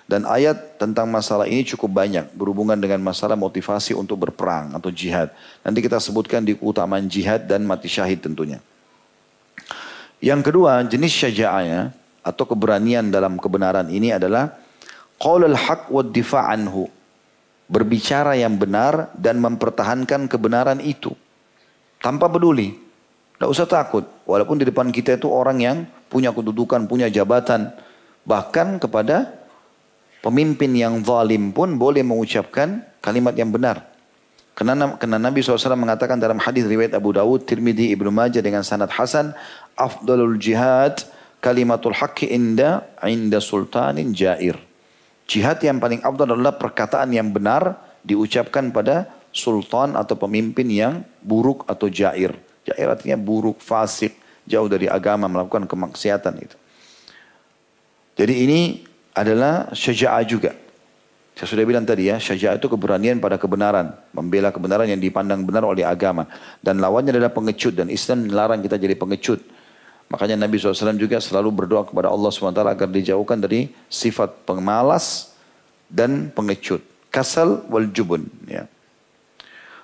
[0.07, 5.35] Dan ayat tentang masalah ini cukup banyak berhubungan dengan masalah motivasi untuk berperang atau jihad.
[5.67, 8.63] Nanti kita sebutkan di keutamaan jihad dan mati syahid tentunya.
[10.23, 11.91] Yang kedua, jenis syaja'ahnya
[12.23, 14.55] atau keberanian dalam kebenaran ini adalah
[15.19, 16.07] qaulul haq wa
[16.47, 16.87] anhu.
[17.67, 21.11] Berbicara yang benar dan mempertahankan kebenaran itu.
[21.99, 22.79] Tanpa peduli.
[23.35, 24.07] Tidak usah takut.
[24.23, 25.77] Walaupun di depan kita itu orang yang
[26.07, 27.75] punya kedudukan, punya jabatan.
[28.23, 29.35] Bahkan kepada
[30.21, 33.85] Pemimpin yang zalim pun boleh mengucapkan kalimat yang benar.
[34.57, 38.89] Karena, karena Nabi SAW mengatakan dalam hadis riwayat Abu Dawud, Tirmidhi, Ibnu Majah dengan sanad
[38.89, 39.37] Hasan,
[39.77, 41.05] afdalul jihad
[41.37, 44.57] kalimatul haqqi inda inda sultanin jair.
[45.29, 51.67] Jihad yang paling afdal adalah perkataan yang benar diucapkan pada sultan atau pemimpin yang buruk
[51.69, 52.33] atau jair.
[52.65, 54.17] Jair artinya buruk, fasik,
[54.49, 56.57] jauh dari agama, melakukan kemaksiatan itu.
[58.17, 58.59] Jadi ini
[59.17, 60.53] adalah syaja'ah juga.
[61.37, 63.93] Saya sudah bilang tadi ya, syaja'ah itu keberanian pada kebenaran.
[64.13, 66.25] Membela kebenaran yang dipandang benar oleh agama.
[66.61, 67.77] Dan lawannya adalah pengecut.
[67.77, 69.41] Dan Islam melarang kita jadi pengecut.
[70.09, 75.35] Makanya Nabi SAW juga selalu berdoa kepada Allah SWT agar dijauhkan dari sifat pemalas
[75.91, 76.81] dan pengecut.
[77.13, 78.25] Kasal wal jubun.
[78.49, 78.65] Ya.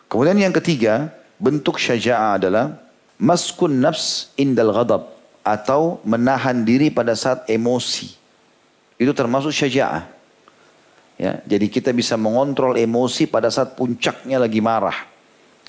[0.10, 2.82] Kemudian yang ketiga, bentuk syaja'ah adalah
[3.22, 5.06] maskun nafs indal ghadab.
[5.46, 8.23] Atau menahan diri pada saat emosi.
[9.04, 10.08] Itu termasuk syaja'ah.
[11.20, 14.96] Ya, jadi kita bisa mengontrol emosi pada saat puncaknya lagi marah.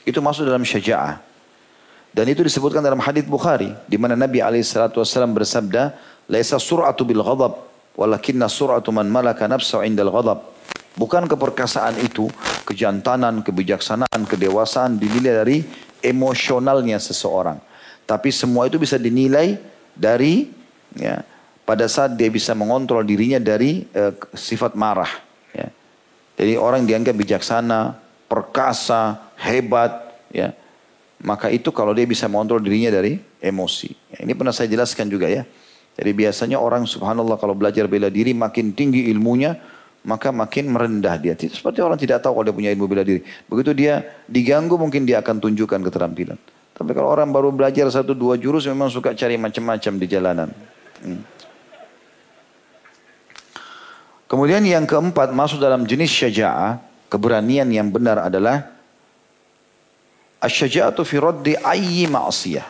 [0.06, 1.18] Itu masuk dalam syaja'ah.
[2.14, 5.98] Dan itu disebutkan dalam hadis Bukhari di mana Nabi SAW bersabda,
[6.30, 7.58] "Laisa sur'atu bil ghadab,
[7.98, 10.46] walakinna sur'atu man malaka nafsahu indal ghadab."
[10.94, 12.30] Bukan keperkasaan itu,
[12.62, 15.56] kejantanan, kebijaksanaan, kedewasaan dinilai dari
[15.98, 17.58] emosionalnya seseorang.
[18.06, 19.58] Tapi semua itu bisa dinilai
[19.98, 20.54] dari
[20.94, 21.18] ya,
[21.64, 25.10] pada saat dia bisa mengontrol dirinya dari uh, sifat marah.
[25.56, 25.68] Ya.
[26.36, 27.96] Jadi orang dianggap bijaksana,
[28.28, 30.52] perkasa, hebat, ya.
[31.24, 33.96] Maka itu kalau dia bisa mengontrol dirinya dari emosi.
[34.12, 35.48] Ya, ini pernah saya jelaskan juga ya.
[35.96, 39.56] Jadi biasanya orang subhanallah kalau belajar bela diri makin tinggi ilmunya,
[40.04, 41.32] maka makin merendah dia.
[41.32, 43.24] Seperti orang tidak tahu kalau dia punya ilmu bela diri.
[43.48, 46.36] Begitu dia diganggu mungkin dia akan tunjukkan keterampilan.
[46.74, 50.50] Tapi kalau orang baru belajar satu dua jurus memang suka cari macam-macam di jalanan.
[51.00, 51.33] Hmm.
[54.34, 58.66] Kemudian yang keempat masuk dalam jenis syaja'ah, keberanian yang benar adalah
[60.42, 62.66] asyaja'atu fi raddi ayyi ma'siyah.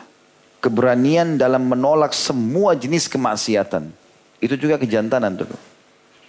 [0.61, 3.89] Keberanian dalam menolak semua jenis kemaksiatan.
[4.37, 5.49] Itu juga kejantanan tuh.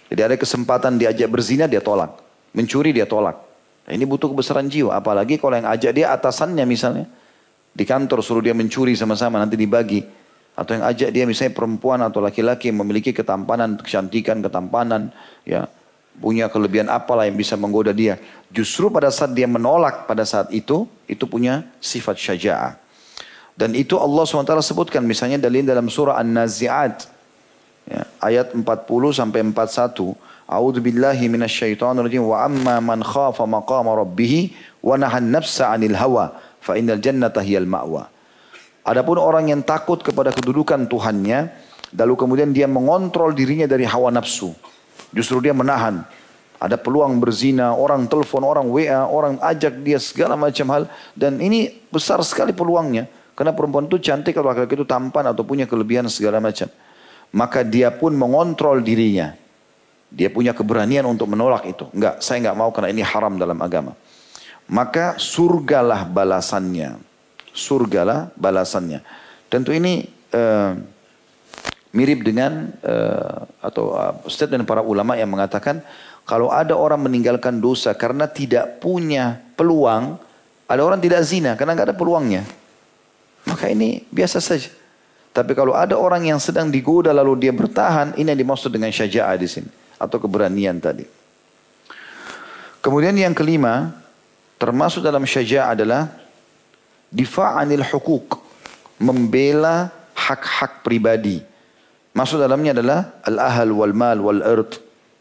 [0.09, 2.17] Jadi ada kesempatan diajak berzina dia tolak.
[2.57, 3.37] mencuri dia tolak.
[3.85, 4.97] Nah, ini butuh kebesaran jiwa.
[4.97, 7.05] Apalagi kalau yang ajak dia atasannya misalnya.
[7.77, 10.01] Di kantor suruh dia mencuri sama-sama nanti dibagi.
[10.57, 15.13] Atau yang ajak dia misalnya perempuan atau laki-laki memiliki ketampanan, kecantikan, ketampanan.
[15.45, 15.69] ya
[16.17, 18.17] Punya kelebihan apalah yang bisa menggoda dia.
[18.49, 22.73] Justru pada saat dia menolak pada saat itu, itu punya sifat syaja'ah.
[23.53, 27.05] Dan itu Allah SWT sebutkan misalnya dalil dalam surah An-Nazi'at.
[27.85, 28.65] Ya, ayat 40
[29.13, 30.17] sampai 41.
[30.47, 36.33] A'udzu billahi minasyaitonir rajim wa amma man khafa maqama rabbih wa nahan nafsa 'anil hawa
[36.63, 38.09] fa innal jannata hiyal ma'wa.
[38.87, 41.51] Adapun orang yang takut kepada kedudukan Tuhannya
[41.95, 44.55] lalu kemudian dia mengontrol dirinya dari hawa nafsu.
[45.11, 46.07] Justru dia menahan.
[46.57, 50.83] Ada peluang berzina, orang telepon, orang WA, orang ajak dia segala macam hal
[51.13, 53.05] dan ini besar sekali peluangnya.
[53.37, 56.65] Karena perempuan itu cantik kalau laki-laki itu tampan atau punya kelebihan segala macam.
[57.29, 59.37] Maka dia pun mengontrol dirinya.
[60.09, 61.85] Dia punya keberanian untuk menolak itu.
[61.93, 63.93] Enggak, saya enggak mau karena ini haram dalam agama.
[64.65, 67.06] Maka surgalah balasannya.
[67.57, 69.01] Surgalah balasannya.
[69.49, 70.05] Tentu ini
[70.37, 70.77] uh,
[71.97, 75.81] mirip dengan uh, atau uh, statement para ulama yang mengatakan
[76.21, 80.21] kalau ada orang meninggalkan dosa karena tidak punya peluang,
[80.69, 82.45] ada orang tidak zina karena enggak ada peluangnya.
[83.47, 84.69] Maka ini biasa saja.
[85.31, 89.37] Tapi kalau ada orang yang sedang digoda lalu dia bertahan, ini yang dimaksud dengan syaja'ah
[89.39, 91.07] di sini atau keberanian tadi.
[92.83, 93.95] Kemudian yang kelima,
[94.59, 96.26] termasuk dalam syaja'ah adalah
[97.11, 98.41] difa'anil hukuk,
[98.99, 101.43] membela hak-hak pribadi.
[102.17, 104.71] Maksud dalamnya adalah al-ahal wal mal wal ard,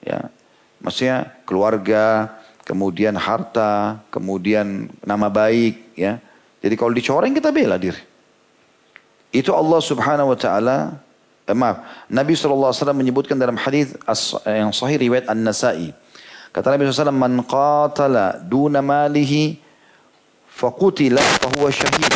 [0.00, 0.32] ya.
[0.80, 6.18] Maksudnya keluarga, kemudian harta, kemudian nama baik, ya.
[6.64, 8.00] Jadi kalau dicoreng kita bela diri.
[9.30, 10.76] Itu Allah subhanahu wa ta'ala,
[11.44, 13.92] eh, maaf, Nabi SAW menyebutkan dalam hadis
[14.48, 15.92] yang sahih riwayat An-Nasai.
[16.56, 19.60] Kata Nabi SAW, Man qatala duna malihi
[20.56, 22.12] faqutila fahuwa syahid.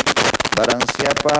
[0.57, 1.37] Barang siapa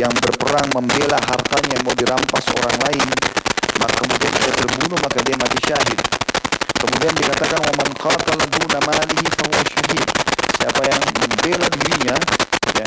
[0.00, 3.08] yang berperang membela hartanya yang mau dirampas orang lain,
[3.76, 6.00] maka kemudian dia terbunuh, maka dia mati syahid.
[6.80, 10.06] Kemudian dikatakan, Wa man qatala duna malihi fahuwa syahid.
[10.56, 12.16] Siapa yang membela dirinya,
[12.80, 12.86] ya,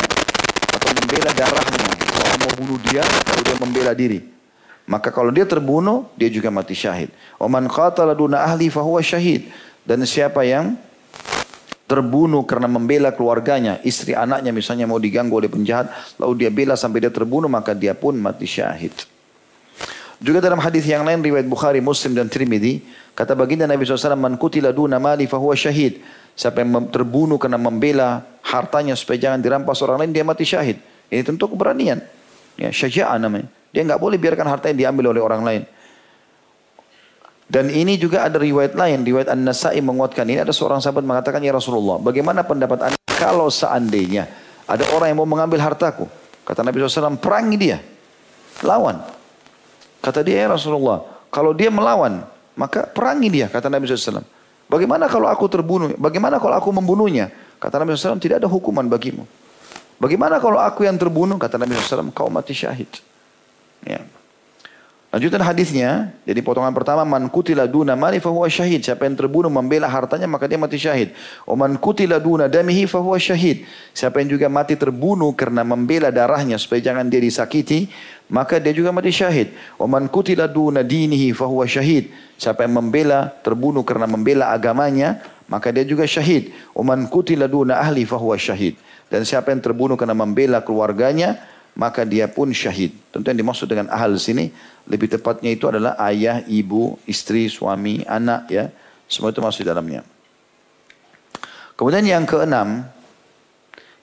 [0.73, 1.87] atau membela darahnya,
[2.17, 4.19] orang mau bunuh dia, lalu dia membela diri.
[4.89, 7.13] Maka kalau dia terbunuh, dia juga mati syahid.
[7.37, 9.53] Oman qatala duna ahli fahuwa syahid.
[9.85, 10.77] Dan siapa yang
[11.91, 17.03] terbunuh karena membela keluarganya, istri anaknya misalnya mau diganggu oleh penjahat, lalu dia bela sampai
[17.03, 18.95] dia terbunuh, maka dia pun mati syahid.
[20.23, 22.79] Juga dalam hadis yang lain riwayat Bukhari, Muslim dan Tirmidzi,
[23.11, 25.99] kata baginda Nabi SAW, "Man kutila duna mali fahuwa syahid."
[26.31, 30.79] Siapa yang terbunuh karena membela hartanya supaya jangan dirampas orang lain, dia mati syahid.
[31.11, 31.99] Ini tentu keberanian.
[32.55, 33.51] Ya, syaja'ah namanya.
[33.75, 35.61] Dia nggak boleh biarkan harta yang diambil oleh orang lain.
[37.51, 40.39] Dan ini juga ada riwayat lain, riwayat An-Nasai menguatkan ini.
[40.39, 44.31] Ada seorang sahabat mengatakan, Ya Rasulullah, bagaimana pendapat anda kalau seandainya
[44.63, 46.07] ada orang yang mau mengambil hartaku?
[46.47, 47.83] Kata Nabi SAW, perangi dia.
[48.63, 49.03] Lawan.
[49.99, 52.23] Kata dia, Ya Rasulullah, kalau dia melawan,
[52.55, 54.23] maka perangi dia, kata Nabi SAW.
[54.71, 55.91] Bagaimana kalau aku terbunuh?
[55.99, 57.35] Bagaimana kalau aku membunuhnya?
[57.59, 59.27] Kata Nabi SAW, tidak ada hukuman bagimu.
[59.99, 61.35] Bagaimana kalau aku yang terbunuh?
[61.35, 62.87] Kata Nabi SAW, kau mati syahid.
[63.83, 63.99] Ya.
[65.11, 68.79] Lanjutan hadisnya, jadi potongan pertama, man kutila duna mali fahuwa syahid.
[68.79, 71.11] Siapa yang terbunuh membela hartanya, maka dia mati syahid.
[71.43, 73.67] O man kutila duna damihi fahuwa syahid.
[73.91, 77.91] Siapa yang juga mati terbunuh karena membela darahnya supaya jangan dia disakiti,
[78.31, 79.51] maka dia juga mati syahid.
[79.75, 82.07] O man kutila duna dinihi fahuwa syahid.
[82.39, 85.19] Siapa yang membela, terbunuh karena membela agamanya,
[85.51, 86.55] maka dia juga syahid.
[86.71, 88.79] O man kutila duna ahli fahuwa syahid.
[89.11, 91.35] Dan siapa yang terbunuh karena membela keluarganya,
[91.75, 92.91] maka dia pun syahid.
[93.11, 94.51] Tentu yang dimaksud dengan ahal sini,
[94.87, 98.67] lebih tepatnya itu adalah ayah, ibu, istri, suami, anak ya.
[99.07, 100.01] Semua itu masuk di dalamnya.
[101.75, 102.85] Kemudian yang keenam,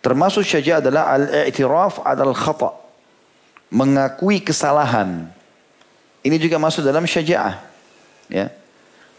[0.02, 2.74] termasuk syajah adalah al-i'tiraf adal khata.
[3.68, 5.28] Mengakui kesalahan.
[6.24, 7.60] Ini juga masuk dalam syaja'ah.
[8.32, 8.48] Ya.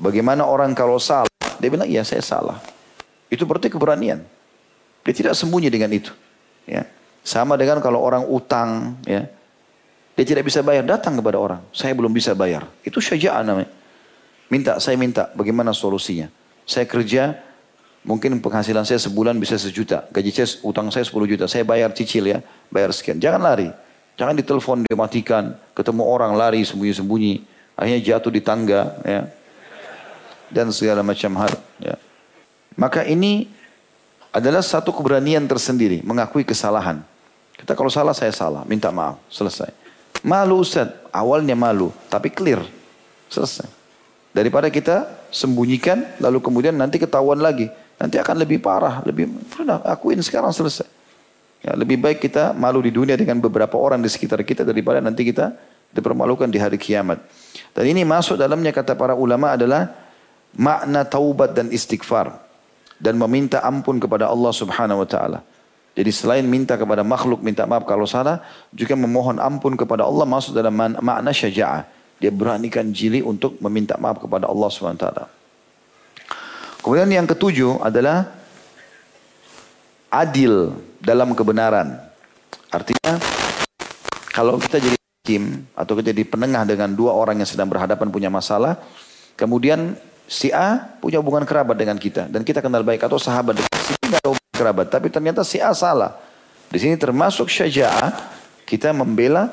[0.02, 1.30] Bagaimana orang kalau salah,
[1.62, 2.58] dia bilang, iya saya salah.
[3.30, 4.26] Itu berarti keberanian.
[5.06, 6.10] Dia tidak sembunyi dengan itu.
[6.66, 6.90] Ya.
[7.24, 9.28] Sama dengan kalau orang utang, ya.
[10.20, 11.62] Dia tidak bisa bayar, datang kepada orang.
[11.72, 12.68] Saya belum bisa bayar.
[12.84, 13.72] Itu syaja'ah namanya.
[14.52, 16.28] Minta, saya minta, bagaimana solusinya?
[16.68, 17.40] Saya kerja,
[18.04, 20.10] mungkin penghasilan saya sebulan bisa sejuta.
[20.12, 21.46] Gaji saya, utang saya 10 juta.
[21.48, 23.22] Saya bayar cicil ya, bayar sekian.
[23.22, 23.70] Jangan lari.
[24.20, 25.56] Jangan ditelepon, dimatikan.
[25.72, 27.46] Ketemu orang lari sembunyi-sembunyi.
[27.80, 29.00] Akhirnya jatuh di tangga.
[29.08, 29.24] ya
[30.52, 31.56] Dan segala macam hal.
[31.80, 31.96] Ya.
[32.76, 33.48] Maka ini
[34.30, 37.02] adalah satu keberanian tersendiri, mengakui kesalahan.
[37.58, 39.74] Kita kalau salah, saya salah, minta maaf, selesai.
[40.22, 42.62] Malu Ustaz, awalnya malu, tapi clear,
[43.28, 43.68] selesai.
[44.30, 47.68] Daripada kita sembunyikan lalu kemudian nanti ketahuan lagi.
[48.00, 50.88] Nanti akan lebih parah, lebih sudah akuin sekarang selesai.
[51.60, 55.28] Ya, lebih baik kita malu di dunia dengan beberapa orang di sekitar kita daripada nanti
[55.28, 55.52] kita
[55.92, 57.20] dipermalukan di hari kiamat.
[57.76, 59.92] Dan ini masuk dalamnya kata para ulama adalah
[60.56, 62.49] makna taubat dan istighfar
[63.00, 65.40] dan meminta ampun kepada Allah Subhanahu wa taala.
[65.98, 70.54] Jadi selain minta kepada makhluk minta maaf kalau salah, juga memohon ampun kepada Allah masuk
[70.56, 71.84] dalam makna syaja'ah.
[72.20, 75.26] Dia beranikan jili untuk meminta maaf kepada Allah Subhanahu wa taala.
[76.80, 78.32] Kemudian yang ketujuh adalah
[80.12, 82.00] adil dalam kebenaran.
[82.72, 83.20] Artinya
[84.32, 88.32] kalau kita jadi hakim atau kita jadi penengah dengan dua orang yang sedang berhadapan punya
[88.32, 88.80] masalah,
[89.36, 93.74] kemudian si A punya hubungan kerabat dengan kita dan kita kenal baik atau sahabat dengan
[93.82, 96.14] si B tidak ada hubungan kerabat, tapi ternyata si A salah.
[96.70, 98.14] Di sini termasuk syaja'ah
[98.70, 99.50] kita membela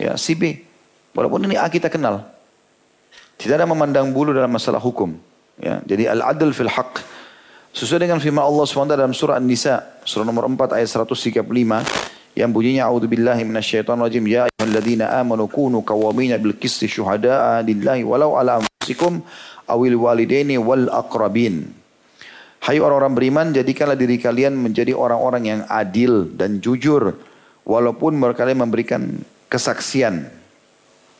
[0.00, 0.64] ya si B.
[1.12, 2.24] Walaupun ini A kita kenal.
[3.36, 5.12] Tidak ada memandang bulu dalam masalah hukum.
[5.60, 7.04] Ya, jadi al-adl fil haq.
[7.72, 11.40] Sesuai dengan firman Allah SWT dalam surah An-Nisa, surah nomor 4 ayat 135
[12.32, 18.60] yang bunyinya a'udzubillahi minasyaitonirrajim ya ayyuhalladzina amanu kunu qawwamina bil qisti syuhada'a lillahi walau ala
[18.60, 19.20] anfusikum
[19.68, 21.70] awil walidaini wal aqrabin.
[22.62, 27.18] Hai orang-orang beriman, jadikanlah diri kalian menjadi orang-orang yang adil dan jujur
[27.66, 29.18] walaupun mereka memberikan
[29.50, 30.30] kesaksian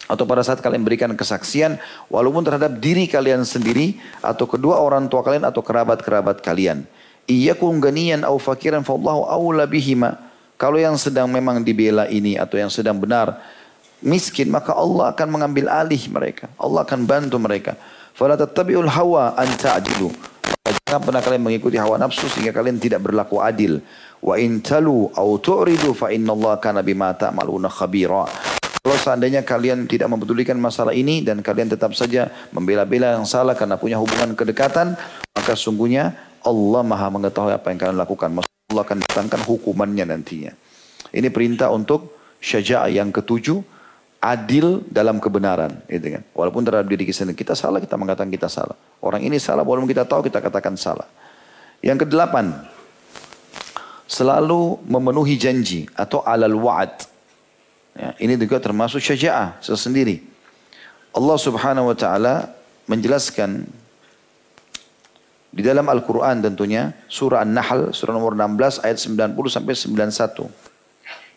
[0.07, 1.79] atau pada saat kalian berikan kesaksian
[2.11, 6.87] walaupun terhadap diri kalian sendiri atau kedua orang tua kalian atau kerabat-kerabat kalian.
[7.31, 10.19] Iyyakum ganiyan au fakiran fallahu aula bihima.
[10.59, 13.39] Kalau yang sedang memang dibela ini atau yang sedang benar
[14.03, 16.51] miskin maka Allah akan mengambil alih mereka.
[16.59, 17.79] Allah akan bantu mereka.
[18.13, 20.13] Fala tattabi'ul hawa an ta'jilu.
[20.87, 23.81] Jangan pernah kalian mengikuti hawa nafsu sehingga kalian tidak berlaku adil.
[24.21, 28.29] Wa in talu au tu'ridu fa innallaha kana bima ta'maluna khabira.
[28.83, 33.79] Kalau seandainya kalian tidak mempedulikan masalah ini dan kalian tetap saja membela-bela yang salah karena
[33.79, 34.99] punya hubungan kedekatan,
[35.33, 38.29] maka sungguhnya Allah maha mengetahui apa yang kalian lakukan.
[38.35, 40.53] Maksudnya Allah akan datangkan hukumannya nantinya.
[41.15, 43.63] Ini perintah untuk syaja'ah yang ketujuh,
[44.23, 45.83] adil dalam kebenaran.
[45.91, 46.23] Gitu kan.
[46.31, 48.79] Walaupun terhadap diri kita sendiri, kita salah, kita mengatakan kita salah.
[49.03, 51.11] Orang ini salah, walaupun kita tahu, kita katakan salah.
[51.83, 52.55] Yang kedelapan,
[54.07, 56.95] selalu memenuhi janji atau alal wa'ad.
[57.99, 60.23] Ya, ini juga termasuk syaja'ah sesendiri.
[61.13, 62.55] Allah subhanahu wa ta'ala
[62.87, 63.69] menjelaskan
[65.53, 70.49] di dalam Al-Quran tentunya surah An-Nahl surah nomor 16 ayat 90 sampai 91.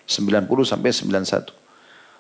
[0.08, 1.65] 90 sampai 91.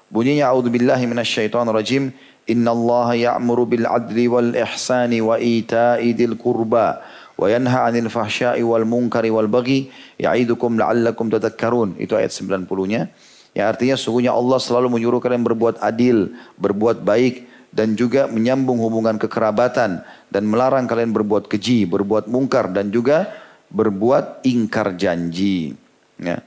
[0.10, 2.14] Bunyinya a'udzubillahi minasyaitonir rajim.
[2.46, 7.02] Inna Allah ya'muru bil adli wal ihsani wa ita'i dil qurba
[7.36, 9.90] wa yanha 'anil fahsya'i wal munkari wal baghi
[10.22, 11.98] ya'idukum la'allakum tadhakkarun.
[11.98, 13.10] Itu ayat 90-nya.
[13.56, 19.16] Ya artinya sungguhnya Allah selalu menyuruh kalian berbuat adil, berbuat baik dan juga menyambung hubungan
[19.20, 23.32] kekerabatan dan melarang kalian berbuat keji, berbuat mungkar dan juga
[23.72, 25.76] berbuat ingkar janji.
[26.20, 26.40] Ya.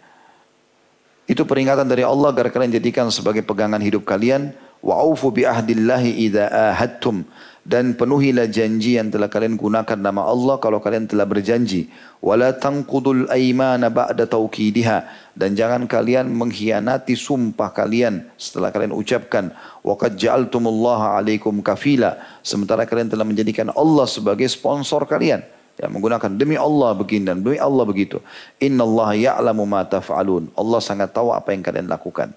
[1.29, 4.57] Itu peringatan dari Allah agar kalian jadikan sebagai pegangan hidup kalian.
[4.81, 7.29] Wa'ufu bi ahdillahi idza ahadtum.
[7.69, 11.93] Dan penuhilah janji yang telah kalian gunakan nama Allah kalau kalian telah berjanji.
[12.25, 15.05] Wala tanqudul aymana ba'da taukidiha.
[15.37, 19.53] Dan jangan kalian mengkhianati sumpah kalian setelah kalian ucapkan.
[19.85, 22.41] Wa qad ja'altumullaha alaikum kafila.
[22.41, 27.57] Sementara kalian telah menjadikan Allah sebagai sponsor kalian ya menggunakan demi Allah begini dan demi
[27.57, 28.19] Allah begitu
[28.59, 32.35] innallaha ya'lamu ma taf'alun Allah sangat tahu apa yang kalian lakukan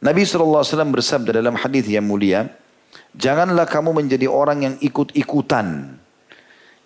[0.00, 2.48] Nabi SAW bersabda dalam hadis yang mulia
[3.14, 5.98] Janganlah kamu menjadi orang yang ikut-ikutan.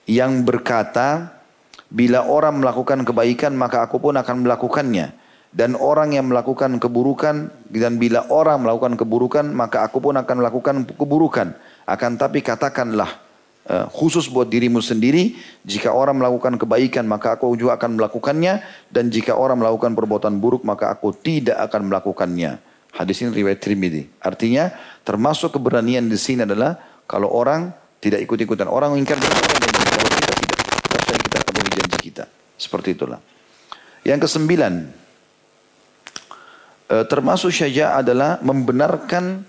[0.09, 1.41] Yang berkata,
[1.89, 5.13] bila orang melakukan kebaikan maka aku pun akan melakukannya.
[5.55, 10.77] Dan orang yang melakukan keburukan, dan bila orang melakukan keburukan maka aku pun akan melakukan
[10.99, 11.55] keburukan.
[11.87, 13.23] Akan tapi katakanlah,
[13.69, 18.61] uh, khusus buat dirimu sendiri, jika orang melakukan kebaikan maka aku juga akan melakukannya.
[18.89, 22.61] Dan jika orang melakukan perbuatan buruk maka aku tidak akan melakukannya.
[22.95, 24.07] Hadis ini riwayat Trimidi.
[24.23, 24.71] Artinya
[25.03, 26.79] termasuk keberanian di sini adalah
[27.11, 28.71] kalau orang tidak ikut-ikutan.
[28.71, 30.59] Orang ingkar janji kalau kita tidak.
[30.95, 32.25] Harusnya kita penuhi janji kita.
[32.55, 33.19] Seperti itulah.
[34.07, 34.75] Yang kesembilan.
[36.85, 39.43] Eh, termasuk syajah adalah membenarkan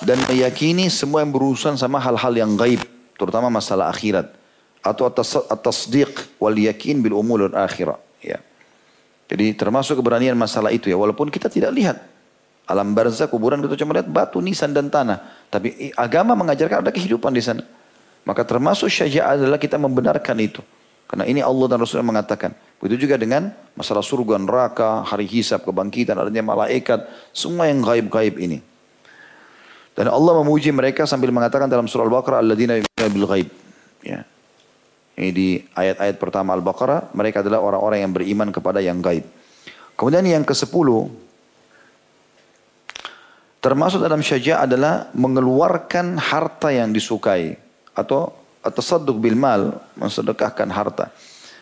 [0.00, 2.80] dan meyakini semua yang berurusan sama hal-hal yang gaib.
[3.20, 4.32] Terutama masalah akhirat.
[4.80, 8.00] Atau atas-tasdiq wal yakin bil umul akhirah.
[8.24, 8.40] Ya.
[9.28, 10.96] Jadi termasuk keberanian masalah itu ya.
[10.96, 12.00] Walaupun kita tidak lihat.
[12.64, 15.20] Alam barzah kuburan kita cuma lihat batu, nisan dan tanah.
[15.52, 17.60] Tapi agama mengajarkan ada kehidupan di sana.
[18.24, 20.64] Maka termasuk syaja'ah adalah kita membenarkan itu.
[21.10, 22.54] Karena ini Allah dan Rasulullah mengatakan.
[22.80, 27.04] Begitu juga dengan masalah surga, neraka, hari hisab, kebangkitan, adanya malaikat.
[27.34, 28.69] Semua yang gaib-gaib ini.
[29.94, 33.48] Dan Allah memuji mereka sambil mengatakan dalam surah Al-Baqarah alladzina yu'minuna bil ghaib.
[34.00, 34.24] Ya.
[35.20, 39.26] Ini di ayat-ayat pertama Al-Baqarah, mereka adalah orang-orang yang beriman kepada yang gaib.
[39.98, 40.88] Kemudian yang ke-10
[43.60, 47.60] termasuk dalam syajah adalah mengeluarkan harta yang disukai
[47.92, 48.32] atau
[48.80, 51.12] saduk bil mal, mensedekahkan harta.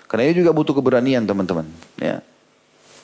[0.06, 1.66] Karena ini juga butuh keberanian teman-teman.
[1.98, 2.22] Ya.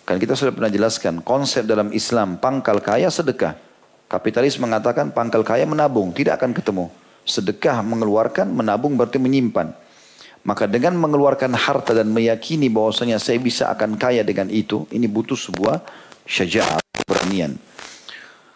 [0.07, 3.59] Kan kita sudah pernah jelaskan konsep dalam Islam pangkal kaya sedekah.
[4.05, 6.87] Kapitalis mengatakan pangkal kaya menabung, tidak akan ketemu.
[7.25, 9.73] Sedekah mengeluarkan, menabung berarti menyimpan.
[10.45, 15.41] Maka dengan mengeluarkan harta dan meyakini bahwasanya saya bisa akan kaya dengan itu, ini butuh
[15.41, 15.81] sebuah
[16.29, 17.57] syaja'ah, keberanian.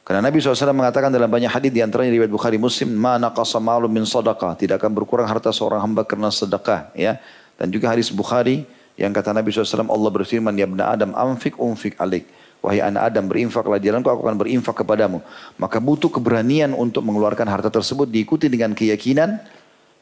[0.05, 3.93] Karena Nabi SAW mengatakan dalam banyak hadis di antaranya riwayat Bukhari Muslim, "Ma naqasa malum
[3.93, 7.21] min sadaqah." Tidak akan berkurang harta seorang hamba karena sedekah, ya.
[7.61, 8.65] Dan juga hadis Bukhari
[8.97, 12.25] yang kata Nabi SAW, Allah berfirman, "Ya Adam, amfik umfik alik."
[12.59, 15.23] Wahai anak Adam, berinfaklah jalanku, aku akan berinfak kepadamu.
[15.57, 19.39] Maka butuh keberanian untuk mengeluarkan harta tersebut diikuti dengan keyakinan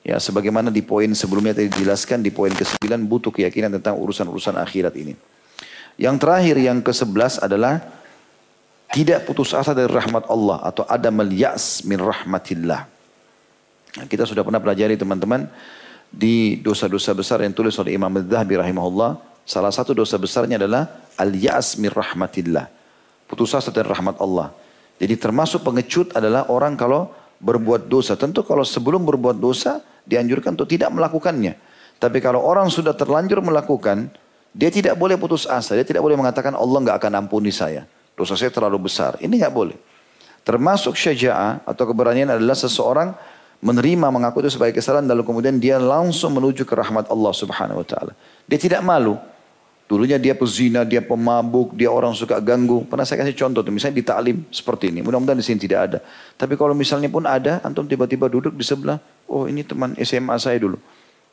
[0.06, 4.94] Ya, sebagaimana di poin sebelumnya tadi dijelaskan di poin ke-9 butuh keyakinan tentang urusan-urusan akhirat
[4.94, 5.18] ini.
[5.98, 7.82] Yang terakhir yang ke-11 adalah
[8.94, 12.86] tidak putus asa dari rahmat Allah atau ada yas min rahmatillah.
[13.98, 15.50] Nah, kita sudah pernah pelajari teman-teman
[16.06, 19.42] di dosa-dosa besar yang tulis oleh Imam Al-Dhahabi rahimahullah.
[19.42, 20.86] Salah satu dosa besarnya adalah
[21.16, 22.68] al-ya'as min rahmatillah.
[23.26, 24.54] Putus asa dari rahmat Allah.
[24.96, 27.12] Jadi termasuk pengecut adalah orang kalau
[27.42, 28.16] berbuat dosa.
[28.16, 31.58] Tentu kalau sebelum berbuat dosa dianjurkan untuk tidak melakukannya.
[31.96, 34.08] Tapi kalau orang sudah terlanjur melakukan,
[34.56, 35.76] dia tidak boleh putus asa.
[35.76, 37.84] Dia tidak boleh mengatakan Allah nggak akan ampuni saya.
[38.16, 39.20] Dosa saya terlalu besar.
[39.20, 39.76] Ini nggak boleh.
[40.46, 43.12] Termasuk syaja'ah atau keberanian adalah seseorang
[43.60, 47.86] menerima mengaku itu sebagai kesalahan lalu kemudian dia langsung menuju ke rahmat Allah Subhanahu wa
[47.86, 48.12] taala.
[48.46, 49.18] Dia tidak malu.
[49.86, 52.82] Dulunya dia pezina, dia pemabuk, dia orang suka ganggu.
[52.90, 54.98] Pernah saya kasih contoh tuh, misalnya di taklim seperti ini.
[54.98, 55.98] Mudah-mudahan di sini tidak ada.
[56.34, 58.98] Tapi kalau misalnya pun ada, antum tiba-tiba duduk di sebelah,
[59.30, 60.74] oh ini teman SMA saya dulu.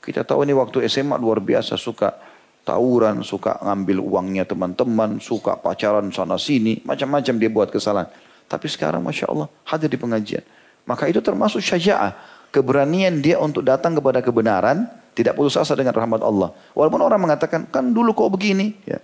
[0.05, 2.13] Kita tahu ini waktu SMA luar biasa suka
[2.61, 8.09] tawuran, suka ngambil uangnya teman-teman, suka pacaran sana sini, macam-macam dia buat kesalahan.
[8.45, 10.45] Tapi sekarang Masya Allah hadir di pengajian.
[10.85, 12.13] Maka itu termasuk syaja'ah.
[12.53, 16.49] Keberanian dia untuk datang kepada kebenaran, tidak putus asa dengan rahmat Allah.
[16.73, 18.73] Walaupun orang mengatakan, kan dulu kok begini.
[18.85, 18.97] Ya.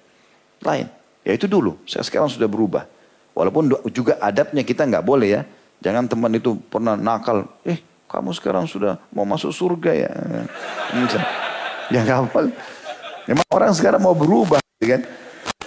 [0.65, 0.89] Lain.
[1.21, 1.77] Ya itu dulu.
[1.85, 2.89] Saya sekarang sudah berubah.
[3.37, 5.41] Walaupun juga adabnya kita nggak boleh ya.
[5.79, 7.47] Jangan teman itu pernah nakal.
[7.63, 7.79] Eh
[8.09, 10.11] kamu sekarang sudah mau masuk surga ya.
[11.89, 12.53] Ya kapal.
[13.25, 14.61] Memang orang sekarang mau berubah.
[14.77, 15.09] Kan?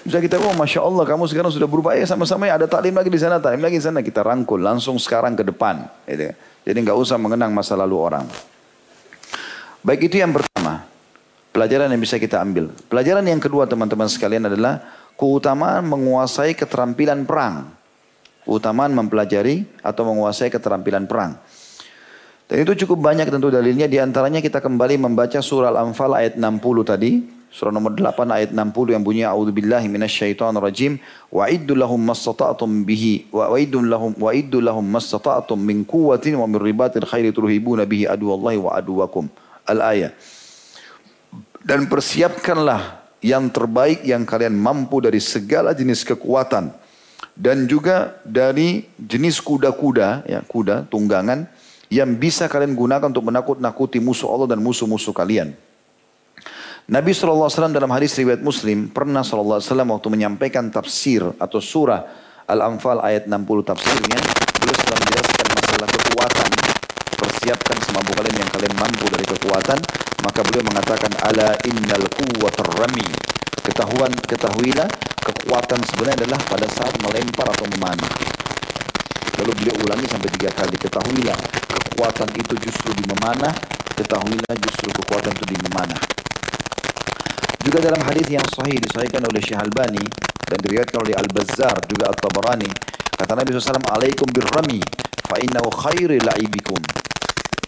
[0.07, 1.99] Bisa kita, oh Masya Allah kamu sekarang sudah berubah.
[1.99, 4.07] Ya sama-sama ya ada taklim lagi di sana, taklim lagi di sana.
[4.07, 5.83] Kita rangkul langsung sekarang ke depan.
[6.07, 6.31] Gitu.
[6.63, 8.23] Jadi nggak usah mengenang masa lalu orang.
[9.83, 10.87] Baik itu yang pertama.
[11.51, 12.71] Pelajaran yang bisa kita ambil.
[12.87, 14.79] Pelajaran yang kedua teman-teman sekalian adalah
[15.19, 17.67] keutamaan menguasai keterampilan perang.
[18.47, 21.35] Keutamaan mempelajari atau menguasai keterampilan perang.
[22.47, 23.91] Dan itu cukup banyak tentu dalilnya.
[23.91, 27.43] Di antaranya kita kembali membaca surah Al-Anfal ayat 60 tadi.
[27.53, 30.97] Surah nomor 8 ayat 60 yang bunyi A'udzubillahi minasyaitonirrajim
[31.29, 36.49] wa iddu lahum mastata'tum bihi wa iddu lahum wa iddu lahum mastata'tum min quwwatin wa
[36.49, 39.29] min ribatil khairi turhibuna bihi aduwallahi wa aduwakum
[39.67, 40.15] al-ayat.
[41.63, 46.75] Dan persiapkanlah yang terbaik yang kalian mampu dari segala jenis kekuatan
[47.39, 51.47] dan juga dari jenis kuda-kuda ya kuda tunggangan
[51.87, 55.55] yang bisa kalian gunakan untuk menakut-nakuti musuh Allah dan musuh-musuh kalian.
[56.91, 62.03] Nabi SAW dalam hadis riwayat Muslim pernah SAW waktu menyampaikan tafsir atau surah
[62.51, 64.19] Al-Anfal ayat 60 tafsirnya
[64.59, 66.51] beliau sedang menjelaskan masalah kekuatan
[67.15, 69.81] persiapkan semampu kalian kalian mampu dari kekuatan
[70.23, 73.07] maka beliau mengatakan ala innal quwwatar rami.
[73.63, 74.87] Ketahuan ketahuilah
[75.23, 78.13] kekuatan sebenarnya adalah pada saat melempar atau memanah.
[79.43, 83.55] Lalu beliau ulangi sampai tiga kali ketahuilah kekuatan itu justru di memanah
[83.95, 86.01] ketahuilah justru kekuatan itu di memanah.
[87.63, 90.03] Juga dalam hadis yang sahih disahihkan oleh Syekh Albani
[90.51, 92.71] dan diriwayatkan oleh Al-Bazzar juga At-Tabarani
[93.15, 94.83] kata Nabi SAW alaikum birrami
[95.31, 96.83] fa innahu khairi la'ibikum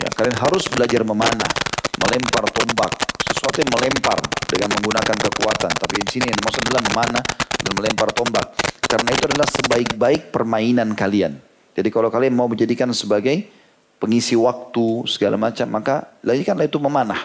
[0.05, 1.49] Ya, kalian harus belajar memanah,
[1.97, 2.93] melempar tombak,
[3.25, 4.21] sesuatu yang melempar
[4.53, 5.73] dengan menggunakan kekuatan.
[5.81, 7.25] Tapi di sini yang dimaksud adalah memanah
[7.57, 8.53] dan melempar tombak.
[8.85, 11.41] Karena itu adalah sebaik-baik permainan kalian.
[11.73, 13.49] Jadi kalau kalian mau menjadikan sebagai
[13.97, 17.21] pengisi waktu segala macam, maka lakukanlah itu memanah.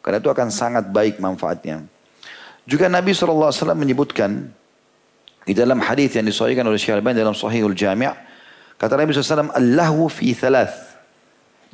[0.00, 1.84] Karena itu akan sangat baik manfaatnya.
[2.64, 4.48] Juga Nabi SAW menyebutkan
[5.44, 8.08] di dalam hadis yang disahihkan oleh Syekh Al-Albani dalam Sahihul Jami'
[8.80, 10.93] kata Nabi SAW Allahu fi thalath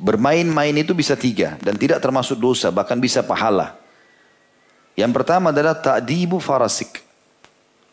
[0.01, 3.77] Bermain-main itu bisa tiga dan tidak termasuk dosa, bahkan bisa pahala.
[4.97, 7.05] Yang pertama adalah ta'dibu farasik.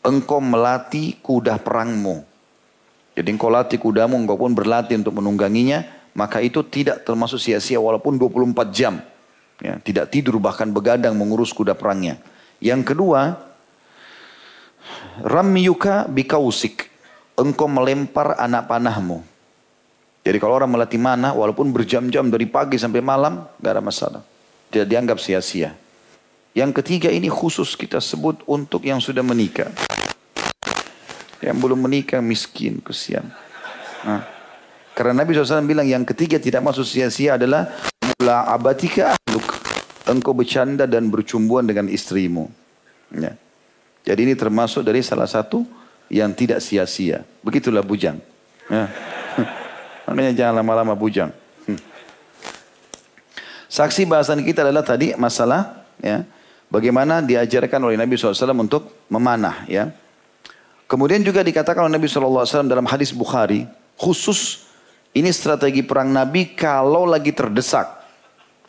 [0.00, 2.24] Engkau melatih kuda perangmu.
[3.12, 8.14] Jadi engkau latih kudamu, engkau pun berlatih untuk menungganginya, maka itu tidak termasuk sia-sia walaupun
[8.14, 9.02] 24 jam.
[9.58, 12.22] Ya, tidak tidur bahkan begadang mengurus kuda perangnya.
[12.62, 13.36] Yang kedua,
[15.20, 16.86] ramyuka bikausik.
[17.38, 19.22] Engkau melempar anak panahmu.
[20.28, 24.20] Jadi kalau orang melatih mana, walaupun berjam-jam dari pagi sampai malam, gak ada masalah.
[24.68, 25.72] Tidak dianggap sia-sia.
[26.52, 29.72] Yang ketiga ini khusus kita sebut untuk yang sudah menikah.
[31.40, 33.24] Yang belum menikah miskin, kesian.
[34.04, 34.20] Nah,
[34.92, 37.72] karena Nabi SAW bilang yang ketiga tidak masuk sia-sia adalah
[38.04, 39.48] mula abatika ahluk.
[40.04, 42.52] Engkau bercanda dan bercumbuan dengan istrimu.
[43.16, 43.32] Ya.
[44.04, 45.64] Jadi ini termasuk dari salah satu
[46.12, 47.24] yang tidak sia-sia.
[47.40, 48.20] Begitulah bujang.
[48.68, 48.92] Ya.
[50.08, 51.28] Makanya jangan lama-lama bujang.
[51.68, 51.80] Hmm.
[53.68, 56.24] Saksi bahasan kita adalah tadi masalah ya,
[56.72, 59.68] bagaimana diajarkan oleh Nabi SAW untuk memanah.
[59.68, 59.92] Ya.
[60.88, 63.68] Kemudian juga dikatakan oleh Nabi SAW dalam hadis Bukhari,
[64.00, 64.68] khusus
[65.12, 67.84] ini strategi perang Nabi kalau lagi terdesak.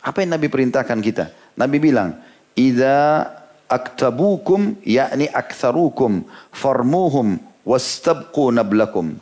[0.00, 1.32] Apa yang Nabi perintahkan kita?
[1.56, 2.16] Nabi bilang,
[2.56, 3.28] Ida
[3.68, 9.16] aktabukum yakni aktharukum farmuhum wastabqu nablakum.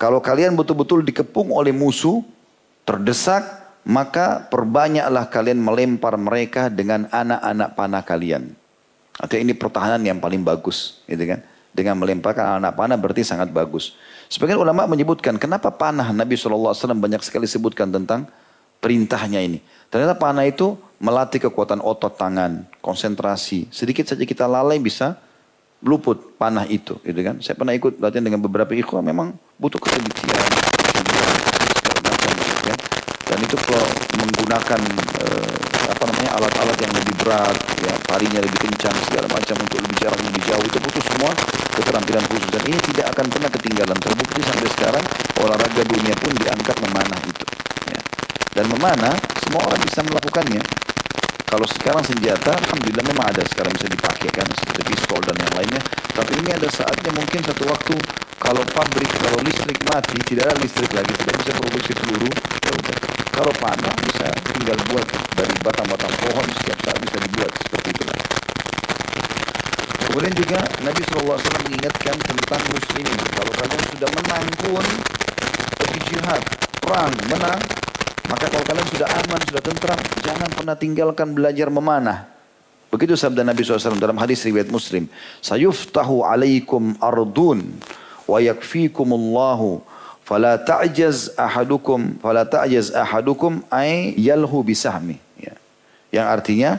[0.00, 2.24] Kalau kalian betul-betul dikepung oleh musuh,
[2.88, 3.44] terdesak,
[3.84, 8.56] maka perbanyaklah kalian melempar mereka dengan anak-anak panah kalian.
[9.20, 11.44] Artinya ini pertahanan yang paling bagus, gitu kan?
[11.70, 13.94] dengan melemparkan anak panah berarti sangat bagus.
[14.30, 18.26] Sebagian ulama menyebutkan kenapa panah Nabi SAW banyak sekali sebutkan tentang
[18.82, 19.62] perintahnya ini.
[19.90, 23.70] Ternyata panah itu melatih kekuatan otot tangan, konsentrasi.
[23.74, 25.18] Sedikit saja kita lalai bisa
[25.80, 27.40] luput panah itu, gitu kan?
[27.40, 30.70] Saya pernah ikut latihan dengan beberapa ikhwan, memang butuh ketelitian?
[33.30, 33.86] Dan itu kalau
[34.18, 34.80] menggunakan
[35.22, 35.54] eh,
[35.86, 40.18] apa namanya alat-alat yang lebih berat, ya parinya lebih kencang segala macam untuk lebih jarak
[40.18, 41.30] lebih jauh itu butuh semua
[41.78, 45.04] keterampilan khusus dan ini tidak akan pernah ketinggalan terbukti sampai sekarang
[45.38, 47.44] olahraga dunia pun diangkat memanah itu
[47.86, 48.00] ya.
[48.58, 49.14] dan memanah
[49.46, 50.62] semua orang bisa melakukannya
[51.50, 53.42] kalau sekarang senjata alhamdulillah memang ada.
[53.42, 55.82] Sekarang bisa dipakai kan seperti pistol dan yang lainnya.
[56.14, 57.94] Tapi ini ada saatnya mungkin satu waktu
[58.38, 62.96] kalau pabrik kalau listrik mati tidak ada listrik lagi tidak bisa produksi peluru ya
[63.34, 68.04] kalau panah bisa tinggal buat dari batang-batang pohon setiap saat bisa dibuat seperti itu.
[70.06, 73.18] Kemudian juga Nabi SAW mengingatkan tentang muslimin.
[73.34, 74.84] Kalau kalian sudah menang pun
[75.82, 76.42] pergi jihad,
[76.78, 77.60] perang, menang.
[78.30, 82.30] Maka kalau kalian sudah aman, sudah tentram, jangan pernah tinggalkan belajar memanah.
[82.90, 85.10] Begitu sabda Nabi SAW dalam hadis riwayat Muslim.
[85.42, 87.66] Sayuftahu alaikum ardun
[88.30, 89.82] wa yakfikumullahu
[90.22, 95.18] fala ta'jaz ahadukum fala ta'jaz ahadukum ay yalhu bisahmi.
[95.38, 95.54] Ya.
[96.10, 96.70] Yang artinya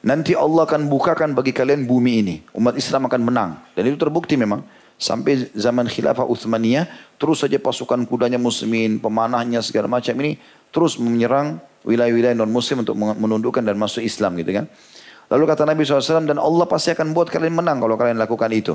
[0.00, 2.36] Nanti Allah akan bukakan bagi kalian bumi ini.
[2.56, 3.50] Umat Islam akan menang.
[3.76, 4.64] Dan itu terbukti memang.
[5.00, 10.36] Sampai zaman khilafah Uthmaniyah, terus saja pasukan kudanya muslimin, pemanahnya segala macam ini,
[10.70, 14.66] terus menyerang wilayah-wilayah non-muslim untuk menundukkan dan masuk Islam gitu kan.
[15.30, 18.74] Lalu kata Nabi SAW, dan Allah pasti akan buat kalian menang kalau kalian lakukan itu.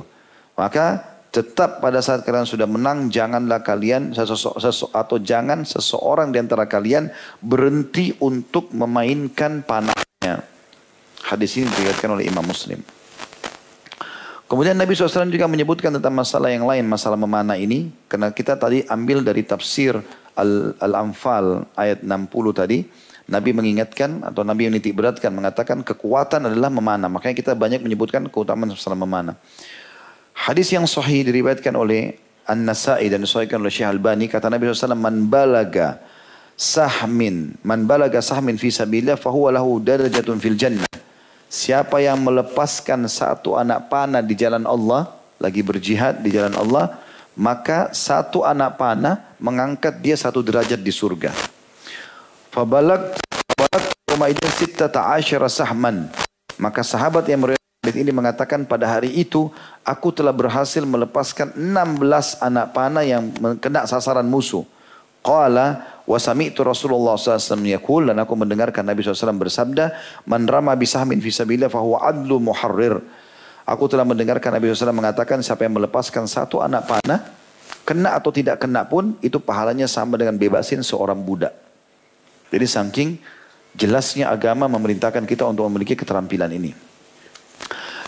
[0.56, 7.12] Maka tetap pada saat kalian sudah menang, janganlah kalian atau jangan seseorang di antara kalian
[7.44, 10.48] berhenti untuk memainkan panahnya.
[11.28, 12.80] Hadis ini diriwayatkan oleh Imam Muslim.
[14.46, 17.92] Kemudian Nabi SAW juga menyebutkan tentang masalah yang lain, masalah memanah ini.
[18.08, 20.00] Karena kita tadi ambil dari tafsir
[20.36, 22.80] Al-Anfal ayat 60 tadi.
[23.26, 27.10] Nabi mengingatkan atau Nabi menitik beratkan mengatakan kekuatan adalah memanah.
[27.10, 29.36] Makanya kita banyak menyebutkan keutamaan masalah memanah.
[30.36, 34.30] Hadis yang sahih diriwayatkan oleh An-Nasai dan disahihkan oleh Syekh Al-Bani.
[34.30, 35.98] Kata Nabi SAW, Man balaga
[36.56, 40.88] sahmin, man balaga sahmin fi sabilillah fahuwa lahu darajatun fil jannah.
[41.52, 46.99] Siapa yang melepaskan satu anak panah di jalan Allah, lagi berjihad di jalan Allah,
[47.36, 51.30] maka satu anak panah mengangkat dia satu derajat di surga.
[52.50, 53.14] Fabalag
[53.54, 56.10] balag Umayyah sittata asyara sahman.
[56.58, 59.54] Maka sahabat yang meriwayatkan ini mengatakan pada hari itu
[59.86, 63.30] aku telah berhasil melepaskan 16 anak panah yang
[63.62, 64.66] kena sasaran musuh.
[65.22, 69.98] Qala Wa sami'tu Rasulullah SAW yakul dan aku mendengarkan Nabi SAW bersabda,
[70.30, 73.02] "Man rama bisahmin fi sabilillah fahuwa adlu muharrir."
[73.66, 77.26] Aku telah mendengarkan Nabi SAW mengatakan siapa yang melepaskan satu anak panah,
[77.86, 81.53] kena atau tidak kena pun itu pahalanya sama dengan bebasin seorang budak.
[82.49, 83.10] Jadi saking
[83.78, 86.74] jelasnya agama memerintahkan kita untuk memiliki keterampilan ini.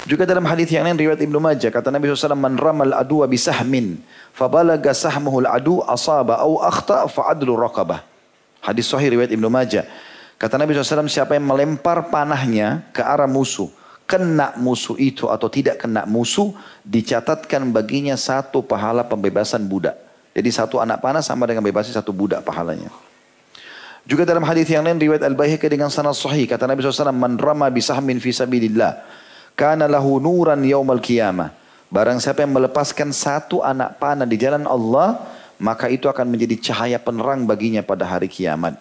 [0.07, 3.99] Juga dalam hadis yang lain riwayat Ibnu Majah kata Nabi SAW man ramal adwa bisahmin
[4.31, 8.01] fabalaga sahmuhul adu asaba au akhta fa'adlu raqabah.
[8.63, 9.83] Hadis sahih riwayat Ibnu Majah.
[10.39, 13.67] Kata Nabi SAW siapa yang melempar panahnya ke arah musuh
[14.07, 16.55] kena musuh itu atau tidak kena musuh
[16.87, 19.99] dicatatkan baginya satu pahala pembebasan budak.
[20.31, 22.87] Jadi satu anak panah sama dengan bebasi satu budak pahalanya.
[24.07, 27.67] Juga dalam hadis yang lain riwayat Al-Baihaqi dengan sanad sahih kata Nabi SAW man rama
[27.67, 29.03] bisahmin fi sabilillah
[29.59, 31.51] kana lahu nuran yaumal qiyamah.
[31.91, 35.19] Barang siapa yang melepaskan satu anak panah di jalan Allah
[35.59, 38.79] maka itu akan menjadi cahaya penerang baginya pada hari kiamat.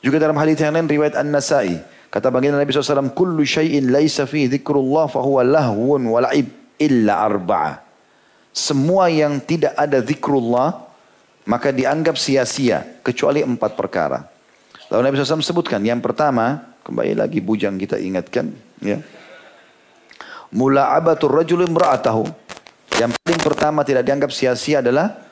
[0.00, 4.48] Juga dalam hadis yang lain riwayat An-Nasai kata baginda Nabi SAW kullu syai'in laisa fi
[4.48, 6.48] dzikrullah fahuwa lahwun wa la'ib
[6.80, 7.84] illa arba'a.
[8.56, 10.88] Semua yang tidak ada zikrullah
[11.44, 14.24] maka dianggap sia-sia kecuali empat perkara.
[14.88, 18.48] Lalu Nabi SAW sebutkan yang pertama, kembali lagi bujang kita ingatkan,
[18.80, 18.96] ya.
[20.56, 22.24] Mula'abatul rajul imra'atahu.
[22.96, 25.25] Yang paling pertama tidak dianggap sia-sia adalah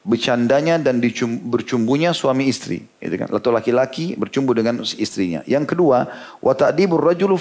[0.00, 1.00] bercandanya dan
[1.44, 3.28] bercumbunya suami istri, gitu kan?
[3.28, 5.44] Atau laki-laki bercumbu dengan istrinya.
[5.44, 6.08] Yang kedua,
[6.40, 7.36] wa ta'dibur rajulu.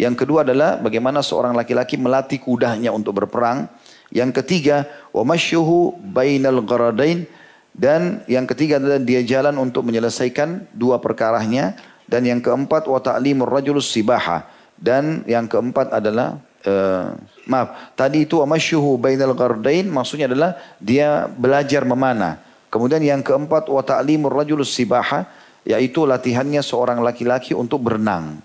[0.00, 3.68] Yang kedua adalah bagaimana seorang laki-laki melatih kudanya untuk berperang
[4.12, 7.24] yang ketiga, wa masyuhu bainal gharadain
[7.72, 11.72] dan yang ketiga adalah dia jalan untuk menyelesaikan dua perkaranya
[12.04, 13.48] dan yang keempat wa ta'limur
[13.80, 14.44] sibaha
[14.76, 16.36] dan yang keempat adalah
[16.68, 17.16] uh,
[17.46, 22.38] maaf tadi itu wa masyuhu bainal gharadain maksudnya adalah dia belajar memanah.
[22.72, 25.28] Kemudian yang keempat wa ta'limur rajulus sibaha
[25.62, 28.40] yaitu latihannya seorang laki-laki untuk berenang.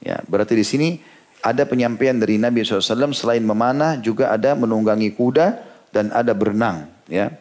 [0.00, 0.88] Ya, berarti di sini
[1.42, 5.60] ada penyampaian dari Nabi SAW selain memanah juga ada menunggangi kuda
[5.94, 6.90] dan ada berenang.
[7.06, 7.34] Ya.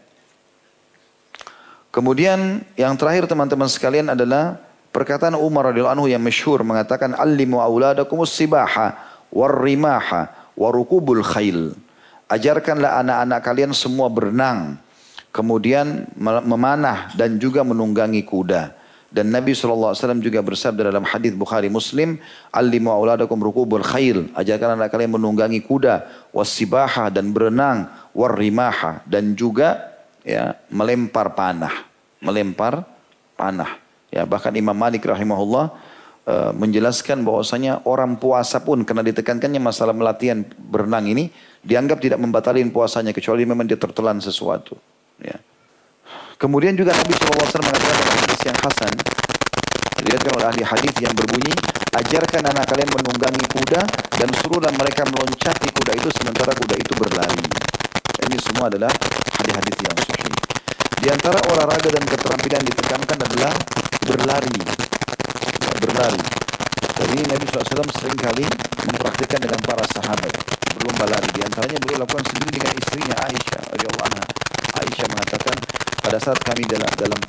[1.89, 4.61] Kemudian yang terakhir teman-teman sekalian adalah
[4.93, 8.93] perkataan Umar radhiyallahu anhu yang masyhur mengatakan allimu auladakumus sibaha
[9.33, 11.77] warrimaha warukubul khail.
[12.27, 14.75] Ajarkanlah anak-anak kalian semua berenang,
[15.31, 18.75] kemudian memanah dan juga menunggangi kuda.
[19.07, 22.19] Dan Nabi SAW juga bersabda dalam hadis Bukhari Muslim,
[22.51, 24.27] Alimu auladakum rukubul khail.
[24.35, 29.95] Ajarkan anak kalian menunggangi kuda, wasibaha dan berenang, warrimaha dan juga
[30.27, 31.87] ya melempar panah,
[32.19, 32.83] melempar
[33.39, 33.79] panah.
[34.11, 35.71] Ya bahkan Imam Malik rahimahullah
[36.27, 41.31] uh, menjelaskan bahwasanya orang puasa pun karena ditekankannya masalah melatihan berenang ini
[41.63, 44.75] dianggap tidak membatalkan puasanya kecuali memang dia tertelan sesuatu.
[45.23, 45.39] Ya.
[46.37, 48.93] Kemudian juga Nabi SAW mengatakan dalam hadis yang hasan,
[49.97, 51.53] dilihatkan oleh ahli hadis yang berbunyi,
[51.97, 53.81] ajarkan anak kalian menunggangi kuda
[54.21, 57.41] dan suruhlah mereka meloncat di kuda itu sementara kuda itu berlari.
[58.27, 58.91] Ini semua adalah
[59.41, 60.35] hadis-hadis yang sahih.
[61.01, 63.53] Di antara olahraga dan keterampilan ditekankan adalah
[64.05, 64.86] berlari.
[65.77, 66.21] Berlari.
[66.97, 68.45] Jadi Nabi SAW sering kali
[68.89, 70.33] mempraktikkan dengan para sahabat
[70.77, 71.29] berlomba lari.
[71.37, 73.63] Di antaranya beliau lakukan sendiri dengan istrinya Aisyah
[74.77, 75.57] Aisyah mengatakan
[76.01, 77.19] pada saat kami dalam dalam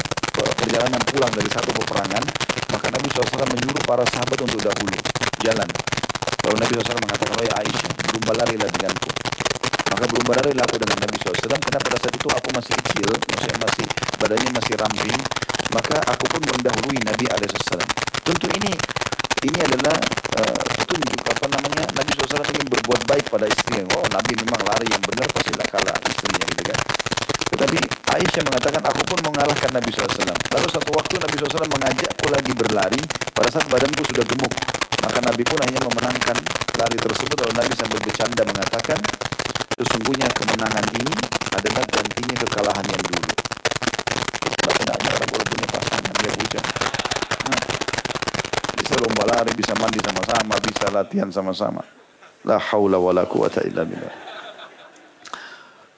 [0.57, 2.25] perjalanan pulang dari satu peperangan,
[2.73, 4.97] maka Nabi SAW menyuruh para sahabat untuk dahulu
[5.45, 5.69] jalan.
[6.45, 9.28] Lalu Nabi SAW mengatakan, oleh Aisyah, berlomba larilah denganku.
[9.99, 13.59] Maka berlomba larilah aku dengan Nabi SAW, karena pada saat itu aku masih kecil, maksudnya
[13.67, 15.19] masih badannya masih ramping,
[15.75, 17.83] maka aku pun mendahului Nabi SAW.
[18.23, 18.79] Tentu ini
[19.43, 19.99] ini adalah
[20.39, 23.91] uh, petunjuk apa namanya Nabi SAW ingin berbuat baik pada istrinya.
[23.99, 26.79] Oh Nabi memang lari yang benar pastilah kalah istrinya gitu kan.
[27.49, 27.79] Tetapi
[28.13, 30.29] Aisyah mengatakan aku pun mengalahkan Nabi SAW.
[30.29, 33.01] Lalu satu waktu Nabi SAW mengajakku lagi berlari
[33.33, 34.53] pada saat badanku sudah gemuk.
[35.01, 36.37] Maka Nabi pun hanya memenangkan
[36.77, 37.37] lari tersebut.
[37.41, 38.99] Lalu Nabi sambil bercanda mengatakan
[39.79, 41.15] sesungguhnya kemenangan ini
[41.57, 43.31] adalah gantinya kekalahan yang dulu.
[44.69, 46.65] Bagaimana orang punya pasangan dia hujan.
[48.77, 51.83] Bisa lomba lari, bisa mandi sama-sama, bisa latihan sama-sama.
[52.45, 54.28] La haula wa la quwata illa billah.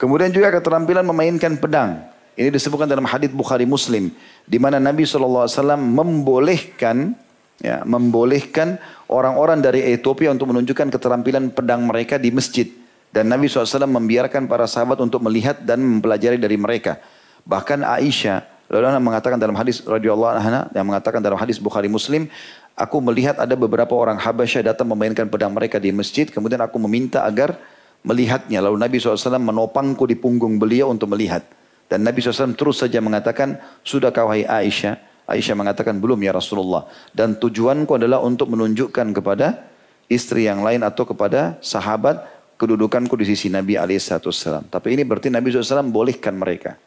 [0.01, 2.01] Kemudian juga keterampilan memainkan pedang.
[2.33, 4.09] Ini disebutkan dalam hadis Bukhari Muslim
[4.49, 5.45] di mana Nabi SAW
[5.77, 7.13] membolehkan
[7.61, 8.81] ya, membolehkan
[9.13, 12.65] orang-orang dari Ethiopia untuk menunjukkan keterampilan pedang mereka di masjid
[13.13, 16.97] dan Nabi SAW membiarkan para sahabat untuk melihat dan mempelajari dari mereka.
[17.45, 22.31] Bahkan Aisyah lalu mengatakan dalam hadis radhiyallahu anha yang mengatakan dalam hadis Bukhari Muslim,
[22.73, 27.27] aku melihat ada beberapa orang Habasyah datang memainkan pedang mereka di masjid, kemudian aku meminta
[27.27, 27.59] agar
[28.05, 28.65] melihatnya.
[28.65, 31.45] Lalu Nabi SAW menopangku di punggung beliau untuk melihat.
[31.91, 35.27] Dan Nabi SAW terus saja mengatakan, sudah kau hai Aisyah.
[35.27, 36.87] Aisyah mengatakan, belum ya Rasulullah.
[37.11, 39.67] Dan tujuanku adalah untuk menunjukkan kepada
[40.07, 42.23] istri yang lain atau kepada sahabat
[42.59, 44.69] kedudukanku di sisi Nabi SAW.
[44.71, 46.79] Tapi ini berarti Nabi SAW bolehkan mereka.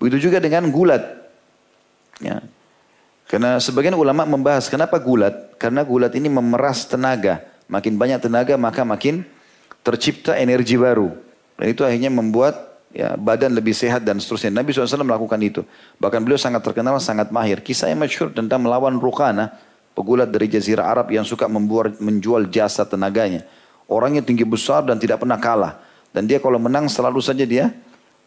[0.00, 1.02] Begitu juga dengan gulat.
[2.22, 2.40] Ya.
[3.26, 5.56] Karena sebagian ulama membahas kenapa gulat?
[5.56, 7.40] Karena gulat ini memeras tenaga.
[7.66, 9.24] Makin banyak tenaga maka makin
[9.82, 11.10] tercipta energi baru.
[11.58, 14.50] Dan itu akhirnya membuat ya, badan lebih sehat dan seterusnya.
[14.50, 15.62] Nabi SAW melakukan itu.
[15.98, 17.60] Bahkan beliau sangat terkenal, sangat mahir.
[17.60, 19.54] Kisah yang masyhur tentang melawan Rukana,
[19.92, 23.44] pegulat dari Jazirah Arab yang suka membuat, menjual jasa tenaganya.
[23.90, 25.78] Orangnya tinggi besar dan tidak pernah kalah.
[26.12, 27.72] Dan dia kalau menang selalu saja dia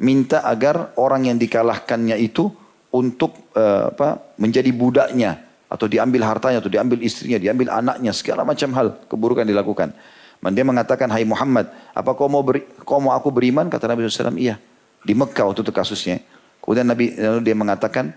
[0.02, 2.52] minta agar orang yang dikalahkannya itu
[2.91, 8.72] untuk uh, apa menjadi budaknya atau diambil hartanya atau diambil istrinya, diambil anaknya, segala macam
[8.73, 9.91] hal keburukan dilakukan.
[10.40, 13.66] Dan dia mengatakan, Hai Muhammad, apa kau mau, beri, kau mau aku beriman?
[13.68, 14.62] Kata Nabi SAW, iya.
[15.06, 16.22] Di Mekah waktu itu kasusnya.
[16.62, 18.14] Kemudian Nabi lalu dia mengatakan,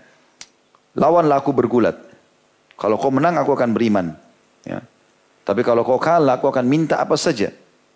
[0.97, 1.97] lawanlah aku bergulat.
[2.79, 4.13] Kalau kau menang aku akan beriman.
[4.65, 4.81] Ya.
[5.45, 7.49] Tapi kalau kau kalah aku akan minta apa saja.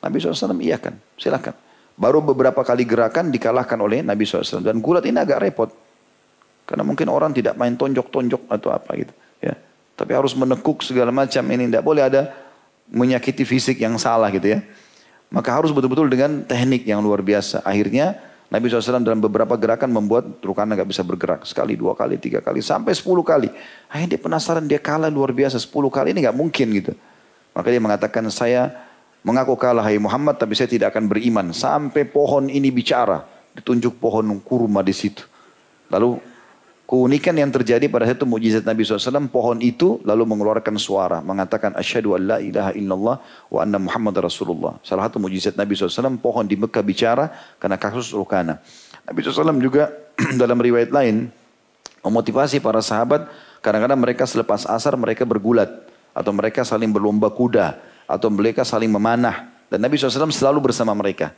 [0.04, 1.56] Nabi SAW kan, silakan.
[1.94, 4.66] Baru beberapa kali gerakan dikalahkan oleh Nabi SAW.
[4.66, 5.70] Dan gulat ini agak repot.
[6.66, 9.14] Karena mungkin orang tidak main tonjok-tonjok atau apa gitu.
[9.40, 9.54] Ya.
[9.94, 11.70] Tapi harus menekuk segala macam ini.
[11.70, 12.34] Tidak boleh ada
[12.92, 14.60] menyakiti fisik yang salah gitu ya.
[15.34, 17.66] Maka harus betul-betul dengan teknik yang luar biasa.
[17.66, 18.22] Akhirnya
[18.54, 21.42] Nabi SAW dalam beberapa gerakan membuat Rukana gak bisa bergerak.
[21.42, 23.50] Sekali, dua kali, tiga kali, sampai sepuluh kali.
[23.90, 25.58] Akhirnya dia penasaran, dia kalah luar biasa.
[25.58, 26.94] Sepuluh kali ini gak mungkin gitu.
[27.58, 28.70] Maka dia mengatakan, saya
[29.26, 31.50] mengaku kalah hai Muhammad, tapi saya tidak akan beriman.
[31.50, 33.26] Sampai pohon ini bicara.
[33.58, 35.26] Ditunjuk pohon kurma di situ.
[35.90, 36.22] Lalu
[36.84, 42.20] Keunikan yang terjadi pada satu mujizat Nabi SAW, pohon itu lalu mengeluarkan suara, mengatakan asyhadu
[42.20, 43.16] an la ilaha illallah
[43.48, 44.76] wa anna Muhammad Rasulullah.
[44.84, 48.60] Salah satu mujizat Nabi SAW, pohon di Mekah bicara karena kasus Rukana.
[49.08, 49.96] Nabi SAW juga
[50.42, 51.32] dalam riwayat lain
[52.04, 53.32] memotivasi para sahabat,
[53.64, 55.72] kadang-kadang mereka selepas asar mereka bergulat
[56.12, 61.34] atau mereka saling berlomba kuda atau mereka saling memanah dan Nabi SAW selalu bersama mereka.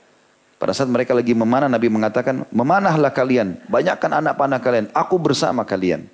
[0.55, 5.67] Pada saat mereka lagi memanah, Nabi mengatakan, memanahlah kalian, banyakkan anak panah kalian, aku bersama
[5.67, 6.07] kalian.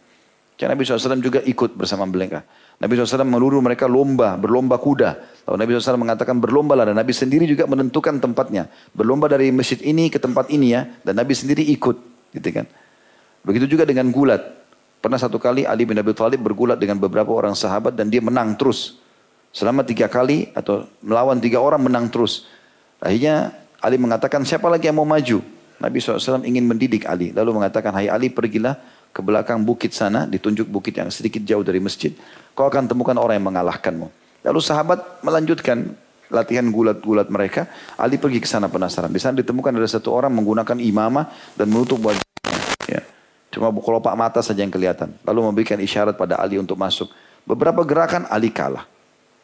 [0.58, 2.46] Karena Nabi SAW juga ikut bersama mereka.
[2.82, 5.18] Nabi SAW meluru mereka lomba, berlomba kuda.
[5.46, 8.70] Lalu Nabi SAW mengatakan berlomba lah dan Nabi sendiri juga menentukan tempatnya.
[8.94, 11.98] Berlomba dari masjid ini ke tempat ini ya, dan Nabi sendiri ikut.
[12.34, 12.66] Gitu kan.
[13.42, 14.42] Begitu juga dengan gulat.
[15.02, 18.54] Pernah satu kali Ali bin Abi Thalib bergulat dengan beberapa orang sahabat dan dia menang
[18.54, 19.02] terus.
[19.50, 22.46] Selama tiga kali atau melawan tiga orang menang terus.
[23.02, 23.50] Akhirnya
[23.82, 25.42] Ali mengatakan siapa lagi yang mau maju?
[25.82, 27.34] Nabi SAW ingin mendidik Ali.
[27.34, 28.78] Lalu mengatakan, hai Ali pergilah
[29.10, 32.14] ke belakang bukit sana, ditunjuk bukit yang sedikit jauh dari masjid.
[32.54, 34.08] Kau akan temukan orang yang mengalahkanmu.
[34.46, 35.98] Lalu sahabat melanjutkan
[36.30, 37.66] latihan gulat-gulat mereka.
[37.98, 39.10] Ali pergi ke sana penasaran.
[39.10, 42.58] Di sana ditemukan ada satu orang menggunakan imamah dan menutup wajahnya.
[42.86, 43.02] Ya.
[43.50, 45.12] Cuma kelopak mata saja yang kelihatan.
[45.26, 47.10] Lalu memberikan isyarat pada Ali untuk masuk.
[47.44, 48.86] Beberapa gerakan Ali kalah.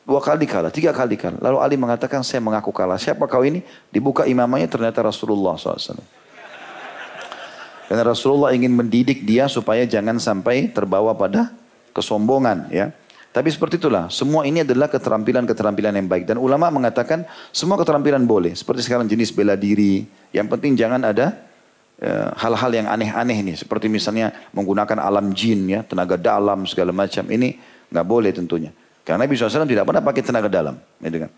[0.08, 1.36] Dua kali kalah, tiga kali kalah.
[1.44, 2.96] Lalu Ali mengatakan, saya mengaku kalah.
[2.96, 3.60] Siapa kau ini?
[3.92, 6.00] Dibuka imamanya ternyata Rasulullah SAW.
[7.92, 11.52] Karena Rasulullah ingin mendidik dia supaya jangan sampai terbawa pada
[11.92, 12.72] kesombongan.
[12.72, 12.96] ya.
[13.36, 16.24] Tapi seperti itulah, semua ini adalah keterampilan-keterampilan yang baik.
[16.24, 18.56] Dan ulama mengatakan semua keterampilan boleh.
[18.56, 20.08] Seperti sekarang jenis bela diri.
[20.32, 21.36] Yang penting jangan ada
[22.00, 23.56] eh, hal-hal yang aneh-aneh nih.
[23.60, 27.28] Seperti misalnya menggunakan alam jin, ya, tenaga dalam segala macam.
[27.28, 27.60] Ini
[27.92, 28.72] nggak boleh tentunya.
[29.08, 30.76] Karena Nabi SAW tidak pernah pakai tenaga dalam.
[31.00, 31.32] Gitu kan.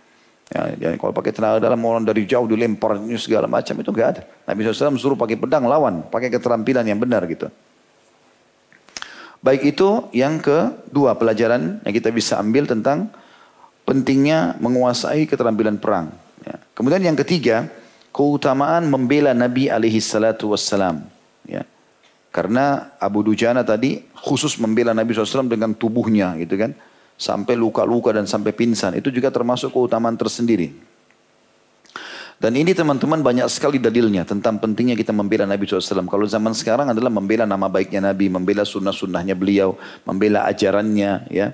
[0.49, 4.21] Ya, ya, kalau pakai tenaga dalam orang dari jauh dilempar segala macam itu enggak ada.
[4.49, 7.45] Nabi SAW suruh pakai pedang lawan, pakai keterampilan yang benar gitu.
[9.45, 13.13] Baik itu yang kedua pelajaran yang kita bisa ambil tentang
[13.85, 16.09] pentingnya menguasai keterampilan perang.
[16.41, 16.57] Ya.
[16.73, 17.69] Kemudian yang ketiga,
[18.09, 21.05] keutamaan membela Nabi alaihi salatu wassalam.
[21.45, 21.61] Ya.
[22.33, 26.73] Karena Abu Dujana tadi khusus membela Nabi SAW dengan tubuhnya gitu kan
[27.19, 28.95] sampai luka-luka dan sampai pingsan.
[28.95, 30.71] Itu juga termasuk keutamaan tersendiri.
[32.39, 36.07] Dan ini teman-teman banyak sekali dalilnya tentang pentingnya kita membela Nabi SAW.
[36.07, 39.75] Kalau zaman sekarang adalah membela nama baiknya Nabi, membela sunnah-sunnahnya beliau,
[40.07, 41.51] membela ajarannya, ya,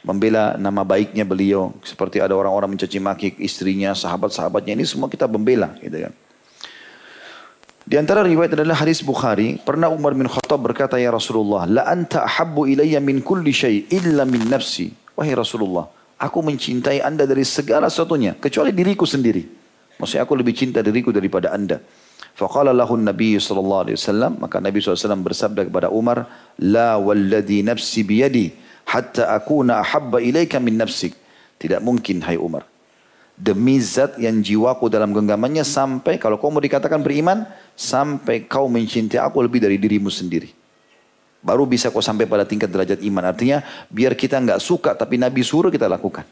[0.00, 1.76] membela nama baiknya beliau.
[1.84, 6.16] Seperti ada orang-orang mencaci maki istrinya, sahabat-sahabatnya ini semua kita membela, gitu kan.
[7.84, 12.24] Di antara riwayat adalah hadis Bukhari, pernah Umar bin Khattab berkata, "Ya Rasulullah, la anta
[12.24, 17.92] ahabbu ilayya min kulli syai illa min nafsi." Wahai Rasulullah, aku mencintai anda dari segala
[17.92, 19.44] sesuatunya, kecuali diriku sendiri.
[20.00, 21.78] Maksudnya aku lebih cinta diriku daripada anda.
[22.32, 26.24] Faqala lahu Nabi sallallahu alaihi wasallam, maka Nabi SAW bersabda kepada Umar,
[26.56, 28.56] "La walladhi nafsi biyadi
[28.88, 31.12] hatta akuna ahabba ilaika min nafsik."
[31.60, 32.64] Tidak mungkin hai Umar.
[33.36, 37.44] Demi zat yang jiwaku dalam genggamannya sampai kalau kau mau dikatakan beriman,
[37.76, 40.61] sampai kau mencintai aku lebih dari dirimu sendiri.
[41.42, 43.26] Baru bisa kau sampai pada tingkat derajat iman.
[43.26, 46.22] Artinya biar kita nggak suka tapi Nabi suruh kita lakukan.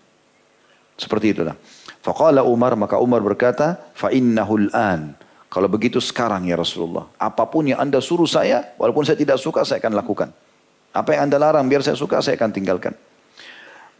[0.95, 1.59] Seperti itulah.
[2.01, 5.19] Faqala Umar maka Umar berkata, fa innahul an.
[5.51, 7.11] Kalau begitu sekarang ya Rasulullah.
[7.19, 10.31] Apa pun yang anda suruh saya, walaupun saya tidak suka saya akan lakukan.
[10.95, 12.95] Apa yang anda larang biar saya suka saya akan tinggalkan.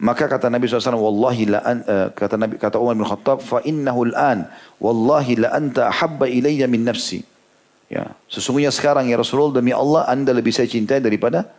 [0.01, 3.61] Maka kata Nabi SAW, Wallahi la an, uh, kata Nabi kata Umar bin Khattab, fa
[3.61, 4.49] innahul an.
[4.81, 7.21] Wallahi la anta ahabba ilayya min nafsi.
[7.91, 11.51] Ya, sesungguhnya sekarang ya Rasulullah demi Allah anda lebih saya cintai daripada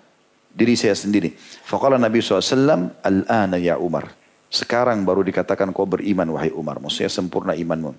[0.48, 1.36] diri saya sendiri.
[1.68, 4.08] Faqala Nabi SAW, Al-ana ya Umar.
[4.48, 6.80] Sekarang baru dikatakan kau beriman wahai Umar.
[6.80, 7.92] Maksudnya sempurna imanmu.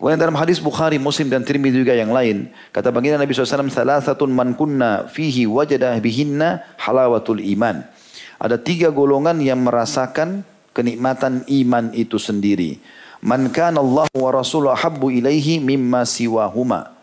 [0.00, 4.32] Kemudian dalam hadis Bukhari, Muslim dan Tirmidzi juga yang lain, kata baginda Nabi SAW, Salasatun
[4.32, 7.84] man kunna fihi wajadah bihinna halawatul iman.
[8.40, 10.42] Ada tiga golongan yang merasakan
[10.74, 12.82] kenikmatan iman itu sendiri.
[13.24, 16.93] Man kana Allah wa Rasuluhu habbu ilaihi mimma siwahuma.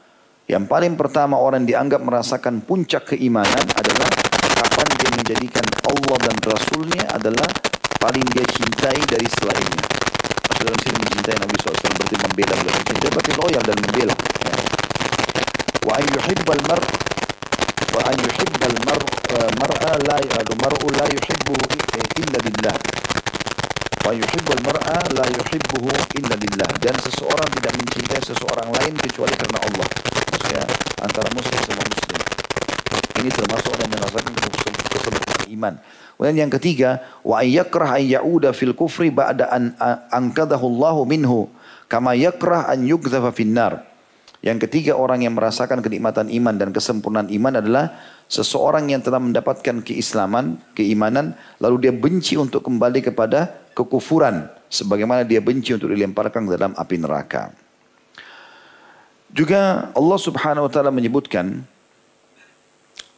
[0.51, 4.11] Yang paling pertama orang dianggap merasakan puncak keimanan adalah
[4.59, 7.47] kapan dia menjadikan Allah dan Rasulnya adalah
[7.95, 9.87] paling dia cintai dari selainnya.
[10.59, 12.83] Dalam sini mencintai Nabi SAW berarti membela beliau.
[12.83, 14.15] Dia berarti loyal dan membela.
[14.43, 14.55] Ya.
[15.87, 16.81] Wa an yuhibbal mar
[17.95, 18.99] wa an yuhibbal mar
[19.55, 20.19] mar'a la
[20.59, 21.55] mar'u la yuhibbu
[22.19, 22.75] illa billah.
[24.01, 26.71] Wa yuhibbul mar'a la yuhibbuhu illa billah.
[26.81, 29.87] Dan seseorang tidak mencintai seseorang lain kecuali karena Allah.
[30.31, 30.63] Maksudnya
[31.05, 32.19] antara muslim sama muslim.
[33.21, 34.31] Ini termasuk orang yang merasakan
[34.89, 35.73] kesempurnaan iman.
[36.21, 36.89] Kemudian yang ketiga,
[37.25, 39.73] wa yakrah an ya'uda fil kufri ba'da an
[40.13, 41.49] angkadahu Allah minhu
[41.89, 43.89] kama yakrah an yugdhafa finnar.
[44.41, 47.93] Yang ketiga orang yang merasakan kenikmatan iman dan kesempurnaan iman adalah
[48.31, 54.47] seseorang yang telah mendapatkan keislaman, keimanan, lalu dia benci untuk kembali kepada kekufuran.
[54.71, 57.51] Sebagaimana dia benci untuk dilemparkan dalam api neraka.
[59.27, 61.59] Juga Allah subhanahu wa ta'ala menyebutkan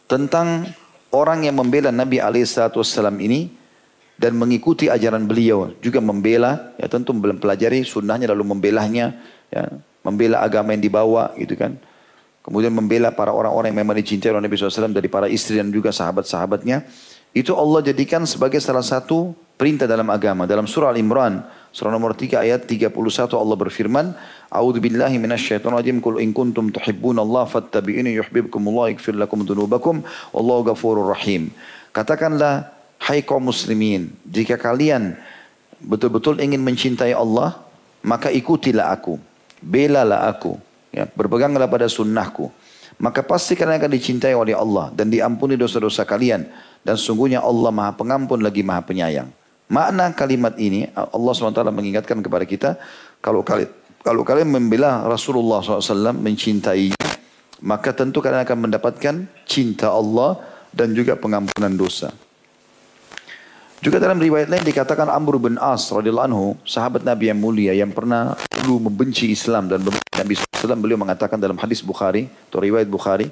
[0.09, 0.65] tentang
[1.13, 3.53] orang yang membela Nabi SAW ini
[4.17, 9.17] dan mengikuti ajaran beliau juga membela ya tentu mempelajari sunnahnya lalu membelahnya
[9.49, 9.73] ya
[10.05, 11.77] membela agama yang dibawa gitu kan.
[12.43, 15.95] Kemudian membela para orang-orang yang memang dicintai oleh Nabi SAW dari para istri dan juga
[15.95, 16.83] sahabat-sahabatnya.
[17.31, 20.43] Itu Allah jadikan sebagai salah satu perintah dalam agama.
[20.43, 21.39] Dalam surah Al-Imran,
[21.71, 22.91] surah nomor 3 ayat 31
[23.39, 24.05] Allah berfirman,
[24.51, 30.03] A'udhu billahi minasyaitan rajim, Kul in kuntum Allah fattabi'ini yuhbibkumullah ikfir lakum dunubakum,
[30.35, 31.49] Wallahu ghafurur rahim.
[31.95, 32.69] Katakanlah,
[33.07, 35.15] hai kaum muslimin, jika kalian
[35.79, 37.55] betul-betul ingin mencintai Allah,
[38.03, 39.15] maka ikutilah aku
[39.63, 40.59] belalah aku,
[40.93, 42.53] ya, berpeganglah pada sunnahku.
[43.01, 46.45] Maka pasti kalian akan dicintai oleh Allah dan diampuni dosa-dosa kalian.
[46.85, 49.27] Dan sungguhnya Allah maha pengampun lagi maha penyayang.
[49.71, 52.69] Makna kalimat ini Allah SWT mengingatkan kepada kita.
[53.23, 53.71] Kalau kalian,
[54.05, 56.93] kalau kalian membela Rasulullah SAW mencintai
[57.63, 59.15] maka tentu kalian akan mendapatkan
[59.47, 60.35] cinta Allah
[60.75, 62.11] dan juga pengampunan dosa.
[63.83, 67.91] Juga dalam riwayat lain dikatakan Amr bin As radhiyallahu anhu, sahabat Nabi yang mulia yang
[67.91, 73.27] pernah dulu membenci Islam dan Nabi SAW beliau mengatakan dalam hadis Bukhari atau riwayat Bukhari,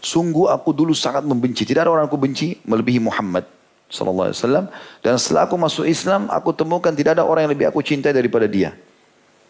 [0.00, 3.44] sungguh aku dulu sangat membenci, tidak ada orang aku benci melebihi Muhammad
[3.92, 4.66] sallallahu alaihi wasallam.
[5.04, 8.48] Dan setelah aku masuk Islam aku temukan tidak ada orang yang lebih aku cintai daripada
[8.48, 8.72] dia.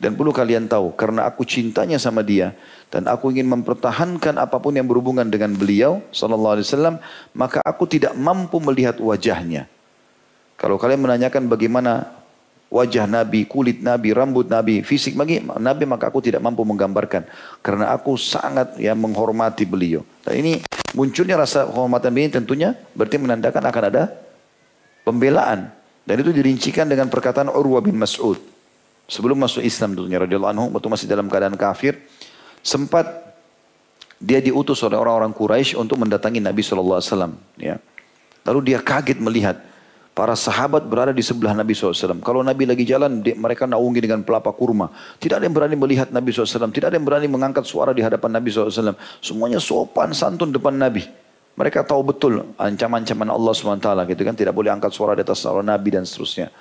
[0.03, 2.51] Dan perlu kalian tahu karena aku cintanya sama dia
[2.91, 6.97] dan aku ingin mempertahankan apa pun yang berhubungan dengan beliau sallallahu alaihi wasallam
[7.31, 9.71] maka aku tidak mampu melihat wajahnya
[10.57, 12.23] kalau kalian menanyakan bagaimana
[12.73, 17.29] wajah Nabi, kulit Nabi, rambut Nabi, fisik bagi Nabi maka aku tidak mampu menggambarkan
[17.61, 20.01] karena aku sangat ya menghormati beliau.
[20.25, 20.53] Dan ini
[20.97, 24.03] munculnya rasa kehormatan ini tentunya berarti menandakan akan ada
[25.05, 25.69] pembelaan
[26.09, 28.41] dan itu dirincikan dengan perkataan Urwa bin Mas'ud
[29.11, 32.01] sebelum masuk Islam tentunya radhiyallahu anhu waktu masih dalam keadaan kafir
[32.65, 33.23] sempat
[34.23, 37.03] dia diutus oleh orang-orang Quraisy untuk mendatangi Nabi SAW.
[37.59, 37.83] Ya.
[38.47, 39.59] Lalu dia kaget melihat
[40.13, 42.21] Para sahabat berada di sebelah Nabi SAW.
[42.21, 44.93] Kalau Nabi lagi jalan, mereka naungi dengan pelapa kurma.
[45.17, 46.69] Tidak ada yang berani melihat Nabi SAW.
[46.69, 48.93] Tidak ada yang berani mengangkat suara di hadapan Nabi SAW.
[49.25, 51.09] Semuanya sopan santun depan Nabi.
[51.57, 54.37] Mereka tahu betul ancaman-ancaman Allah SWT gitu kan.
[54.37, 56.53] Tidak boleh angkat suara di atas suara Nabi dan seterusnya.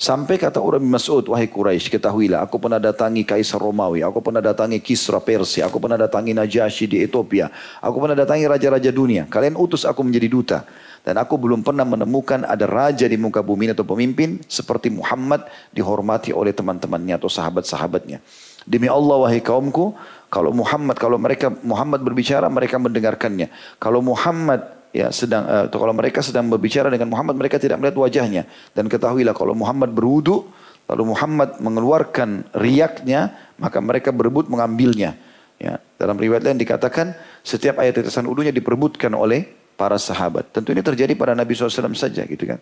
[0.00, 4.80] Sampai kata orang Mas'ud, wahai Quraisy, ketahuilah, aku pernah datangi Kaisar Romawi, aku pernah datangi
[4.80, 7.52] Kisra Persia, aku pernah datangi Najasyi di Ethiopia,
[7.84, 9.28] aku pernah datangi raja-raja dunia.
[9.28, 10.58] Kalian utus aku menjadi duta.
[11.00, 16.30] Dan aku belum pernah menemukan ada raja di muka bumi atau pemimpin seperti Muhammad dihormati
[16.36, 18.20] oleh teman-temannya atau sahabat-sahabatnya.
[18.68, 19.96] Demi Allah wahai kaumku,
[20.28, 23.50] kalau Muhammad kalau mereka Muhammad berbicara mereka mendengarkannya.
[23.80, 24.62] Kalau Muhammad
[24.94, 28.42] ya sedang uh, atau kalau mereka sedang berbicara dengan Muhammad mereka tidak melihat wajahnya
[28.74, 30.50] dan ketahuilah kalau Muhammad berwudu
[30.90, 35.14] lalu Muhammad mengeluarkan riaknya maka mereka berebut mengambilnya.
[35.60, 37.12] Ya, dalam riwayat lain dikatakan
[37.44, 40.52] setiap ayat tetesan udunya diperebutkan oleh para sahabat.
[40.52, 42.60] Tentu ini terjadi pada Nabi SAW saja gitu kan.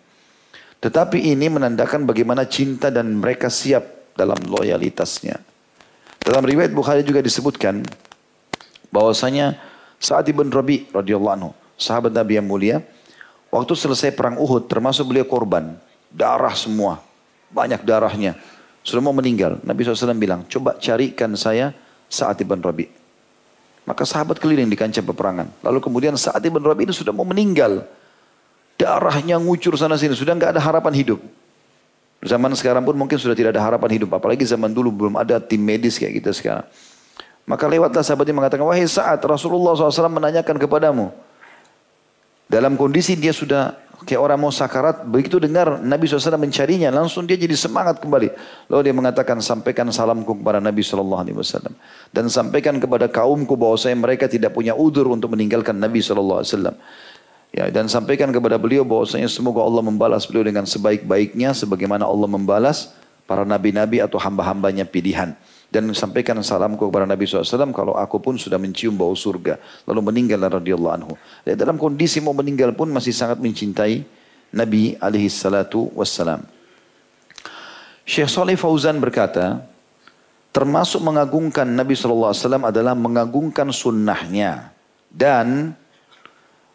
[0.79, 5.35] Tetapi ini menandakan bagaimana cinta dan mereka siap dalam loyalitasnya.
[6.23, 7.83] Dalam riwayat Bukhari juga disebutkan
[8.87, 9.59] bahwasanya
[9.99, 12.79] saat Ibn Rabi radhiyallahu anhu, sahabat Nabi yang mulia,
[13.51, 15.75] waktu selesai perang Uhud termasuk beliau korban,
[16.07, 17.03] darah semua,
[17.51, 18.39] banyak darahnya.
[18.79, 19.59] Sudah mau meninggal.
[19.67, 21.75] Nabi SAW bilang, coba carikan saya
[22.07, 22.98] saat Ibn Rabi.
[23.89, 25.49] Maka sahabat keliling di kancah peperangan.
[25.65, 27.89] Lalu kemudian saat Ibn Rabi ini sudah mau meninggal.
[28.77, 30.13] Darahnya ngucur sana sini.
[30.13, 31.17] Sudah nggak ada harapan hidup.
[32.21, 34.13] Zaman sekarang pun mungkin sudah tidak ada harapan hidup.
[34.13, 36.69] Apalagi zaman dulu belum ada tim medis kayak kita sekarang.
[37.49, 41.09] Maka lewatlah sahabatnya mengatakan, wahai saat Rasulullah SAW menanyakan kepadamu.
[42.45, 43.73] Dalam kondisi dia sudah
[44.05, 45.03] kayak orang mau sakarat.
[45.07, 48.29] Begitu dengar Nabi SAW mencarinya, langsung dia jadi semangat kembali.
[48.71, 51.25] Lalu dia mengatakan, sampaikan salamku kepada Nabi SAW.
[52.13, 56.43] Dan sampaikan kepada kaumku bahwa saya mereka tidak punya udur untuk meninggalkan Nabi SAW.
[57.49, 62.93] Ya, dan sampaikan kepada beliau bahwasanya semoga Allah membalas beliau dengan sebaik-baiknya sebagaimana Allah membalas
[63.25, 65.33] para nabi-nabi atau hamba-hambanya pilihan.
[65.69, 69.61] Dan sampaikan salamku kepada Nabi SAW kalau aku pun sudah mencium bau surga.
[69.85, 71.13] Lalu meninggal radhiyallahu anhu.
[71.45, 74.01] Dan dalam kondisi mau meninggal pun masih sangat mencintai
[74.49, 76.41] Nabi alaihi salatu wassalam.
[78.01, 79.61] Syekh Saleh Fauzan berkata,
[80.49, 82.33] termasuk mengagungkan Nabi SAW
[82.65, 84.73] adalah mengagungkan sunnahnya.
[85.13, 85.77] Dan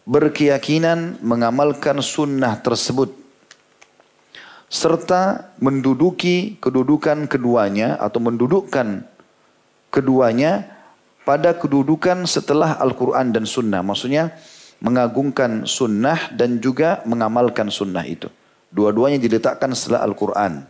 [0.07, 3.24] berkeyakinan mengamalkan sunnah tersebut
[4.75, 9.07] serta menduduki kedudukan keduanya atau mendudukkan
[9.95, 10.67] keduanya
[11.23, 13.87] pada kedudukan setelah Al-Quran dan Sunnah.
[13.87, 14.35] Maksudnya
[14.83, 18.27] mengagungkan sunnah dan juga mengamalkan sunnah itu.
[18.75, 20.67] Dua-duanya diletakkan setelah Al-Quran.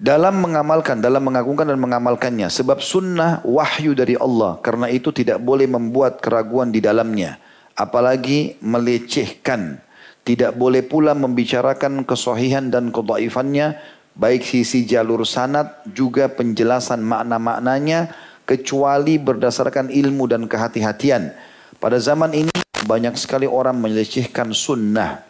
[0.00, 2.48] Dalam mengamalkan, dalam mengagungkan dan mengamalkannya.
[2.48, 4.56] Sebab sunnah wahyu dari Allah.
[4.64, 7.36] Karena itu tidak boleh membuat keraguan di dalamnya
[7.76, 9.80] apalagi melecehkan.
[10.22, 13.74] Tidak boleh pula membicarakan kesohihan dan kedaifannya,
[14.14, 18.14] baik sisi jalur sanat juga penjelasan makna-maknanya,
[18.46, 21.34] kecuali berdasarkan ilmu dan kehati-hatian.
[21.82, 22.54] Pada zaman ini
[22.86, 25.26] banyak sekali orang melecehkan sunnah,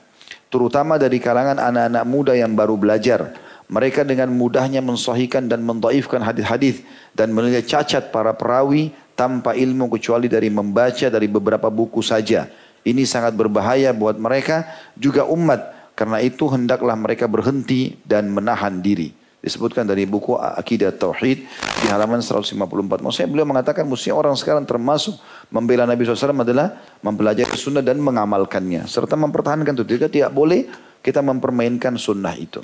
[0.52, 3.32] terutama dari kalangan anak-anak muda yang baru belajar.
[3.73, 6.85] Mereka dengan mudahnya mensohikan dan mendaifkan hadis-hadis
[7.16, 12.44] dan menilai cacat para perawi tanpa ilmu kecuali dari membaca dari beberapa buku saja.
[12.82, 14.66] Ini sangat berbahaya buat mereka
[14.98, 15.92] juga umat.
[15.94, 19.12] Karena itu hendaklah mereka berhenti dan menahan diri.
[19.42, 21.38] Disebutkan dari buku Akidah Tauhid
[21.82, 22.54] di halaman 154.
[23.02, 25.18] Maksudnya beliau mengatakan mesti orang sekarang termasuk
[25.50, 28.86] membela Nabi SAW adalah mempelajari sunnah dan mengamalkannya.
[28.86, 29.84] Serta mempertahankan itu.
[29.84, 30.70] Tidak, tidak boleh
[31.02, 32.62] kita mempermainkan sunnah itu.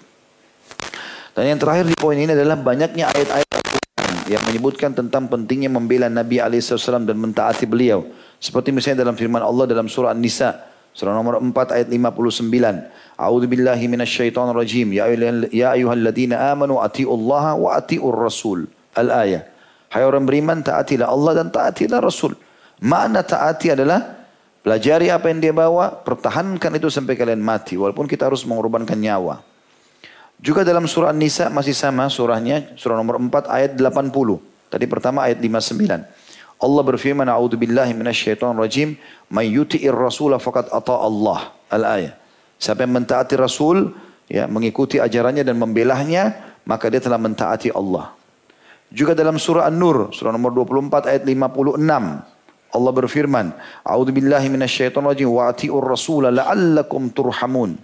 [1.34, 3.58] Dan yang terakhir di poin ini adalah banyaknya ayat-ayat
[4.30, 8.06] yang menyebutkan tentang pentingnya membela Nabi SAW dan mentaati beliau.
[8.38, 10.66] Seperti misalnya dalam firman Allah dalam surah An-Nisa.
[10.94, 12.48] Surah nomor 4 ayat 59.
[13.18, 14.90] A'udhu billahi minasyaitan rajim.
[14.94, 15.06] Ya,
[15.50, 18.66] ya ayuhalladzina amanu ati'ullaha wa ati'ur rasul.
[18.94, 19.46] Al-ayah.
[19.88, 22.36] Hai orang beriman taatilah Allah dan taatilah Rasul.
[22.84, 24.28] Makna taati adalah
[24.60, 27.80] pelajari apa yang dia bawa, pertahankan itu sampai kalian mati.
[27.80, 29.40] Walaupun kita harus mengorbankan nyawa.
[30.38, 34.12] Juga dalam surah An-Nisa masih sama surahnya, surah nomor 4 ayat 80.
[34.68, 36.04] Tadi pertama ayat 59.
[36.58, 38.98] Allah berfirman, A'udhu billahi minasyaitan rajim,
[39.30, 41.54] May yuti'ir rasula faqad ata Allah.
[41.70, 42.18] Al-ayah.
[42.58, 43.94] Siapa yang mentaati Rasul,
[44.26, 46.34] ya, mengikuti ajarannya dan membelahnya,
[46.66, 48.10] maka dia telah mentaati Allah.
[48.90, 51.78] Juga dalam surah An-Nur, surah nomor 24 ayat 56.
[52.68, 53.46] Allah berfirman,
[53.86, 57.78] A'udhu billahi minasyaitan rajim, wa'ati'ur rasula la'allakum turhamun.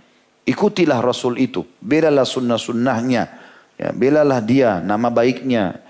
[0.44, 1.64] Ikutilah Rasul itu.
[1.80, 3.22] Belalah sunnah-sunnahnya.
[3.80, 5.83] Ya, belalah dia, nama baiknya.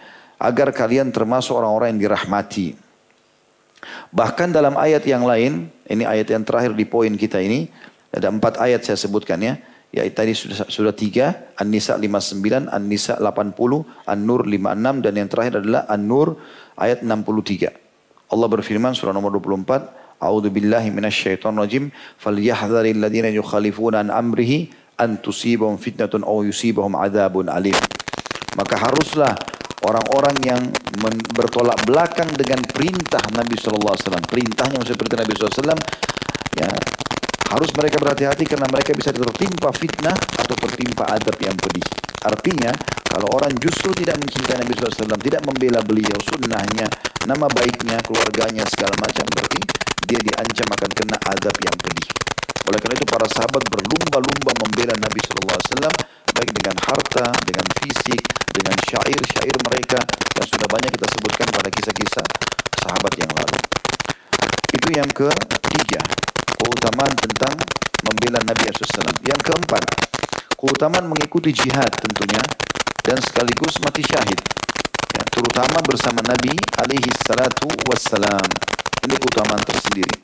[0.45, 2.77] Agar kalian termasuk orang-orang yang dirahmati.
[4.13, 7.73] Bahkan dalam ayat yang lain, ini ayat yang terakhir di poin kita ini,
[8.13, 9.57] ada empat ayat saya sebutkan ya.
[9.95, 13.55] Ya tadi sudah, sudah tiga, An-Nisa 59, An-Nisa 80,
[14.05, 16.37] An-Nur 56, dan yang terakhir adalah An-Nur
[16.75, 17.71] ayat 63.
[18.35, 21.85] Allah berfirman surah nomor 24, A'udzu billahi minasyaitonir rajim.
[22.19, 27.77] Falyahdharil ladzina yukhalifuna an amrihi an tusibahum fitnatun aw yusibahum adzabun alim.
[28.55, 29.35] Maka haruslah
[29.85, 30.63] orang-orang yang
[31.37, 35.79] bertolak belakang dengan perintah Nabi wasallam, perintahnya perintah Nabi wasallam
[36.57, 36.71] ya
[37.55, 41.87] harus mereka berhati-hati karena mereka bisa tertimpa fitnah atau tertimpa adab yang pedih.
[42.25, 42.73] Artinya,
[43.05, 46.89] kalau orang justru tidak mencintai Nabi SAW, tidak membela beliau, sunnahnya,
[47.29, 49.61] nama baiknya, keluarganya, segala macam, berarti
[50.09, 52.09] dia diancam akan kena adab yang pedih.
[52.65, 55.93] Oleh karena itu para sahabat berlumba-lumba membela Nabi SAW
[56.35, 60.01] baik dengan harta, dengan fisik, dengan syair-syair mereka
[60.35, 62.27] yang sudah banyak kita sebutkan pada kisah-kisah
[62.83, 63.59] sahabat yang lalu.
[64.75, 66.03] Itu yang ketiga,
[66.59, 67.55] keutamaan tentang
[68.03, 69.15] membela Nabi SAW.
[69.23, 69.83] Yang keempat,
[70.59, 72.43] keutamaan mengikuti jihad tentunya
[73.07, 74.41] dan sekaligus mati syahid.
[75.15, 78.45] Ya, terutama bersama Nabi alaihi salatu wassalam.
[79.07, 80.19] Ini keutamaan tersendiri.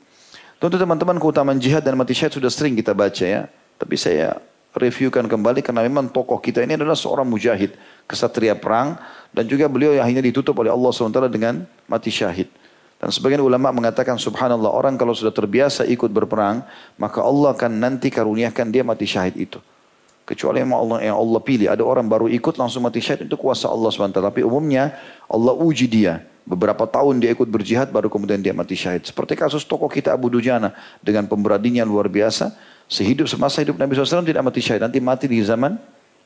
[0.59, 3.47] Tentu teman-teman keutamaan jihad dan mati syahid sudah sering kita baca ya.
[3.79, 4.37] Tapi saya
[4.71, 7.75] reviewkan kembali karena memang tokoh kita ini adalah seorang mujahid.
[8.07, 8.95] Kesatria perang.
[9.31, 12.51] Dan juga beliau akhirnya ditutup oleh Allah SWT dengan mati syahid.
[12.99, 16.63] Dan sebagian ulama mengatakan subhanallah orang kalau sudah terbiasa ikut berperang.
[16.99, 19.59] Maka Allah akan nanti karuniakan dia mati syahid itu.
[20.27, 21.67] Kecuali yang Allah yang Allah pilih.
[21.71, 24.19] Ada orang baru ikut langsung mati syahid itu kuasa Allah SWT.
[24.19, 24.95] Tapi umumnya
[25.27, 26.23] Allah uji dia.
[26.41, 29.05] Beberapa tahun dia ikut berjihad baru kemudian dia mati syahid.
[29.05, 32.51] Seperti kasus tokoh kita Abu Dujana dengan pemberaninya luar biasa.
[32.89, 34.81] Sehidup semasa hidup Nabi SAW tidak mati syahid.
[34.81, 35.77] Nanti mati di zaman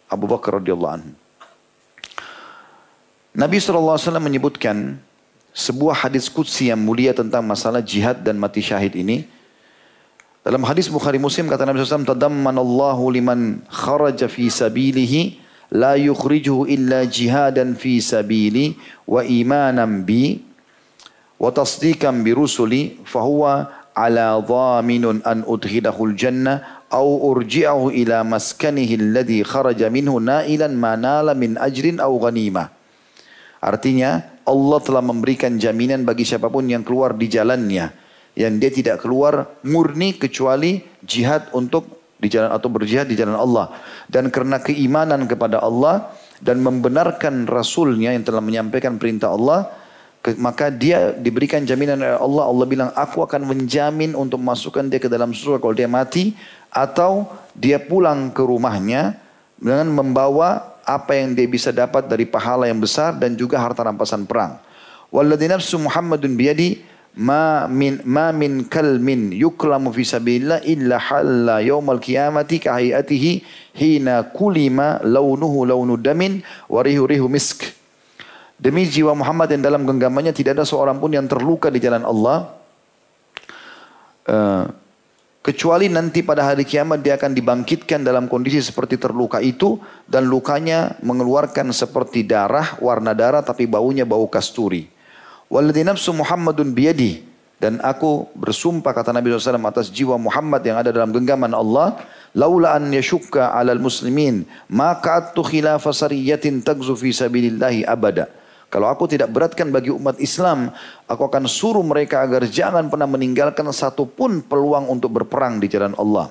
[0.07, 1.11] Abu Bakar radhiyallahu anhu.
[3.35, 4.95] Nabi SAW menyebutkan
[5.51, 9.27] sebuah hadis kudsi yang mulia tentang masalah jihad dan mati syahid ini.
[10.45, 16.69] Dalam hadis Bukhari Muslim kata Nabi SAW, Tadamman Allahu liman kharaja fi sabilihi la yukhrijuhu
[16.69, 18.77] illa jihadan fi sabili
[19.09, 20.37] wa imanan bi
[21.41, 29.39] wa tasdiqan bi rusuli fahuwa ala dhaminun an udkhilahul jannah au urji'ahu ila maskanihi alladhi
[29.41, 31.55] kharaja minhu nailan ma nala min.
[33.65, 34.11] Artinya
[34.45, 37.89] Allah telah memberikan jaminan bagi siapa pun yang keluar di jalannya.
[38.35, 43.75] Yang dia tidak keluar murni kecuali jihad untuk di jalan atau berjihad di jalan Allah.
[44.07, 49.71] Dan karena keimanan kepada Allah dan membenarkan Rasulnya yang telah menyampaikan perintah Allah,
[50.41, 52.43] maka dia diberikan jaminan oleh Allah.
[52.49, 56.33] Allah bilang, aku akan menjamin untuk masukkan dia ke dalam surga kalau dia mati.
[56.75, 59.15] Atau dia pulang ke rumahnya
[59.55, 64.27] dengan membawa apa yang dia bisa dapat dari pahala yang besar dan juga harta rampasan
[64.27, 64.59] perang.
[65.09, 66.83] Walladhi nafsu Muhammadun biyadi
[67.15, 73.43] ma min ma min kalmin yuklamu fi sabilillah illa halla yaumal qiyamati ka hayatihi
[73.75, 77.63] hina kulima launuhu launu damin wa rihu rihu misk.
[78.55, 82.55] Demi jiwa Muhammad yang dalam genggamannya tidak ada seorang pun yang terluka di jalan Allah.
[84.25, 84.65] Uh,
[85.45, 89.77] Kecuali nanti pada hari kiamat dia akan dibangkitkan dalam kondisi seperti terluka itu
[90.09, 94.94] dan lukanya mengeluarkan seperti darah, warna darah tapi baunya bau kasturi.
[95.49, 97.21] Walladhi nafsu Muhammadun biyadi
[97.61, 101.95] dan aku bersumpah kata Nabi SAW atas jiwa Muhammad yang ada dalam genggaman Allah
[102.35, 108.27] laula an yashukka alal muslimin maka atu khilafa sariyatin tagzu fi sabilillahi abada
[108.75, 110.67] kalau aku tidak beratkan bagi umat Islam,
[111.07, 115.95] aku akan suruh mereka agar jangan pernah meninggalkan satu pun peluang untuk berperang di jalan
[115.95, 116.27] Allah.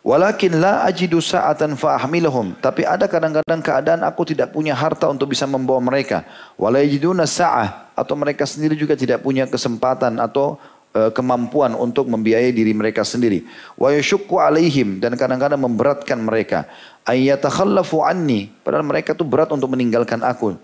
[0.00, 2.56] Walakin la ajidu sa'atan fa'ahmilahum.
[2.56, 6.24] Tapi ada kadang-kadang keadaan aku tidak punya harta untuk bisa membawa mereka.
[6.56, 7.92] Walayajiduna sa'ah.
[7.92, 10.56] Atau mereka sendiri juga tidak punya kesempatan atau
[10.96, 13.44] uh, kemampuan untuk membiayai diri mereka sendiri.
[13.76, 15.04] Wa yashukku alaihim.
[15.04, 16.64] Dan kadang-kadang memberatkan mereka
[17.08, 20.56] ayyatakhallafu anni padahal mereka itu berat untuk meninggalkan aku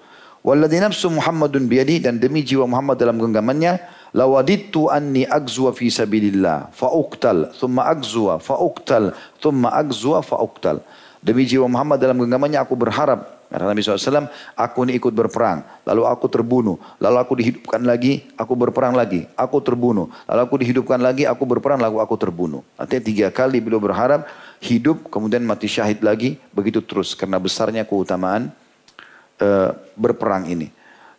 [0.44, 3.80] walladzi nafsu Muhammadun biyadi dan demi jiwa Muhammad dalam genggamannya
[4.14, 9.10] lawadittu anni agzwa fi sabilillah fa uqtal thumma agzwa fa uqtal
[9.42, 10.82] thumma agzwa fa uqtal
[11.24, 14.26] demi jiwa Muhammad dalam genggamannya aku berharap Kata Nabi SAW,
[14.58, 15.62] aku ini ikut berperang.
[15.86, 16.82] Lalu aku terbunuh.
[16.98, 19.22] Lalu aku dihidupkan lagi, aku berperang lagi.
[19.38, 20.10] Aku terbunuh.
[20.26, 22.66] Lalu aku dihidupkan lagi, aku berperang, lalu aku terbunuh.
[22.74, 24.26] Artinya tiga kali beliau berharap
[24.58, 28.50] hidup, kemudian mati syahid lagi, begitu terus karena besarnya keutamaan
[29.38, 30.74] uh, berperang ini.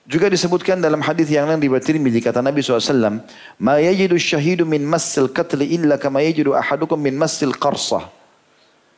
[0.08, 3.20] Juga disebutkan dalam hadis yang lain riwayat Tirmidzi kata Nabi SAW,
[3.60, 8.08] "Ma yajidu syahidu min massil qatli illa kama yajidu ahadukum min massil qarsah."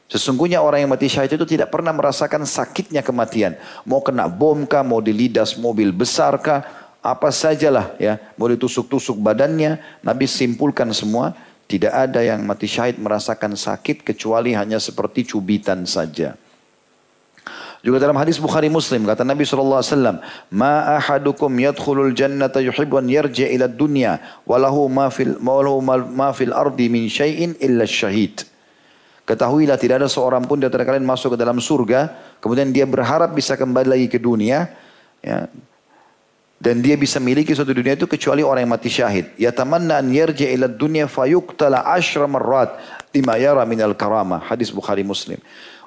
[0.05, 3.57] Sesungguhnya orang yang mati syahid itu tidak pernah merasakan sakitnya kematian.
[3.89, 6.65] Mau kena bom kah, mau dilidas mobil besar kah,
[7.01, 11.33] apa sajalah ya, mau ditusuk-tusuk badannya, Nabi simpulkan semua
[11.69, 16.33] tidak ada yang mati syahid merasakan sakit kecuali hanya seperti cubitan saja.
[17.79, 20.19] Juga dalam hadis Bukhari Muslim kata Nabi SAW,
[20.51, 25.79] Ma ahadukum yadkhulul jannata yuhibbu an yarji ila dunya walahu ma fil walahu
[26.11, 28.43] ma fil ardi min syai'in illa syahid.
[29.23, 32.11] Ketahuilah tidak ada seorang pun di antara kalian masuk ke dalam surga,
[32.43, 34.73] kemudian dia berharap bisa kembali lagi ke dunia,
[35.21, 35.45] ya,
[36.59, 39.31] dan dia bisa miliki suatu dunia itu kecuali orang yang mati syahid.
[39.39, 42.75] Ya tamanna an yarji ila dunya fayuqtala ashra marrat
[43.15, 44.43] lima yara minal karama.
[44.43, 45.39] Hadis Bukhari Muslim.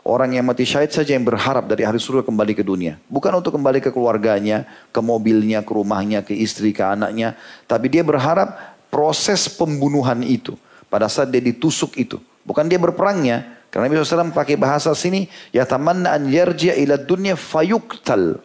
[0.02, 2.98] Orang yang mati syahid saja yang berharap dari hari surga kembali ke dunia.
[3.06, 7.38] Bukan untuk kembali ke keluarganya, ke mobilnya, ke rumahnya, ke istri, ke anaknya.
[7.70, 10.58] Tapi dia berharap proses pembunuhan itu.
[10.90, 12.18] Pada saat dia ditusuk itu.
[12.42, 13.62] Bukan dia berperangnya.
[13.70, 15.30] Karena Nabi SAW pakai bahasa sini.
[15.54, 18.42] Ya tamanna an yarji ila dunya fayuqtal.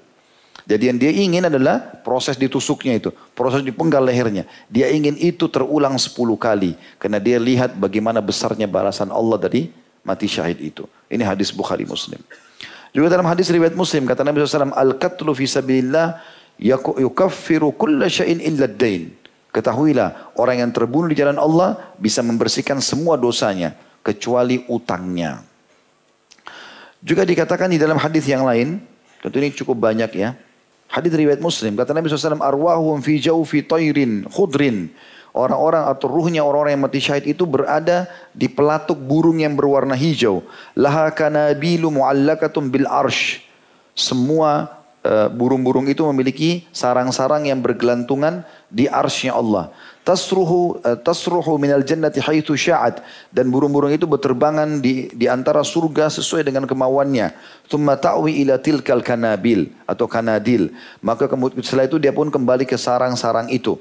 [0.69, 3.09] Jadi yang dia ingin adalah proses ditusuknya itu.
[3.34, 4.45] Proses dipenggal lehernya.
[4.69, 6.77] Dia ingin itu terulang 10 kali.
[7.01, 9.73] Karena dia lihat bagaimana besarnya balasan Allah dari
[10.05, 10.85] mati syahid itu.
[11.07, 12.19] Ini hadis Bukhari Muslim.
[12.91, 16.19] Juga dalam hadis riwayat Muslim kata Nabi SAW, Al-qatlu fi sabilillah
[16.99, 19.13] yukaffiru kulla syai'in illa dain.
[19.51, 23.73] Ketahuilah, orang yang terbunuh di jalan Allah bisa membersihkan semua dosanya.
[24.03, 25.43] Kecuali utangnya.
[27.03, 28.79] Juga dikatakan di dalam hadis yang lain,
[29.19, 30.31] tentu ini cukup banyak ya.
[30.88, 34.88] Hadis riwayat Muslim kata Nabi SAW arwahum fi jawfi tayrin khudrin
[35.35, 40.41] Orang-orang atau ruhnya orang-orang yang mati syahid itu berada di pelatuk burung yang berwarna hijau.
[40.73, 43.45] Laha kanabilu mu'allakatum bil arsh.
[43.93, 49.69] Semua uh, burung-burung itu memiliki sarang-sarang yang bergelantungan di arsy Allah.
[50.01, 53.03] Tasruhu uh, tasruhu minal jannati haitsu sya'at.
[53.29, 57.35] Dan burung-burung itu berterbangan di di antara surga sesuai dengan kemauannya.
[57.67, 60.71] Thumma ta'wi ila tilkal kanabil atau kanadil.
[61.03, 61.27] Maka
[61.61, 63.77] setelah itu dia pun kembali ke sarang-sarang itu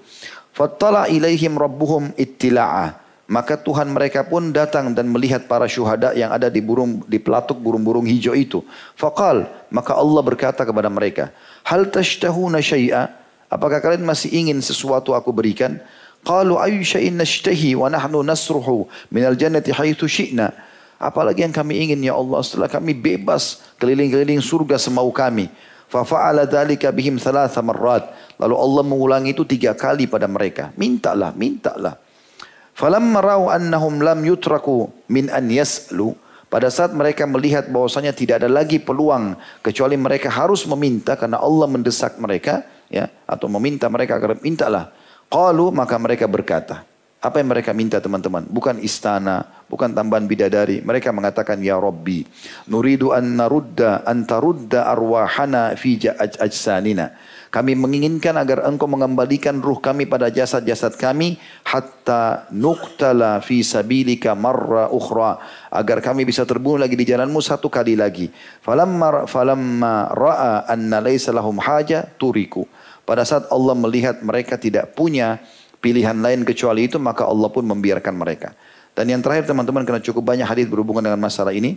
[0.56, 6.46] fattala ilaihim rabbuhum ittila'a maka Tuhan mereka pun datang dan melihat para syuhada yang ada
[6.46, 8.62] di burung di pelatuk burung-burung hijau itu.
[8.94, 11.34] Faqal, maka Allah berkata kepada mereka,
[11.66, 13.10] "Hal tashtahuna syai'a?"
[13.50, 15.78] Apakah kalian masih ingin sesuatu aku berikan?
[16.26, 20.50] Qalu ayu syai'in nashtahi wa nahnu nasruhu minal jannati haitsu syi'na.
[20.98, 25.46] Apalagi yang kami ingin ya Allah setelah kami bebas keliling-keliling surga semau kami.
[25.86, 28.10] Fafa'ala dhalika bihim thalatha marrat.
[28.36, 30.74] Lalu Allah mengulangi itu tiga kali pada mereka.
[30.74, 31.94] Mintalah, mintalah.
[32.76, 36.12] Falamma ra'u annahum lam yutraku min an yas'lu.
[36.46, 39.34] Pada saat mereka melihat bahwasanya tidak ada lagi peluang
[39.66, 44.94] kecuali mereka harus meminta karena Allah mendesak mereka ya atau meminta mereka agar mintalah.
[45.26, 46.86] Qalu maka mereka berkata,
[47.18, 48.46] apa yang mereka minta teman-teman?
[48.46, 50.82] Bukan istana, bukan tambahan bidadari.
[50.82, 52.26] Mereka mengatakan, Ya Rabbi,
[52.70, 57.14] nuridu an narudda, an tarudda arwahana fi ajsanina.
[57.46, 64.92] Kami menginginkan agar engkau mengembalikan ruh kami pada jasad-jasad kami hatta nuktala fi sabilika marra
[64.92, 65.40] ukhra
[65.72, 68.28] agar kami bisa terbunuh lagi di jalanmu satu kali lagi.
[68.60, 72.68] Falamma falamma ra'a anna laysa lahum haja turiku.
[73.06, 75.38] Pada saat Allah melihat mereka tidak punya
[75.78, 78.52] pilihan lain kecuali itu, maka Allah pun membiarkan mereka.
[78.96, 81.76] Dan yang terakhir teman-teman, karena cukup banyak hadis berhubungan dengan masalah ini,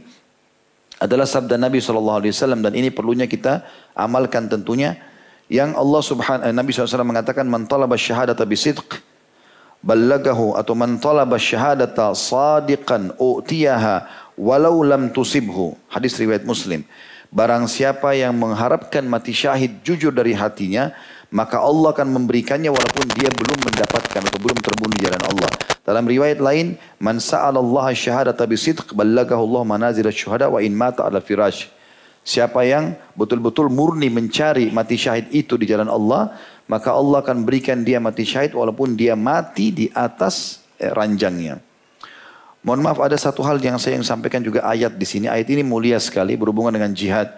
[1.00, 2.20] adalah sabda Nabi SAW
[2.60, 3.64] dan ini perlunya kita
[3.96, 5.00] amalkan tentunya
[5.48, 9.00] yang Allah subhanahu eh, Nabi SAW mengatakan man talaba syahadata bisidq
[9.80, 15.76] ballagahu atau man talaba syahadata sadiqan u'tiyaha walau lam tusibhu.
[15.88, 16.84] Hadis riwayat muslim.
[17.32, 20.92] Barang siapa yang mengharapkan mati syahid jujur dari hatinya
[21.30, 25.50] maka Allah akan memberikannya walaupun dia belum mendapatkan atau belum terbunuh di jalan Allah.
[25.86, 31.22] Dalam riwayat lain, man sa'alallaha syahadata bisidq ballagahu Allah manazil syuhada wa in mata ala
[31.22, 31.70] firash.
[32.26, 36.34] Siapa yang betul-betul murni mencari mati syahid itu di jalan Allah,
[36.70, 41.58] maka Allah akan berikan dia mati syahid walaupun dia mati di atas eh, ranjangnya.
[42.60, 45.26] Mohon maaf ada satu hal yang saya ingin sampaikan juga ayat di sini.
[45.32, 47.32] Ayat ini mulia sekali berhubungan dengan jihad.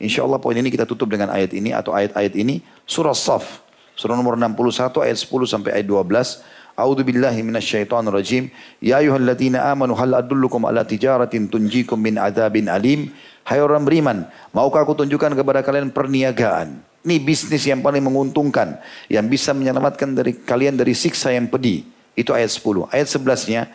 [0.00, 2.64] Insya Allah poin ini kita tutup dengan ayat ini atau ayat-ayat ini.
[2.88, 3.60] Surah Saf.
[3.92, 6.40] Surah nomor 61 ayat 10 sampai ayat 12.
[6.72, 8.48] A'udzu billahi minasyaitonir rajim.
[8.80, 13.12] Ya ayyuhalladzina amanu hal adullukum ala tijaratin tunjikum min adzabin alim.
[13.44, 14.24] Hai orang beriman,
[14.56, 16.80] maukah aku tunjukkan kepada kalian perniagaan?
[17.04, 18.80] Ini bisnis yang paling menguntungkan
[19.12, 21.84] yang bisa menyelamatkan dari kalian dari siksa yang pedih.
[22.16, 22.88] Itu ayat 10.
[22.88, 23.68] Ayat 11-nya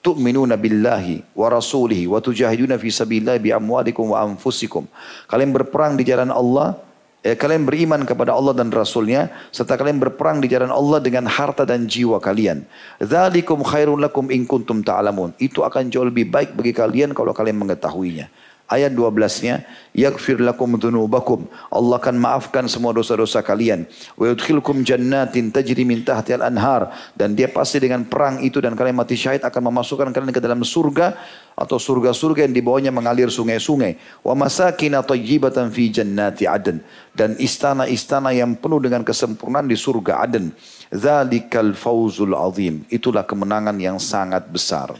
[0.00, 4.88] tu'minuna billahi wa rasulihi wa tujahiduna fi sabilillah bi amwalikum wa anfusikum.
[5.28, 6.80] Kalian berperang di jalan Allah,
[7.20, 11.68] eh, kalian beriman kepada Allah dan Rasulnya, serta kalian berperang di jalan Allah dengan harta
[11.68, 12.64] dan jiwa kalian.
[12.96, 15.36] Dzalikum khairun lakum in kuntum ta'lamun.
[15.36, 18.32] Itu akan jauh lebih baik bagi kalian kalau kalian mengetahuinya.
[18.70, 21.50] Ayat 12-nya, yaghfir lakum dzunubakum.
[21.74, 23.82] Allah akan maafkan semua dosa-dosa kalian.
[24.14, 28.94] Wa yudkhilkum jannatin tajri min tahtiha anhar dan dia pasti dengan perang itu dan kalian
[28.94, 31.18] mati syahid akan memasukkan kalian ke dalam surga
[31.58, 34.22] atau surga-surga yang di bawahnya mengalir sungai-sungai.
[34.22, 36.78] Wa masakin thayyibatan fi jannati adn
[37.10, 40.54] dan istana-istana yang penuh dengan kesempurnaan di surga Aden.
[40.94, 42.86] Zalikal fawzul azim.
[42.86, 44.94] Itulah kemenangan yang sangat besar.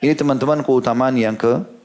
[0.00, 1.79] Ini teman-teman keutamaan yang ke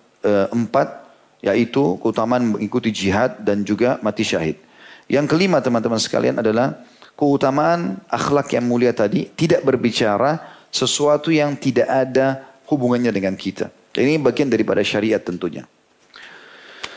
[0.52, 1.06] empat
[1.46, 4.58] yaitu keutamaan mengikuti jihad dan juga mati syahid.
[5.06, 6.82] Yang kelima teman-teman sekalian adalah
[7.14, 10.42] keutamaan akhlak yang mulia tadi tidak berbicara
[10.74, 13.70] sesuatu yang tidak ada hubungannya dengan kita.
[13.96, 15.64] Ini bagian daripada syariat tentunya.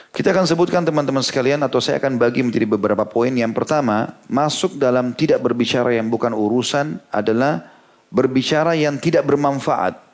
[0.08, 3.30] Kita akan sebutkan teman-teman sekalian atau saya akan bagi menjadi beberapa poin.
[3.30, 7.70] Yang pertama, masuk dalam tidak berbicara yang bukan urusan adalah
[8.10, 10.07] berbicara yang tidak bermanfaat.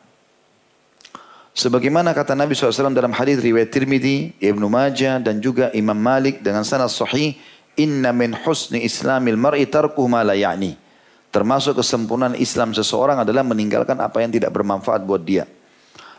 [1.55, 6.67] Sebagaimana kata Nabi SAW dalam hadis riwayat Tirmidzi, Ibnu Majah dan juga Imam Malik dengan
[6.67, 7.39] sanad sahih,
[7.79, 10.75] "Inna min husni islamil mar'i tarkuhu ma la ya'ni."
[11.31, 15.47] Termasuk kesempurnaan Islam seseorang adalah meninggalkan apa yang tidak bermanfaat buat dia.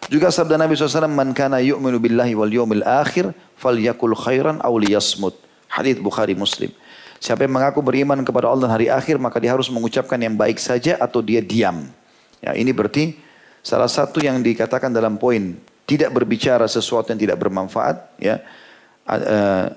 [0.07, 5.35] Juga sabda Nabi SAW, "Man kana yu'minu billahi wal yawmil akhir, falyakul khairan aw liyasmut."
[5.67, 6.71] Hadis Bukhari Muslim.
[7.19, 10.63] Siapa yang mengaku beriman kepada Allah dan hari akhir, maka dia harus mengucapkan yang baik
[10.63, 11.91] saja atau dia diam.
[12.39, 13.24] Ya, ini berarti
[13.65, 15.57] Salah satu yang dikatakan dalam poin
[15.89, 18.45] tidak berbicara sesuatu yang tidak bermanfaat ya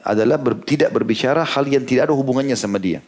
[0.04, 3.00] adalah ber, tidak berbicara hal yang tidak ada hubungannya sama dia.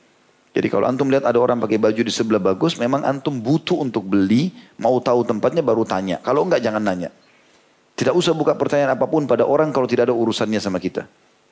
[0.57, 4.09] Jadi kalau antum lihat ada orang pakai baju di sebelah bagus, memang antum butuh untuk
[4.09, 6.16] beli, mau tahu tempatnya baru tanya.
[6.24, 7.12] Kalau enggak jangan nanya.
[7.94, 11.05] Tidak usah buka pertanyaan apa pun pada orang kalau tidak ada urusannya sama kita.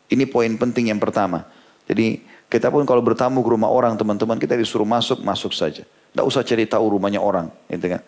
[0.09, 1.45] Ini poin penting yang pertama.
[1.85, 5.85] Jadi kita pun kalau bertamu ke rumah orang teman-teman kita disuruh masuk, masuk saja.
[5.85, 7.53] Tidak usah cari tahu rumahnya orang.
[7.69, 8.01] Gitu kan.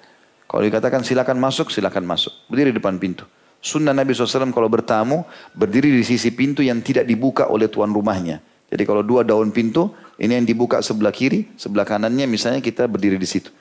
[0.51, 2.35] Kalau dikatakan silakan masuk, silakan masuk.
[2.51, 3.23] Berdiri depan pintu.
[3.63, 5.23] Sunnah Nabi SAW kalau bertamu,
[5.55, 8.43] berdiri di sisi pintu yang tidak dibuka oleh tuan rumahnya.
[8.67, 13.15] Jadi kalau dua daun pintu, ini yang dibuka sebelah kiri, sebelah kanannya misalnya kita berdiri
[13.15, 13.55] di situ.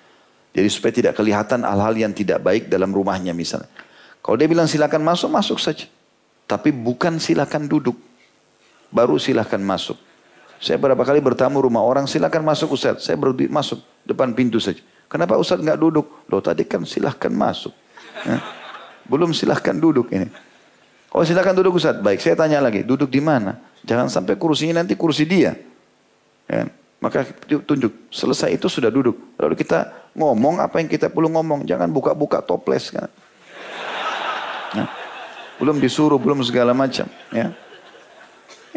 [0.49, 3.70] Jadi supaya tidak kelihatan hal-hal yang tidak baik dalam rumahnya misalnya.
[4.26, 5.86] Kalau dia bilang silakan masuk, masuk saja.
[6.49, 8.02] Tapi bukan silakan duduk.
[8.90, 9.98] Baru silakan masuk.
[10.57, 13.06] Saya beberapa kali bertamu rumah orang, silakan masuk Ustaz.
[13.06, 13.78] Saya baru masuk
[14.10, 14.82] depan pintu saja.
[15.10, 16.30] Kenapa Ustaz nggak duduk?
[16.30, 17.73] Loh tadi kan silahkan masuk.
[18.23, 18.38] Ya.
[19.10, 20.30] Belum silahkan duduk ini.
[21.10, 21.98] Oh silahkan duduk Ustaz.
[21.98, 22.86] Baik, saya tanya lagi.
[22.86, 23.57] Duduk di mana?
[23.81, 25.57] Jangan sampai kursinya nanti kursi dia.
[26.45, 26.69] Ya.
[27.02, 27.26] Maka
[27.65, 28.14] tunjuk.
[28.14, 29.18] Selesai itu sudah duduk.
[29.41, 31.65] Lalu kita ngomong apa yang kita perlu ngomong.
[31.65, 32.94] Jangan buka-buka toples.
[32.94, 33.10] Kan.
[34.77, 34.86] Ya.
[35.57, 37.10] Belum disuruh, belum segala macam.
[37.34, 37.49] Ya.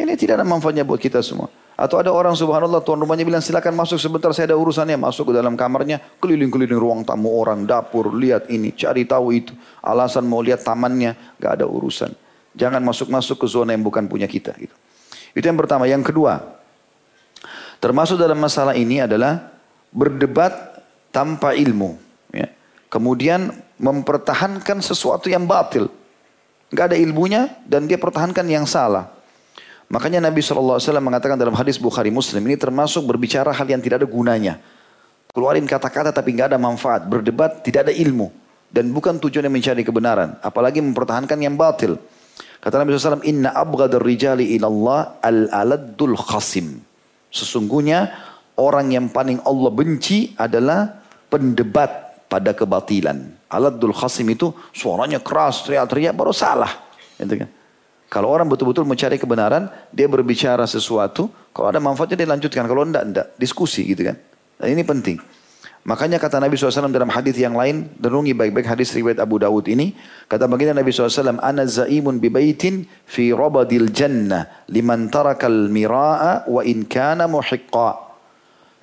[0.01, 1.53] Ini tidak ada manfaatnya buat kita semua.
[1.73, 5.01] Atau ada orang subhanallah tuan rumahnya bilang silakan masuk sebentar saya ada urusannya.
[5.01, 9.57] Masuk ke dalam kamarnya, keliling-keliling ruang tamu orang, dapur, lihat ini, cari tahu itu.
[9.81, 12.13] Alasan mau lihat tamannya, gak ada urusan.
[12.53, 14.53] Jangan masuk-masuk ke zona yang bukan punya kita.
[14.53, 14.75] Gitu.
[15.33, 15.89] Itu yang pertama.
[15.89, 16.45] Yang kedua,
[17.81, 19.49] termasuk dalam masalah ini adalah
[19.89, 21.97] berdebat tanpa ilmu.
[22.37, 22.53] Ya.
[22.93, 23.49] Kemudian
[23.81, 25.89] mempertahankan sesuatu yang batil.
[26.73, 29.22] Gak ada ilmunya dan dia pertahankan yang salah.
[29.93, 34.09] Makanya Nabi SAW mengatakan dalam hadis Bukhari Muslim ini termasuk berbicara hal yang tidak ada
[34.09, 34.57] gunanya.
[35.37, 37.05] Keluarin kata-kata tapi nggak ada manfaat.
[37.05, 38.33] Berdebat tidak ada ilmu.
[38.73, 40.41] Dan bukan tujuannya mencari kebenaran.
[40.41, 42.01] Apalagi mempertahankan yang batil.
[42.65, 46.81] Kata Nabi SAW, Inna abghadar rijali ilallah al-aladdul khasim.
[47.29, 48.09] Sesungguhnya
[48.57, 50.89] orang yang paling Allah benci adalah
[51.29, 53.45] pendebat pada kebatilan.
[53.53, 56.73] Aladdul khasim itu suaranya keras, teriak-teriak, baru salah.
[57.21, 57.49] Gitu kan?
[58.13, 63.09] Kalau orang betul-betul mencari kebenaran, dia berbicara sesuatu, kalau ada manfaatnya dia lanjutkan, kalau enggak,
[63.09, 63.27] enggak.
[63.41, 64.21] Diskusi gitu kan.
[64.61, 65.17] Dan ini penting.
[65.83, 69.97] Makanya kata Nabi SAW dalam hadis yang lain, denungi baik-baik hadis riwayat Abu Dawud ini.
[70.29, 76.85] Kata baginda Nabi SAW, Ana zaimun bibaitin fi rabadil jannah liman tarakal mira'a wa in
[76.85, 78.13] kana muhiqqa.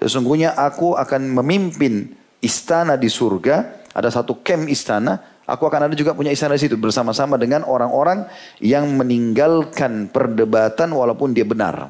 [0.02, 3.86] Sesungguhnya aku akan memimpin istana di surga.
[3.94, 5.29] Ada satu kem istana.
[5.50, 8.30] Aku akan ada juga punya istana di situ bersama-sama dengan orang-orang
[8.62, 11.90] yang meninggalkan perdebatan walaupun dia benar.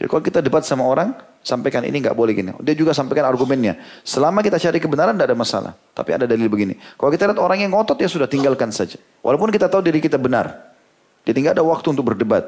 [0.00, 1.12] Jadi kalau kita debat sama orang,
[1.42, 2.54] Sampaikan ini nggak boleh gini.
[2.62, 3.74] Dia juga sampaikan argumennya.
[4.06, 5.72] Selama kita cari kebenaran tidak ada masalah.
[5.90, 6.78] Tapi ada dalil begini.
[6.94, 8.94] Kalau kita lihat orang yang ngotot ya sudah tinggalkan saja.
[9.26, 10.54] Walaupun kita tahu diri kita benar.
[11.26, 12.46] Jadi nggak ada waktu untuk berdebat.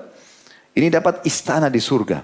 [0.79, 2.23] Ini dapat istana di surga.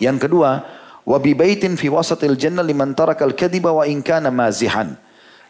[0.00, 0.64] Yang kedua,
[1.04, 4.96] wabi baitin fi wasatil jannah liman tarakal kadiba wa inkana mazihan.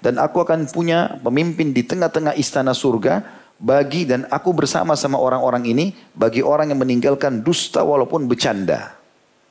[0.01, 3.21] Dan aku akan punya pemimpin di tengah-tengah istana surga
[3.61, 8.97] bagi dan aku bersama sama orang-orang ini bagi orang yang meninggalkan dusta walaupun bercanda.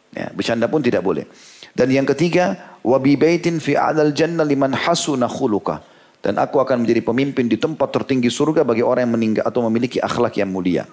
[0.10, 1.30] Ya, bercanda pun tidak boleh.
[1.78, 5.86] Dan yang ketiga, wabi baitin fi adal jannah liman hasuna khuluka.
[6.20, 10.02] Dan aku akan menjadi pemimpin di tempat tertinggi surga bagi orang yang meninggal atau memiliki
[10.04, 10.84] akhlak yang mulia.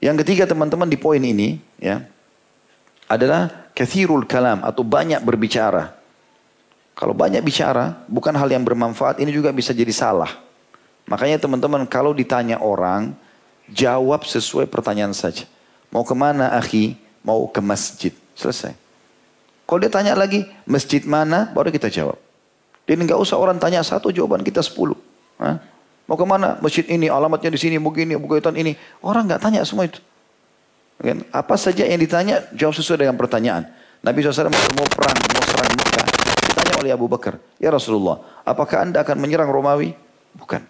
[0.00, 2.02] Yang ketiga teman-teman di poin ini ya
[3.06, 6.01] adalah kathirul kalam atau banyak berbicara.
[6.92, 10.30] Kalau banyak bicara bukan hal yang bermanfaat ini juga bisa jadi salah.
[11.08, 13.16] Makanya teman-teman kalau ditanya orang
[13.72, 15.48] jawab sesuai pertanyaan saja.
[15.88, 17.02] Mau ke mana akhi?
[17.22, 18.12] mau ke masjid.
[18.34, 18.74] Selesai.
[19.66, 21.48] Kalau dia tanya lagi, masjid mana?
[21.54, 22.18] Baru kita jawab.
[22.84, 24.98] Jadi nggak usah orang tanya satu, jawaban kita sepuluh.
[25.38, 25.62] Hah?
[26.10, 26.58] Mau ke mana?
[26.58, 28.74] Masjid ini, alamatnya di sini, begini, bukaitan ini.
[29.00, 30.02] Orang nggak tanya semua itu.
[30.98, 31.24] Kan?
[31.30, 33.70] Apa saja yang ditanya, jawab sesuai dengan pertanyaan.
[34.02, 36.06] Nabi SAW mau perang, mau serang Mekah.
[36.42, 39.94] Ditanya oleh Abu Bakar, Ya Rasulullah, apakah anda akan menyerang Romawi?
[40.34, 40.66] Bukan.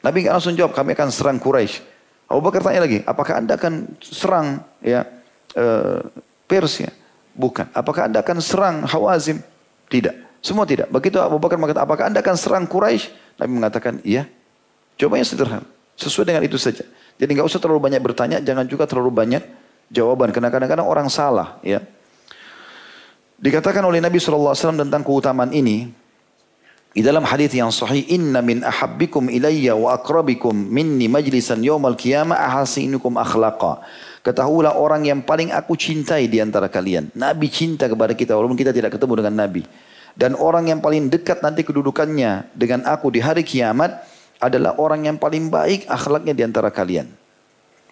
[0.00, 1.84] Nabi nggak langsung jawab, kami akan serang Quraisy.
[2.26, 5.06] Abu Bakar tanya lagi, apakah anda akan serang ya
[5.54, 6.00] uh,
[6.48, 6.90] Persia?
[7.36, 7.68] Bukan.
[7.76, 9.44] Apakah anda akan serang Hawazim?
[9.92, 10.40] Tidak.
[10.40, 10.88] Semua tidak.
[10.88, 13.12] Begitu Abu Bakar mengatakan, apakah anda akan serang Quraisy?
[13.36, 14.24] Nabi mengatakan, iya.
[14.96, 15.68] Jawabannya sederhana.
[15.96, 16.84] Sesuai dengan itu saja.
[17.16, 19.42] Jadi nggak usah terlalu banyak bertanya, jangan juga terlalu banyak
[19.92, 20.32] jawaban.
[20.32, 21.60] Karena kadang-kadang orang salah.
[21.60, 21.84] ya.
[23.36, 25.92] Dikatakan oleh Nabi SAW tentang keutamaan ini,
[26.96, 32.40] di dalam hadis yang sahih, Inna min ahabbikum ilayya wa akrabikum minni majlisan yawmal qiyamah
[32.40, 33.84] ahasinukum akhlaqa.
[34.24, 37.12] Ketahuilah orang yang paling aku cintai di antara kalian.
[37.12, 39.68] Nabi cinta kepada kita walaupun kita tidak ketemu dengan Nabi.
[40.16, 44.00] Dan orang yang paling dekat nanti kedudukannya dengan aku di hari kiamat
[44.40, 47.12] adalah orang yang paling baik akhlaknya di antara kalian.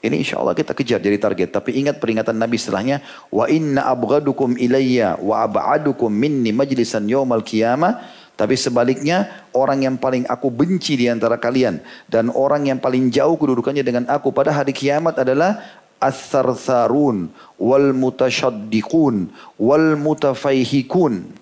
[0.04, 1.48] Ini insya Allah kita kejar jadi target.
[1.48, 3.00] Tapi ingat peringatan Nabi setelahnya.
[3.32, 8.04] Wa inna abgadukum ilayya wa ab'adukum minni majlisan yawmal qiyamah.
[8.36, 11.80] Tapi sebaliknya orang yang paling aku benci di antara kalian.
[12.04, 19.32] Dan orang yang paling jauh kedudukannya dengan aku pada hari kiamat adalah as-sarsarun wal mutasyaddiqun
[19.56, 21.32] wal mutafayhikun.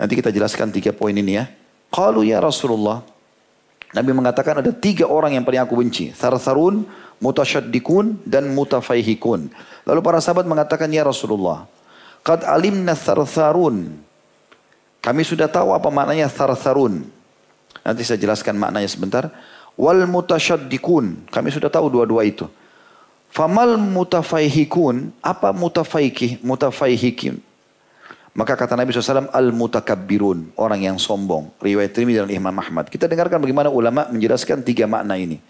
[0.00, 1.44] Nanti kita jelaskan tiga poin ini ya.
[1.92, 3.04] Qalu ya Rasulullah.
[3.94, 6.10] Nabi mengatakan ada tiga orang yang paling aku benci.
[6.10, 6.86] Sarsarun,
[7.22, 9.50] mutasyaddiqun dan mutafayhikun.
[9.86, 11.68] Lalu para sahabat mengatakan ya Rasulullah.
[12.26, 13.94] Qad alimna sarsarun.
[14.98, 17.06] Kami sudah tahu apa maknanya sarsarun.
[17.86, 19.30] Nanti saya jelaskan maknanya sebentar.
[19.78, 21.30] Wal mutasyaddiqun.
[21.30, 22.50] Kami sudah tahu dua-dua itu.
[23.30, 27.36] Famal mutafaihikun, apa mutafaikih, mutafaihikin?
[28.36, 31.56] Maka kata Nabi SAW, al-mutakabbirun, orang yang sombong.
[31.56, 32.92] Riwayat Tirmidzi dan Imam Ahmad.
[32.92, 35.40] Kita dengarkan bagaimana ulama menjelaskan tiga makna ini.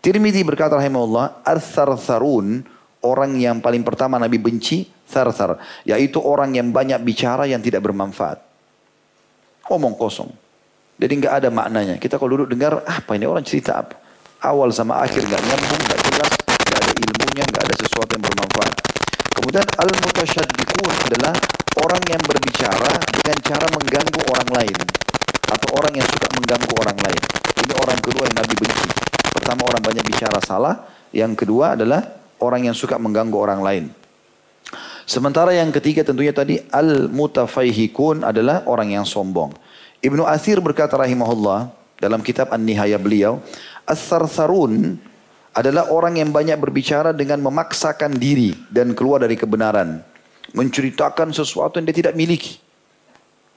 [0.00, 2.64] Tirmidzi berkata rahimahullah, al-tharsarun,
[3.04, 5.60] orang yang paling pertama Nabi benci, tharsar.
[5.84, 8.40] Yaitu orang yang banyak bicara yang tidak bermanfaat.
[9.68, 10.32] Omong kosong.
[10.96, 12.00] Jadi nggak ada maknanya.
[12.00, 14.00] Kita kalau duduk dengar, apa ini orang cerita apa?
[14.40, 16.32] Awal sama akhir nggak nyambung, nggak jelas
[17.00, 18.89] ilmunya nggak ada sesuatu yang bermanfaat.
[19.40, 21.32] Kemudian al-mutasyaddiqun adalah
[21.80, 24.78] orang yang berbicara dengan cara mengganggu orang lain
[25.48, 27.22] atau orang yang suka mengganggu orang lain.
[27.64, 28.88] Ini orang kedua yang Nabi benci.
[29.32, 30.84] Pertama orang banyak bicara salah,
[31.16, 33.84] yang kedua adalah orang yang suka mengganggu orang lain.
[35.08, 39.56] Sementara yang ketiga tentunya tadi al-mutafaihikun adalah orang yang sombong.
[40.04, 43.40] Ibnu Athir berkata rahimahullah dalam kitab An-Nihaya beliau,
[43.88, 45.00] as-sarsarun
[45.50, 50.02] adalah orang yang banyak berbicara dengan memaksakan diri dan keluar dari kebenaran.
[50.54, 52.58] Menceritakan sesuatu yang dia tidak miliki.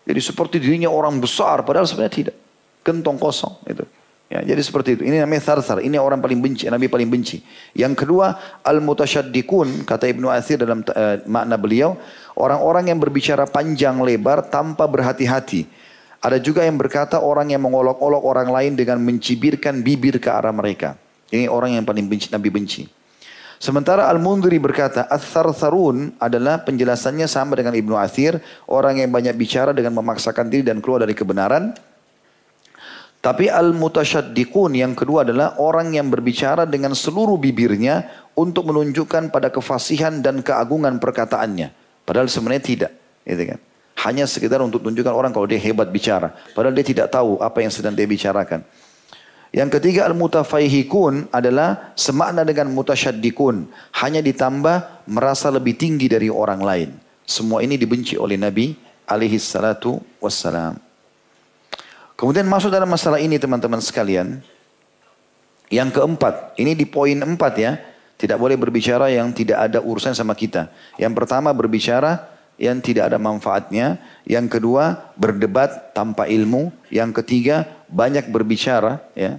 [0.03, 2.37] Jadi seperti dirinya orang besar padahal sebenarnya tidak.
[2.83, 3.85] Kentong kosong itu.
[4.33, 5.01] Ya, jadi seperti itu.
[5.05, 5.77] Ini namanya sarsar.
[5.85, 7.45] Ini orang paling benci, Nabi paling benci.
[7.77, 11.93] Yang kedua, al-mutasyaddiqun kata Ibnu Athir dalam uh, makna beliau,
[12.33, 15.69] orang-orang yang berbicara panjang lebar tanpa berhati-hati.
[16.17, 20.97] Ada juga yang berkata orang yang mengolok-olok orang lain dengan mencibirkan bibir ke arah mereka.
[21.33, 22.85] Ini orang yang paling benci, Nabi benci.
[23.57, 28.37] Sementara Al-Mundri berkata, Athar-Tharun adalah penjelasannya sama dengan Ibnu Athir.
[28.69, 31.73] Orang yang banyak bicara dengan memaksakan diri dan keluar dari kebenaran.
[33.23, 40.19] Tapi Al-Mutasyaddiqun yang kedua adalah orang yang berbicara dengan seluruh bibirnya untuk menunjukkan pada kefasihan
[40.19, 41.71] dan keagungan perkataannya.
[42.03, 42.91] Padahal sebenarnya tidak.
[43.23, 43.59] Gitu kan.
[44.03, 46.35] Hanya sekedar untuk tunjukkan orang kalau dia hebat bicara.
[46.51, 48.67] Padahal dia tidak tahu apa yang sedang dia bicarakan.
[49.53, 53.69] Yang ketiga al-mutafaihikun adalah semakna dengan mutasyaddiqun.
[54.01, 56.89] Hanya ditambah merasa lebih tinggi dari orang lain.
[57.21, 58.73] Semua ini dibenci oleh Nabi
[59.05, 60.81] alaihi salatu wassalam.
[62.17, 64.41] Kemudian masuk dalam masalah ini teman-teman sekalian.
[65.69, 67.77] Yang keempat, ini di poin empat ya.
[68.17, 70.73] Tidak boleh berbicara yang tidak ada urusan sama kita.
[70.97, 72.25] Yang pertama berbicara
[72.57, 74.01] yang tidak ada manfaatnya.
[74.25, 76.73] Yang kedua berdebat tanpa ilmu.
[76.89, 79.37] Yang ketiga banyak berbicara ya.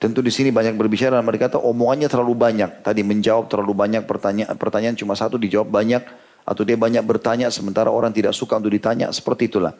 [0.00, 2.80] Tentu di sini banyak berbicara dan mereka kata omongannya terlalu banyak.
[2.80, 6.00] Tadi menjawab terlalu banyak pertanyaan, pertanyaan cuma satu dijawab banyak.
[6.48, 9.12] Atau dia banyak bertanya sementara orang tidak suka untuk ditanya.
[9.12, 9.76] Seperti itulah.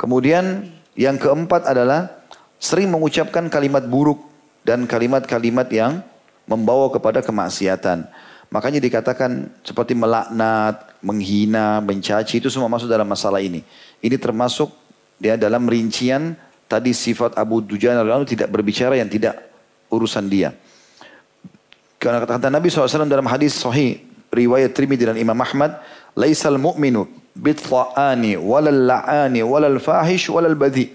[0.00, 2.24] Kemudian yang keempat adalah
[2.56, 4.24] sering mengucapkan kalimat buruk
[4.64, 6.00] dan kalimat-kalimat yang
[6.48, 8.08] membawa kepada kemaksiatan.
[8.48, 13.60] Makanya dikatakan seperti melaknat, menghina, mencaci itu semua masuk dalam masalah ini.
[14.00, 14.72] Ini termasuk
[15.20, 16.32] dia dalam rincian
[16.74, 19.38] tadi sifat Abu Dujana tidak berbicara yang tidak
[19.94, 20.50] urusan dia.
[22.02, 24.02] Karena kata, Nabi SAW dalam hadis sahih
[24.34, 25.78] riwayat Trimidi dan Imam Ahmad,
[26.18, 27.06] "Laisal mu'minu
[27.38, 30.90] bitla'ani walal la'ani walal fahish walal badhi."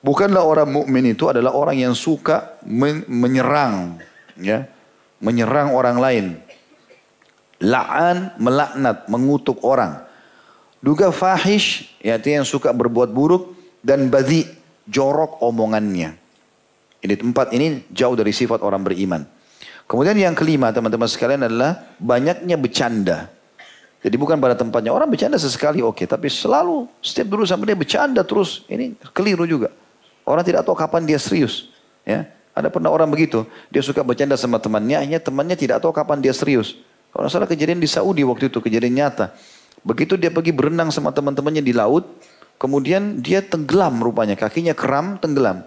[0.00, 2.56] Bukanlah orang mukmin itu adalah orang yang suka
[3.04, 4.00] menyerang
[4.40, 4.64] ya,
[5.20, 6.26] menyerang orang lain.
[7.60, 10.00] La'an melaknat, mengutuk orang.
[10.80, 13.52] Juga fahish, yaitu yang suka berbuat buruk
[13.84, 14.48] dan badhi
[14.90, 16.18] jorok omongannya.
[17.00, 19.24] Ini tempat ini jauh dari sifat orang beriman.
[19.88, 23.30] Kemudian yang kelima teman-teman sekalian adalah banyaknya bercanda.
[24.00, 27.78] Jadi bukan pada tempatnya orang bercanda sesekali oke, okay, tapi selalu setiap dulu sampai dia
[27.78, 29.68] bercanda terus ini keliru juga.
[30.24, 31.68] Orang tidak tahu kapan dia serius.
[32.04, 36.22] Ya, ada pernah orang begitu, dia suka bercanda sama temannya, akhirnya temannya tidak tahu kapan
[36.22, 36.80] dia serius.
[37.10, 39.34] Kalau salah kejadian di Saudi waktu itu kejadian nyata.
[39.82, 42.08] Begitu dia pergi berenang sama teman-temannya di laut,
[42.60, 45.64] Kemudian dia tenggelam rupanya, kakinya keram, tenggelam.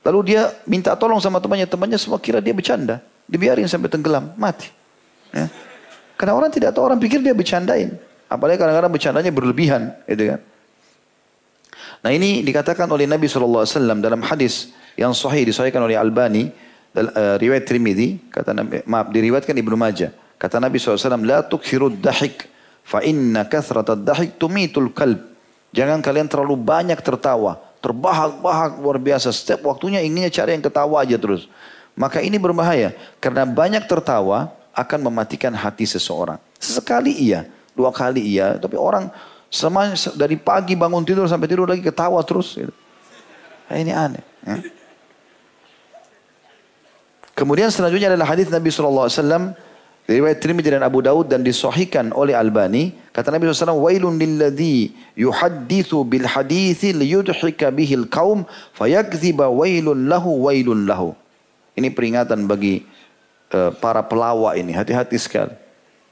[0.00, 3.04] Lalu dia minta tolong sama temannya, temannya semua kira dia bercanda.
[3.28, 4.72] Dibiarin sampai tenggelam, mati.
[5.36, 5.52] Ya.
[6.16, 8.00] Karena orang tidak tahu, orang pikir dia bercandain.
[8.32, 9.92] Apalagi kadang-kadang bercandanya berlebihan.
[10.08, 10.40] Gitu kan.
[12.00, 13.68] Nah ini dikatakan oleh Nabi SAW
[14.00, 16.48] dalam hadis yang sahih disahihkan oleh Albani
[16.96, 20.12] uh, riwayat Trimidi, kata Nabi, maaf diriwayatkan Ibnu Majah.
[20.40, 22.48] Kata Nabi SAW, La tukhirud dahik,
[22.84, 25.33] fa inna kathratad dahik tumitul kalb.
[25.74, 29.34] Jangan kalian terlalu banyak tertawa, terbahak-bahak luar biasa.
[29.34, 31.50] Setiap waktunya inginnya cari yang ketawa aja terus.
[31.98, 36.38] Maka ini berbahaya, karena banyak tertawa akan mematikan hati seseorang.
[36.62, 39.10] Sesekali iya, dua kali iya, tapi orang
[39.50, 42.54] sama dari pagi bangun tidur sampai tidur lagi ketawa terus.
[42.54, 42.74] Gitu.
[43.66, 44.22] Nah, ini aneh.
[44.46, 44.56] Ya.
[47.34, 49.10] Kemudian selanjutnya adalah hadis Nabi SAW
[50.04, 52.92] Riwayat Tirmidzi dan Abu Daud dan disohikan oleh Albani.
[53.08, 58.44] Kata Nabi SAW, Wailun lilladhi yuhaddithu bil hadithi liyudhika bihil kaum
[58.76, 61.16] fayakziba wailun lahu wailun lahu.
[61.72, 62.84] Ini peringatan bagi
[63.56, 64.76] uh, para pelawak ini.
[64.76, 65.56] Hati-hati sekali.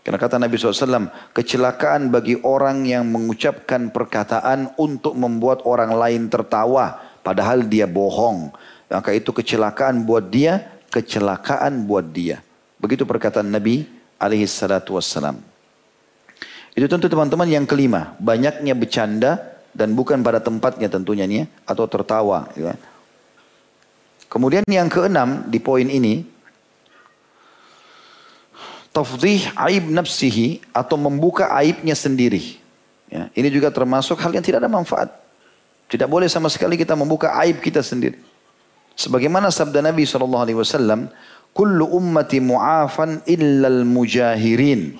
[0.02, 6.96] Karena kata Nabi SAW, kecelakaan bagi orang yang mengucapkan perkataan untuk membuat orang lain tertawa.
[7.20, 8.56] Padahal dia bohong.
[8.88, 12.40] Maka itu kecelakaan buat dia, kecelakaan buat dia.
[12.82, 13.86] Begitu perkataan Nabi
[14.18, 15.38] alaihi salatu wassalam.
[16.74, 18.18] Itu tentu teman-teman yang kelima.
[18.18, 19.38] Banyaknya bercanda
[19.70, 22.50] dan bukan pada tempatnya tentunya nih atau tertawa.
[22.58, 22.74] Ya.
[24.26, 26.26] Kemudian yang keenam di poin ini.
[28.92, 32.60] Tafdih aib nafsihi atau membuka aibnya sendiri.
[33.08, 35.08] Ya, ini juga termasuk hal yang tidak ada manfaat.
[35.88, 38.20] Tidak boleh sama sekali kita membuka aib kita sendiri.
[38.96, 41.08] Sebagaimana sabda Nabi SAW,
[41.52, 44.96] kullu ummati mu'afan illa al-mujahirin.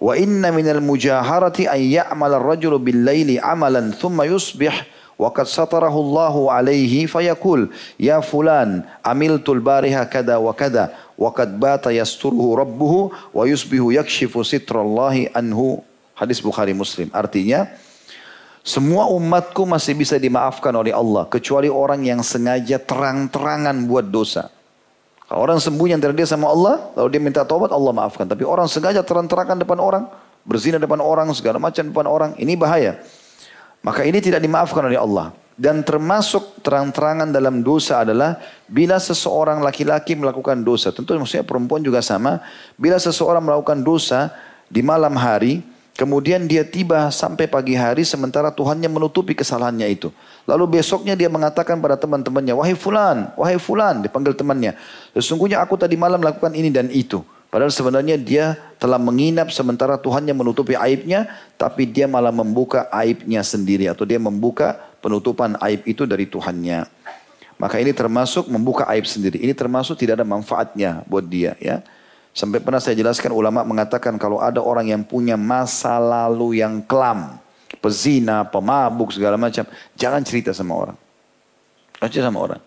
[0.00, 4.74] Wa inna minal mujaharati an ya'mal ar-rajulu bil-laili amalan thumma yusbih
[5.14, 11.54] wa qad satarahu Allahu alaihi fayaqul ya fulan amiltul bariha kada wa kada wa qad
[11.54, 15.80] bata yasturuhu rabbuhu wa yusbihu yakshifu sitrallahi anhu.
[16.14, 17.10] Hadis Bukhari Muslim.
[17.10, 17.66] Artinya
[18.62, 24.48] semua umatku masih bisa dimaafkan oleh Allah kecuali orang yang sengaja terang-terangan buat dosa
[25.24, 28.28] kalau orang sembunyi antara dia sama Allah, lalu dia minta taubat, Allah maafkan.
[28.28, 30.04] Tapi orang sengaja terang-terangan depan orang,
[30.44, 33.00] berzina depan orang, segala macam depan orang, ini bahaya.
[33.80, 35.32] Maka ini tidak dimaafkan oleh Allah.
[35.54, 40.90] Dan termasuk terang-terangan dalam dosa adalah bila seseorang laki-laki melakukan dosa.
[40.90, 42.42] Tentu maksudnya perempuan juga sama.
[42.74, 44.34] Bila seseorang melakukan dosa
[44.66, 45.62] di malam hari,
[45.94, 50.10] Kemudian dia tiba sampai pagi hari sementara Tuhannya menutupi kesalahannya itu.
[50.42, 54.74] Lalu besoknya dia mengatakan pada teman-temannya, wahai fulan, wahai fulan, dipanggil temannya.
[55.14, 57.22] Sesungguhnya aku tadi malam melakukan ini dan itu.
[57.46, 63.86] Padahal sebenarnya dia telah menginap sementara Tuhannya menutupi aibnya, tapi dia malah membuka aibnya sendiri
[63.86, 66.90] atau dia membuka penutupan aib itu dari Tuhannya.
[67.54, 69.38] Maka ini termasuk membuka aib sendiri.
[69.38, 71.86] Ini termasuk tidak ada manfaatnya buat dia ya.
[72.34, 77.38] Sampai pernah saya jelaskan ulama mengatakan kalau ada orang yang punya masa lalu yang kelam,
[77.78, 79.62] pezina, pemabuk segala macam,
[79.94, 80.98] jangan cerita sama orang.
[82.02, 82.58] Aja sama orang.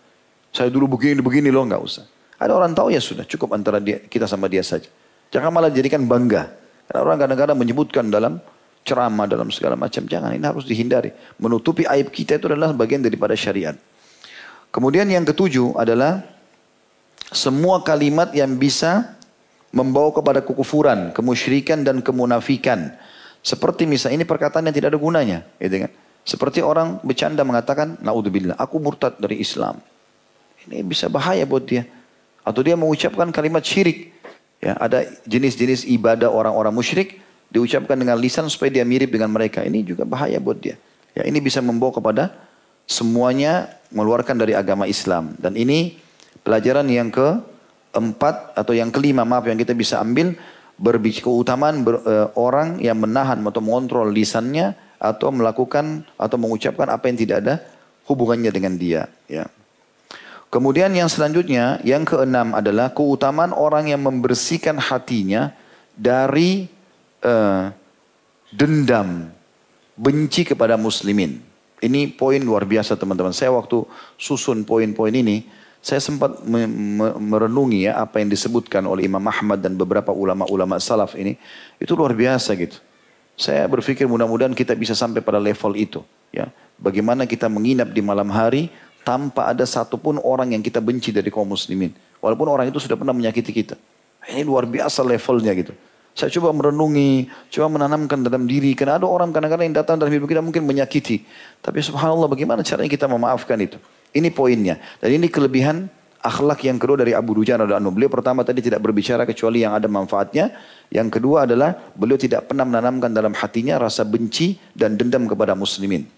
[0.56, 2.08] Saya dulu begini begini loh nggak usah.
[2.40, 4.88] Ada orang tahu ya sudah cukup antara dia, kita sama dia saja.
[5.28, 6.48] Jangan malah jadikan bangga.
[6.88, 8.40] Karena orang kadang-kadang menyebutkan dalam
[8.88, 10.08] ceramah dalam segala macam.
[10.08, 11.12] Jangan ini harus dihindari.
[11.36, 13.76] Menutupi aib kita itu adalah bagian daripada syariat.
[14.72, 16.24] Kemudian yang ketujuh adalah
[17.28, 19.17] semua kalimat yang bisa
[19.72, 22.96] membawa kepada kekufuran, kemusyrikan dan kemunafikan.
[23.44, 25.92] Seperti misalnya ini perkataan yang tidak ada gunanya, gitu kan?
[26.28, 29.80] Seperti orang bercanda mengatakan, naudzubillah, aku murtad dari Islam.
[30.68, 31.88] Ini bisa bahaya buat dia.
[32.44, 34.12] Atau dia mengucapkan kalimat syirik.
[34.58, 39.64] Ya, ada jenis-jenis ibadah orang-orang musyrik diucapkan dengan lisan supaya dia mirip dengan mereka.
[39.64, 40.76] Ini juga bahaya buat dia.
[41.16, 42.34] Ya, ini bisa membawa kepada
[42.84, 45.32] semuanya mengeluarkan dari agama Islam.
[45.38, 45.96] Dan ini
[46.44, 47.40] pelajaran yang ke
[47.98, 50.34] empat atau yang kelima maaf yang kita bisa ambil
[50.78, 57.10] berbicara keutamaan ber, uh, orang yang menahan atau mengontrol lisannya atau melakukan atau mengucapkan apa
[57.10, 57.54] yang tidak ada
[58.06, 59.50] hubungannya dengan dia ya.
[60.48, 65.52] Kemudian yang selanjutnya yang keenam adalah keutamaan orang yang membersihkan hatinya
[65.92, 66.64] dari
[67.20, 67.68] uh,
[68.48, 69.28] dendam
[69.92, 71.44] benci kepada muslimin.
[71.78, 73.36] Ini poin luar biasa teman-teman.
[73.36, 73.84] Saya waktu
[74.16, 75.46] susun poin-poin ini
[75.88, 76.44] saya sempat
[77.16, 81.40] merenungi ya apa yang disebutkan oleh Imam Ahmad dan beberapa ulama-ulama salaf ini.
[81.80, 82.76] Itu luar biasa gitu.
[83.40, 86.04] Saya berpikir mudah-mudahan kita bisa sampai pada level itu.
[86.28, 88.70] Ya, Bagaimana kita menginap di malam hari
[89.00, 91.90] tanpa ada satupun orang yang kita benci dari kaum muslimin.
[92.20, 93.74] Walaupun orang itu sudah pernah menyakiti kita.
[94.28, 95.72] Ini luar biasa levelnya gitu.
[96.14, 98.76] Saya coba merenungi, coba menanamkan dalam diri.
[98.76, 101.24] Karena ada orang kadang-kadang yang datang dalam hidup kita mungkin menyakiti.
[101.64, 103.80] Tapi subhanallah bagaimana caranya kita memaafkan itu.
[104.12, 104.80] Ini poinnya.
[104.98, 107.94] Dan ini kelebihan akhlak yang kedua dari Abu Dujan dan Anu.
[107.94, 110.52] Beliau pertama tadi tidak berbicara kecuali yang ada manfaatnya.
[110.90, 116.08] Yang kedua adalah beliau tidak pernah menanamkan dalam hatinya rasa benci dan dendam kepada muslimin.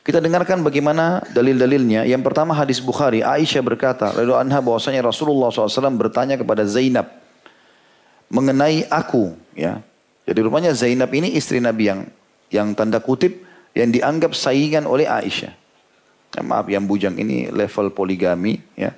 [0.00, 2.08] Kita dengarkan bagaimana dalil-dalilnya.
[2.08, 7.04] Yang pertama hadis Bukhari, Aisyah berkata, lalu anha bahwasanya Rasulullah SAW bertanya kepada Zainab
[8.32, 9.36] mengenai aku.
[9.52, 9.84] Ya,
[10.24, 12.00] jadi rupanya Zainab ini istri Nabi yang
[12.48, 13.44] yang tanda kutip
[13.76, 15.59] yang dianggap saingan oleh Aisyah.
[16.30, 18.94] Ya, maaf yang bujang ini level poligami ya.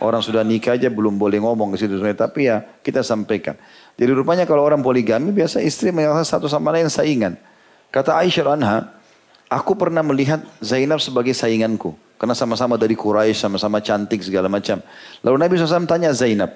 [0.00, 3.52] Orang sudah nikah aja belum boleh ngomong ke situ tapi ya kita sampaikan.
[4.00, 7.36] Jadi rupanya kalau orang poligami biasa istri merasa satu sama lain saingan.
[7.92, 8.96] Kata Aisyah anha,
[9.52, 11.92] aku pernah melihat Zainab sebagai sainganku.
[12.16, 14.80] Karena sama-sama dari Quraisy, sama-sama cantik segala macam.
[15.24, 16.52] Lalu Nabi SAW tanya Zainab,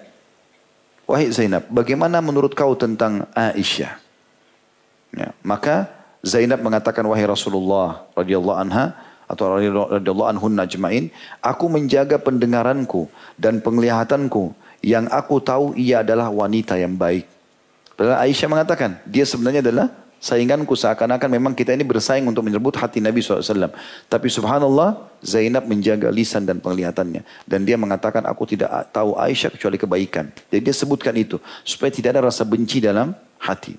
[1.05, 3.93] Wahai Zainab, bagaimana menurut kau tentang Aisyah?
[5.13, 5.89] Ya, maka
[6.25, 11.09] Zainab mengatakan, Wahai Rasulullah radhiyallahu anha, atau radhiyallahu anhun najmain,
[11.41, 13.09] aku menjaga pendengaranku
[13.41, 14.53] dan penglihatanku
[14.85, 17.25] yang aku tahu ia adalah wanita yang baik.
[17.97, 19.87] Padahal Aisyah mengatakan, dia sebenarnya adalah
[20.19, 23.71] sainganku seakan-akan memang kita ini bersaing untuk menyebut hati Nabi SAW.
[24.11, 27.23] Tapi subhanallah, Zainab menjaga lisan dan penglihatannya.
[27.47, 30.33] Dan dia mengatakan, aku tidak tahu Aisyah kecuali kebaikan.
[30.53, 33.79] Jadi dia sebutkan itu, supaya tidak ada rasa benci dalam hati.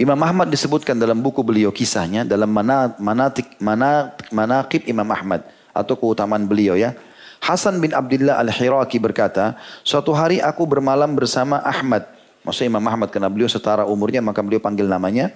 [0.00, 6.44] Imam Ahmad disebutkan dalam buku beliau kisahnya dalam manatik manatik manakib Imam Ahmad atau keutamaan
[6.44, 6.94] beliau ya.
[7.42, 12.06] Hasan bin Abdullah Al-Hiraki berkata, suatu hari aku bermalam bersama Ahmad.
[12.46, 15.34] Maksudnya Imam Ahmad karena beliau setara umurnya maka beliau panggil namanya.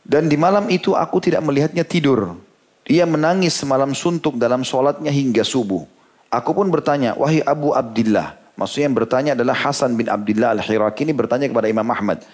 [0.00, 2.40] Dan di malam itu aku tidak melihatnya tidur.
[2.88, 5.84] Ia menangis semalam suntuk dalam sholatnya hingga subuh.
[6.30, 8.38] Aku pun bertanya, wahai Abu Abdullah.
[8.56, 12.24] Maksudnya yang bertanya adalah Hasan bin Abdullah Al-Hiraki ini bertanya kepada Imam Ahmad.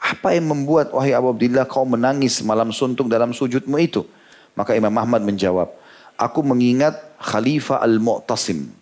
[0.00, 4.08] Apa yang membuat wahai Abu Abdillah kau menangis malam suntuk dalam sujudmu itu?
[4.56, 5.70] Maka Imam Ahmad menjawab,
[6.16, 8.80] aku mengingat Khalifah Al-Mu'tasim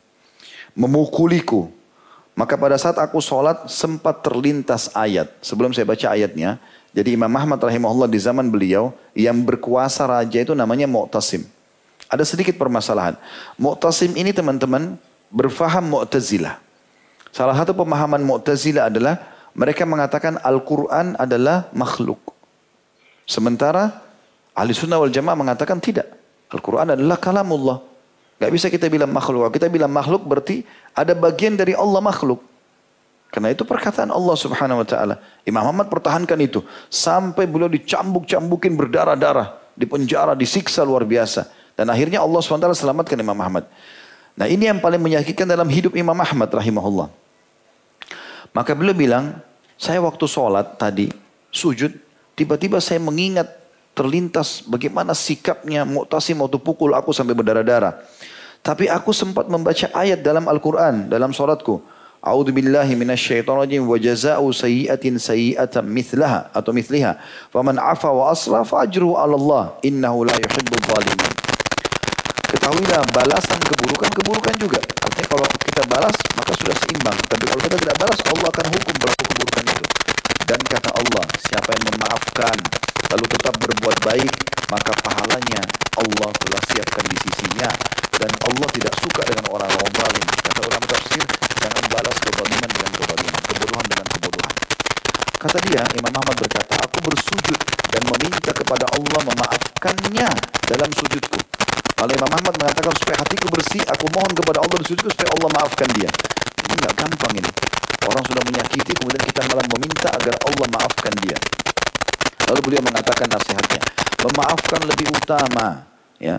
[0.78, 1.66] memukuliku.
[2.38, 5.26] Maka pada saat aku sholat sempat terlintas ayat.
[5.42, 6.62] Sebelum saya baca ayatnya,
[6.94, 11.42] jadi Imam Ahmad rahimahullah di zaman beliau yang berkuasa raja itu namanya Mu'tasim.
[12.06, 13.18] Ada sedikit permasalahan.
[13.58, 14.94] Mu'tasim ini teman-teman
[15.34, 16.62] berfaham Mu'tazilah.
[17.34, 19.18] Salah satu pemahaman Mu'tazilah adalah
[19.58, 22.22] mereka mengatakan Al-Quran adalah makhluk.
[23.26, 24.06] Sementara
[24.54, 26.06] ahli sunnah wal jamaah mengatakan tidak.
[26.54, 27.82] Al-Quran adalah kalamullah.
[28.38, 29.50] Gak bisa kita bilang makhluk.
[29.50, 30.62] Kita bilang makhluk berarti
[30.94, 32.38] ada bagian dari Allah makhluk.
[33.34, 35.20] Karena itu perkataan Allah subhanahu wa ta'ala.
[35.44, 36.62] Imam Muhammad pertahankan itu.
[36.88, 39.58] Sampai beliau dicambuk-cambukin berdarah-darah.
[39.74, 41.50] Di penjara, disiksa luar biasa.
[41.74, 43.68] Dan akhirnya Allah SWT selamatkan Imam Muhammad.
[44.38, 47.10] Nah ini yang paling menyakitkan dalam hidup Imam Ahmad rahimahullah.
[48.56, 49.44] Maka beliau bilang,
[49.78, 51.06] saya waktu sholat tadi,
[51.54, 51.94] sujud,
[52.34, 53.46] tiba-tiba saya mengingat
[53.94, 58.02] terlintas bagaimana sikapnya Mu'tasim waktu pukul aku sampai berdarah-darah.
[58.58, 61.78] Tapi aku sempat membaca ayat dalam Al-Quran, dalam sholatku.
[62.18, 67.14] A'udhu billahi minasyaitonirrajim wa jaza'u sayyi'atin sayyi'atan mithlaha atau mithliha.
[67.54, 69.64] Faman afa wa asla fajru ala Allah.
[69.86, 71.32] Innahu la yuhibbu zalimin.
[72.50, 74.82] Ketahuilah balasan keburukan, keburukan juga.
[74.82, 75.46] Artinya kalau
[75.78, 77.14] kita balas, maka sudah seimbang.
[77.30, 79.86] Tapi kalau kita tidak balas, Allah akan hukum pelaku keburukan itu.
[80.42, 82.56] Dan kata Allah, siapa yang memaafkan,
[83.14, 84.32] lalu tetap berbuat baik,
[84.74, 85.62] maka pahalanya
[86.02, 87.70] Allah telah siapkan di sisinya.
[88.10, 90.26] Dan Allah tidak suka dengan orang-orang zalim.
[90.50, 91.24] Kata orang tafsir,
[91.62, 94.54] jangan balas kezaliman dengan kezaliman, kebodohan dengan kebodohan.
[95.38, 97.58] Kata dia, Imam Ahmad berkata, aku bersujud
[97.94, 100.28] dan meminta kepada Allah memaafkannya
[100.74, 101.38] dalam sujudku.
[101.98, 105.88] Lalu Imam Ahmad mengatakan supaya hatiku bersih, aku mohon kepada Allah di supaya Allah maafkan
[105.98, 106.06] dia.
[106.62, 107.50] Ini nggak gampang ini.
[108.06, 111.36] Orang sudah menyakiti, kemudian kita malah meminta agar Allah maafkan dia.
[112.46, 113.82] Lalu beliau mengatakan nasihatnya,
[114.30, 115.84] memaafkan lebih utama,
[116.22, 116.38] ya,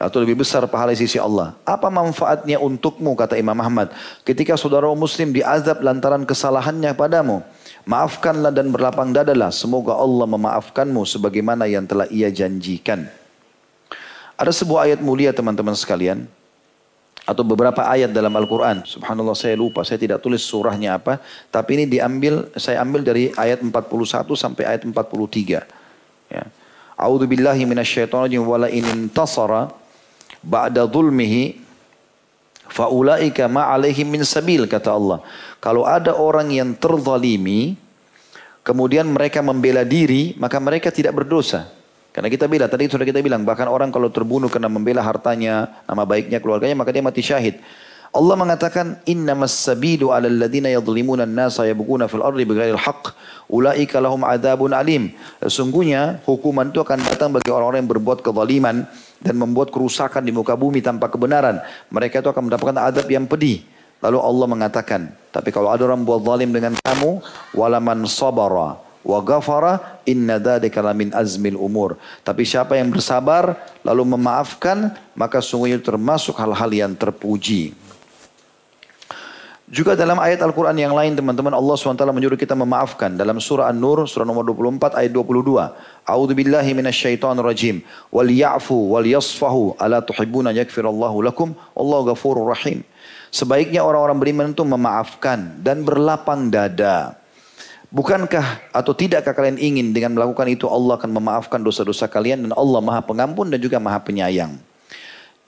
[0.00, 1.52] atau lebih besar pahala sisi Allah.
[1.68, 3.92] Apa manfaatnya untukmu kata Imam Ahmad
[4.24, 7.44] ketika saudara muslim diazab lantaran kesalahannya padamu
[7.84, 13.08] maafkanlah dan berlapang dadalah semoga Allah memaafkanmu sebagaimana yang telah ia janjikan
[14.36, 16.28] ada sebuah ayat mulia teman-teman sekalian.
[17.26, 18.86] Atau beberapa ayat dalam Al-Quran.
[18.86, 21.18] Subhanallah saya lupa, saya tidak tulis surahnya apa.
[21.50, 23.82] Tapi ini diambil, saya ambil dari ayat 41
[24.38, 25.66] sampai ayat 43.
[26.30, 26.44] Ya.
[26.94, 29.74] A'udhu billahi minasyaitonirrajim wala in intasara
[30.38, 31.58] ba'da dhulmihi
[32.70, 35.18] faulaika ma'alaihim min sabil kata Allah.
[35.58, 37.74] Kalau ada orang yang terzalimi
[38.62, 41.68] kemudian mereka membela diri maka mereka tidak berdosa.
[42.16, 46.08] Karena kita bilang, tadi sudah kita bilang, bahkan orang kalau terbunuh karena membela hartanya, nama
[46.08, 47.60] baiknya, keluarganya, maka dia mati syahid.
[48.08, 53.12] Allah mengatakan, Innamas sabilu ala alladhina yadhlimuna an-nasa yabghuna fil ardi bighairil haqq,
[53.52, 55.12] ulaika lahum adzabun alim.
[55.44, 58.88] Sesungguhnya hukuman itu akan datang bagi orang-orang yang berbuat kezaliman
[59.20, 61.60] dan membuat kerusakan di muka bumi tanpa kebenaran.
[61.92, 63.60] Mereka itu akan mendapatkan adab yang pedih.
[64.00, 67.20] Lalu Allah mengatakan, tapi kalau ada orang buat zalim dengan kamu,
[67.52, 71.94] walaman sabara wa ghafara inna dzalika min azmil umur.
[72.26, 73.54] Tapi siapa yang bersabar
[73.86, 77.86] lalu memaafkan maka sungguhnya termasuk hal-hal yang terpuji.
[79.66, 83.18] Juga dalam ayat Al-Quran yang lain teman-teman Allah SWT menyuruh kita memaafkan.
[83.18, 86.06] Dalam surah An-Nur surah nomor 24 ayat 22.
[86.06, 87.82] A'udhu billahi minasyaitan rajim.
[88.14, 91.50] Wal ya'fu wal yasfahu ala tuhibbuna yakfirallahu lakum.
[91.74, 92.86] Allah ghafurur rahim.
[93.34, 97.18] Sebaiknya orang-orang beriman itu memaafkan dan berlapang dada.
[97.96, 102.84] Bukankah atau tidakkah kalian ingin dengan melakukan itu Allah akan memaafkan dosa-dosa kalian dan Allah
[102.84, 104.52] maha pengampun dan juga maha penyayang.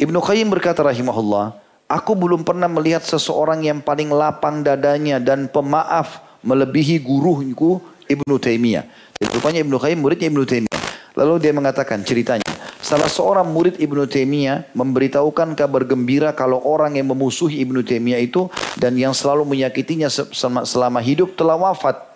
[0.01, 1.53] Ibnu Qayyim berkata rahimahullah,
[1.93, 8.89] Aku belum pernah melihat seseorang yang paling lapang dadanya dan pemaaf melebihi guruku Ibnu Taimiyah.
[9.21, 10.81] Rupanya Ibnu Qayyim muridnya Ibnu Taimiyah.
[11.21, 12.49] Lalu dia mengatakan ceritanya,
[12.81, 18.49] salah seorang murid Ibnu Taimiyah memberitahukan kabar gembira kalau orang yang memusuhi Ibnu Taimiyah itu
[18.81, 20.09] dan yang selalu menyakitinya
[20.65, 22.09] selama hidup telah wafat.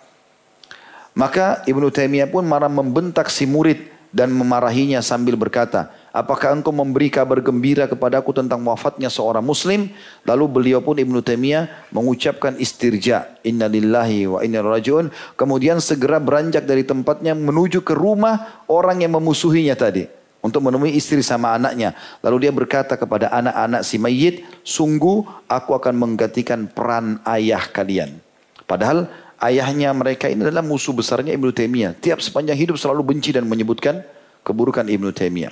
[1.13, 7.09] Maka Ibnu Taimiyah pun marah membentak si murid dan memarahinya sambil berkata, apakah engkau memberi
[7.09, 9.89] kabar gembira kepadaku tentang wafatnya seorang muslim?
[10.25, 15.09] Lalu beliau pun Ibnu Taimiyah mengucapkan istirja, inna lillahi wa inna rajiun.
[15.33, 20.05] Kemudian segera beranjak dari tempatnya menuju ke rumah orang yang memusuhinya tadi.
[20.43, 21.95] Untuk menemui istri sama anaknya.
[22.19, 28.19] Lalu dia berkata kepada anak-anak si mayit, sungguh aku akan menggantikan peran ayah kalian.
[28.67, 29.07] Padahal
[29.43, 31.99] ayahnya mereka ini adalah musuh besarnya Ibnu Taimiyah.
[31.99, 34.01] Tiap sepanjang hidup selalu benci dan menyebutkan
[34.47, 35.51] keburukan Ibnu Taimiyah.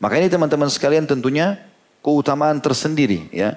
[0.00, 1.60] Maka ini teman-teman sekalian tentunya
[2.00, 3.56] keutamaan tersendiri ya.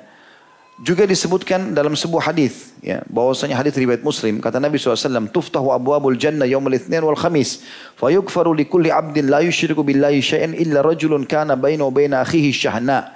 [0.79, 6.15] Juga disebutkan dalam sebuah hadis ya bahwasanya hadis riwayat Muslim kata Nabi SAW tuftahu abwabul
[6.15, 7.67] jannah yaumul itsnin wal khamis
[7.99, 13.11] fayughfaru likulli 'abdin la yusyriku billahi syai'an illa rajulun kana bainahu wa baina akhihi syahna.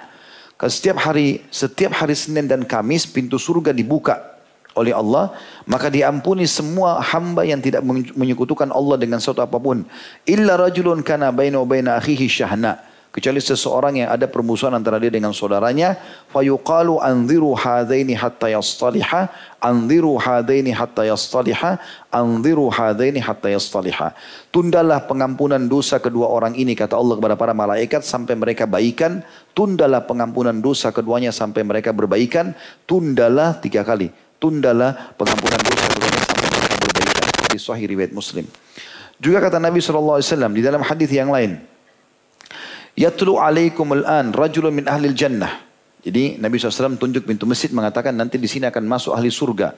[0.60, 4.33] Setiap hari setiap hari Senin dan Kamis pintu surga dibuka
[4.74, 5.34] oleh Allah
[5.64, 7.80] maka diampuni semua hamba yang tidak
[8.14, 9.86] menyekutukan Allah dengan sesuatu apa pun.
[10.28, 12.94] Illa rajulun kana bainahu wa baina akhihi syahna.
[13.14, 15.94] Kecuali seseorang yang ada permusuhan antara dia dengan saudaranya
[16.34, 19.30] fayuqalu anziru hadaini hatta yastaliha
[19.62, 21.78] anziru hadaini hatta yastaliha
[22.10, 24.18] anziru hadaini hatta yastaliha.
[24.50, 29.22] Tundalah pengampunan dosa kedua orang ini kata Allah kepada para malaikat sampai mereka baikan.
[29.54, 32.50] Tundalah pengampunan dosa keduanya sampai mereka berbaikan.
[32.82, 38.46] Tundalah tiga kali tundalah pengampunan dosa keduanya sampai mereka berbaikan di sahih riwayat Muslim
[39.18, 40.20] juga kata Nabi SAW
[40.50, 41.74] di dalam hadis yang lain
[42.94, 45.66] Yatlu alaikum al-an rajulun min ahli jannah.
[46.06, 49.74] Jadi Nabi SAW tunjuk pintu masjid mengatakan nanti di sini akan masuk ahli surga.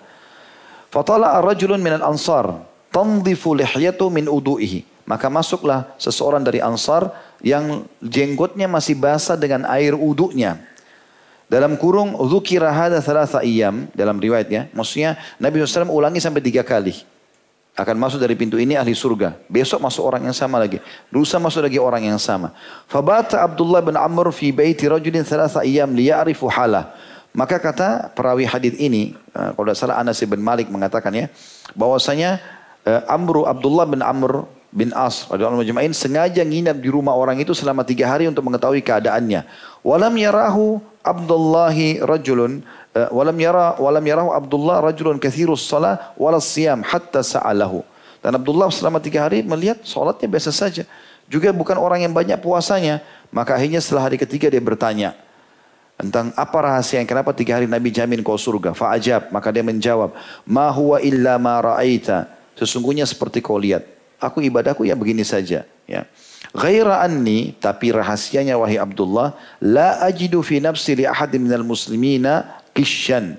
[0.93, 2.61] Fatala rajulun min al-ansar
[2.93, 5.09] tandifu lihyatu min udu'ihi.
[5.09, 7.09] Maka masuklah seseorang dari ansar
[7.41, 10.61] yang jenggotnya masih basah dengan air uduknya.
[11.47, 17.07] Dalam kurung dzukira hadza thalatha iyam dalam riwayatnya, maksudnya Nabi SAW ulangi sampai tiga kali
[17.77, 19.37] akan masuk dari pintu ini ahli surga.
[19.53, 20.81] Besok masuk orang yang sama lagi.
[21.13, 22.57] Lusa masuk lagi orang yang sama.
[22.89, 26.97] Fabata Abdullah bin Amr fi baiti rajulin thalatha iyam liya'rifu halah.
[27.37, 31.29] Maka kata perawi hadis ini, eh, kalau tidak salah Anas bin Malik mengatakan ya,
[31.77, 32.41] bahwasanya
[32.89, 37.53] eh, Amru Abdullah bin Amr bin As radhiyallahu anhu sengaja nginap di rumah orang itu
[37.53, 39.45] selama tiga hari untuk mengetahui keadaannya.
[39.85, 42.67] Walam yarahu Abdullahi rajulun
[42.97, 47.85] Eh, walam yara walam yarahu Abdullah rajulun kathirus salah wala siyam hatta sa'alahu.
[48.25, 50.89] Dan Abdullah selama tiga hari melihat solatnya biasa saja.
[51.29, 53.05] Juga bukan orang yang banyak puasanya.
[53.29, 55.13] Maka akhirnya setelah hari ketiga dia bertanya.
[56.01, 58.73] Tentang apa rahasia yang kenapa tiga hari Nabi jamin kau surga.
[58.73, 59.29] Fa'ajab.
[59.29, 60.17] Maka dia menjawab.
[60.49, 62.33] Ma huwa illa ma ra'aita.
[62.57, 63.85] Sesungguhnya seperti kau lihat.
[64.17, 65.69] Aku ibadahku ya begini saja.
[65.85, 66.09] Ya.
[66.57, 73.37] Ghaira anni, tapi rahasianya wahai Abdullah, la ajidu fi nafsi li ahadin minal muslimina kisyan.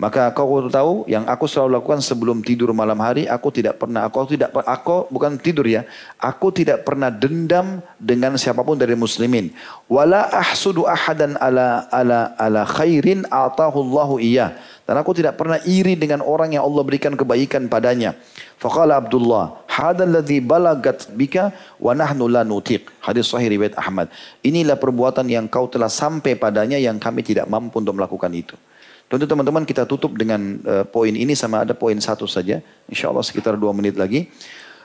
[0.00, 4.32] Maka kau tahu yang aku selalu lakukan sebelum tidur malam hari, aku tidak pernah, aku
[4.32, 5.84] tidak, aku bukan tidur ya,
[6.16, 9.52] aku tidak pernah dendam dengan siapa pun dari muslimin.
[9.92, 14.56] Wala ahsudu ahadan ala ala ala khairin atahu Allahu iya.
[14.90, 18.18] Dan aku tidak pernah iri dengan orang yang Allah berikan kebaikan padanya.
[18.58, 22.90] Faqala Abdullah, hadha alladhi balagat bika wa nahnu la nutiq.
[22.98, 24.10] Hadis sahih riwayat Ahmad.
[24.42, 28.58] Inilah perbuatan yang kau telah sampai padanya yang kami tidak mampu untuk melakukan itu.
[29.06, 32.58] Tentu teman-teman kita tutup dengan uh, poin ini sama ada poin satu saja.
[32.90, 34.26] Insya Allah sekitar dua menit lagi.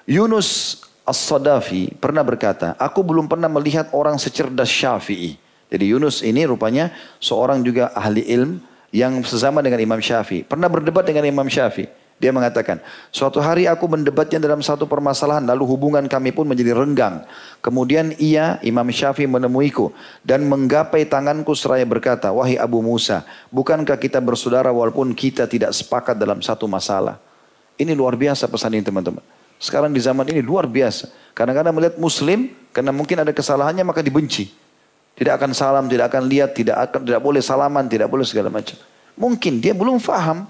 [0.06, 5.41] Yunus As-Sadafi pernah berkata, aku belum pernah melihat orang secerdas Syafi'i.
[5.73, 10.48] Jadi Yunus ini rupanya seorang juga ahli ilm yang sesama dengan Imam Syafi'i.
[10.48, 11.92] Pernah berdebat dengan Imam Syafi'i.
[12.16, 12.80] Dia mengatakan,
[13.12, 17.28] suatu hari aku mendebatnya dalam satu permasalahan, lalu hubungan kami pun menjadi renggang.
[17.60, 19.92] Kemudian ia, Imam Syafi'i menemuiku
[20.24, 26.16] dan menggapai tanganku seraya berkata, Wahai Abu Musa, bukankah kita bersaudara walaupun kita tidak sepakat
[26.16, 27.20] dalam satu masalah?
[27.76, 29.20] Ini luar biasa pesan ini teman-teman.
[29.60, 31.12] Sekarang di zaman ini luar biasa.
[31.36, 34.56] Kadang-kadang melihat muslim, karena mungkin ada kesalahannya maka dibenci.
[35.16, 38.76] Tidak akan salam, tidak akan lihat, tidak akan tidak boleh salaman, tidak boleh segala macam.
[39.16, 40.44] Mungkin dia belum faham,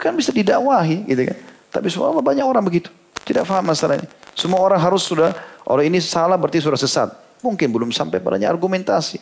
[0.00, 1.38] kan bisa didakwahi gitu kan.
[1.68, 2.88] Tapi semua banyak orang begitu,
[3.28, 4.08] tidak faham masalah ini.
[4.32, 5.36] Semua orang harus sudah,
[5.68, 7.12] orang ini salah berarti sudah sesat.
[7.44, 9.20] Mungkin belum sampai padanya argumentasi.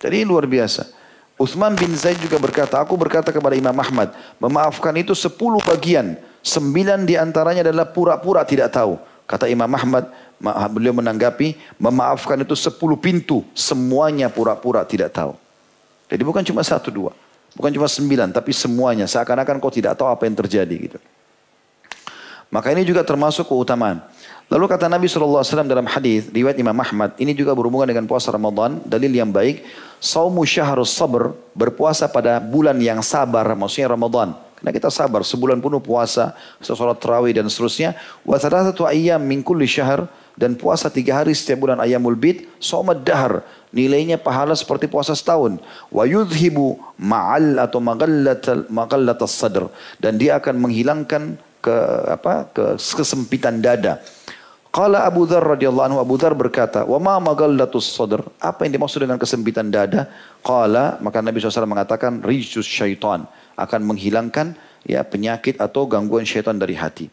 [0.00, 0.88] Jadi luar biasa.
[1.36, 7.04] Uthman bin Zaid juga berkata, aku berkata kepada Imam Ahmad, memaafkan itu sepuluh bagian, sembilan
[7.04, 8.96] di antaranya adalah pura-pura tidak tahu.
[9.26, 10.08] Kata Imam Ahmad,
[10.68, 15.38] beliau menanggapi, memaafkan itu sepuluh pintu, semuanya pura-pura tidak tahu.
[16.10, 17.14] Jadi bukan cuma satu dua,
[17.54, 19.06] bukan cuma sembilan, tapi semuanya.
[19.06, 20.98] Seakan-akan kau tidak tahu apa yang terjadi gitu.
[22.52, 24.04] Maka ini juga termasuk keutamaan.
[24.52, 28.84] Lalu kata Nabi SAW dalam hadis riwayat Imam Ahmad, ini juga berhubungan dengan puasa Ramadan,
[28.84, 29.64] dalil yang baik,
[29.96, 34.36] saumu syahrus sabr, berpuasa pada bulan yang sabar, maksudnya Ramadan.
[34.60, 37.96] Karena kita sabar, sebulan penuh puasa, sholat tarawih dan seterusnya.
[38.20, 40.04] Wa satu ayam min kulli syahr,
[40.36, 43.44] dan puasa tiga hari setiap bulan ayamul bid, somad dahar.
[43.72, 45.56] Nilainya pahala seperti puasa setahun.
[45.88, 49.68] Wa yudhibu ma'al atau maghallat sadr.
[49.96, 51.76] Dan dia akan menghilangkan ke
[52.10, 54.02] apa ke kesempitan dada.
[54.72, 59.04] Qala Abu Dhar radhiyallahu anhu Abu Dhar berkata, "Wa ma magallatus sadr?" Apa yang dimaksud
[59.04, 60.08] dengan kesempitan dada?
[60.40, 64.56] Qala, maka Nabi SAW mengatakan rijus syaitan akan menghilangkan
[64.88, 67.12] ya penyakit atau gangguan syaitan dari hati.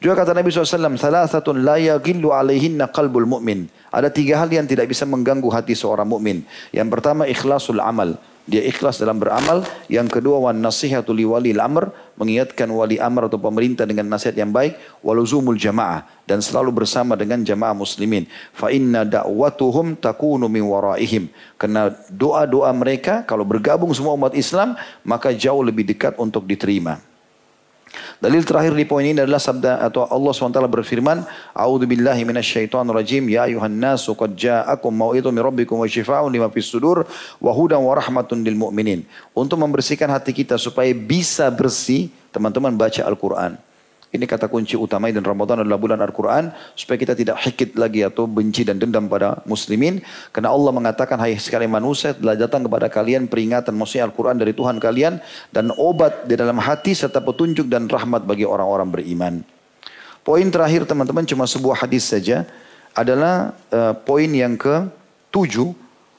[0.00, 3.68] Juga kata Nabi SAW, salah satu la yagillu alaihinna qalbul mu'min.
[3.92, 6.40] Ada tiga hal yang tidak bisa mengganggu hati seorang mukmin.
[6.72, 8.16] Yang pertama ikhlasul amal.
[8.48, 9.60] Dia ikhlas dalam beramal.
[9.92, 11.92] Yang kedua wan nasihatu li wali amr.
[12.16, 14.80] Mengingatkan wali amr atau pemerintah dengan nasihat yang baik.
[15.04, 16.08] Waluzumul jamaah.
[16.24, 18.24] Dan selalu bersama dengan jamaah muslimin.
[18.56, 21.28] Fa inna da'watuhum takunu min waraihim.
[21.60, 27.09] Karena doa-doa mereka kalau bergabung semua umat Islam maka jauh lebih dekat untuk diterima.
[28.20, 33.26] Dalil terakhir di poin ini adalah sabda atau Allah SWT berfirman, A'udzu billahi minasyaitonir rajim,
[33.26, 37.08] ya ayuhan nasu qad ja'akum mau'idun min rabbikum wa syifaa'un lima fis sudur
[37.40, 39.02] wa hudan wa rahmatun lil mu'minin.
[39.34, 43.69] Untuk membersihkan hati kita supaya bisa bersih, teman-teman baca Al-Qur'an.
[44.10, 48.26] Ini kata kunci utama dan Ramadan adalah bulan Al-Quran supaya kita tidak hikit lagi atau
[48.26, 50.02] benci dan dendam pada muslimin.
[50.34, 54.82] Karena Allah mengatakan hai sekali manusia telah datang kepada kalian peringatan maksudnya Al-Quran dari Tuhan
[54.82, 55.22] kalian
[55.54, 59.34] dan obat di dalam hati serta petunjuk dan rahmat bagi orang-orang beriman.
[60.26, 62.42] Poin terakhir teman-teman cuma sebuah hadis saja
[62.98, 64.90] adalah uh, poin yang ke
[65.30, 65.70] tujuh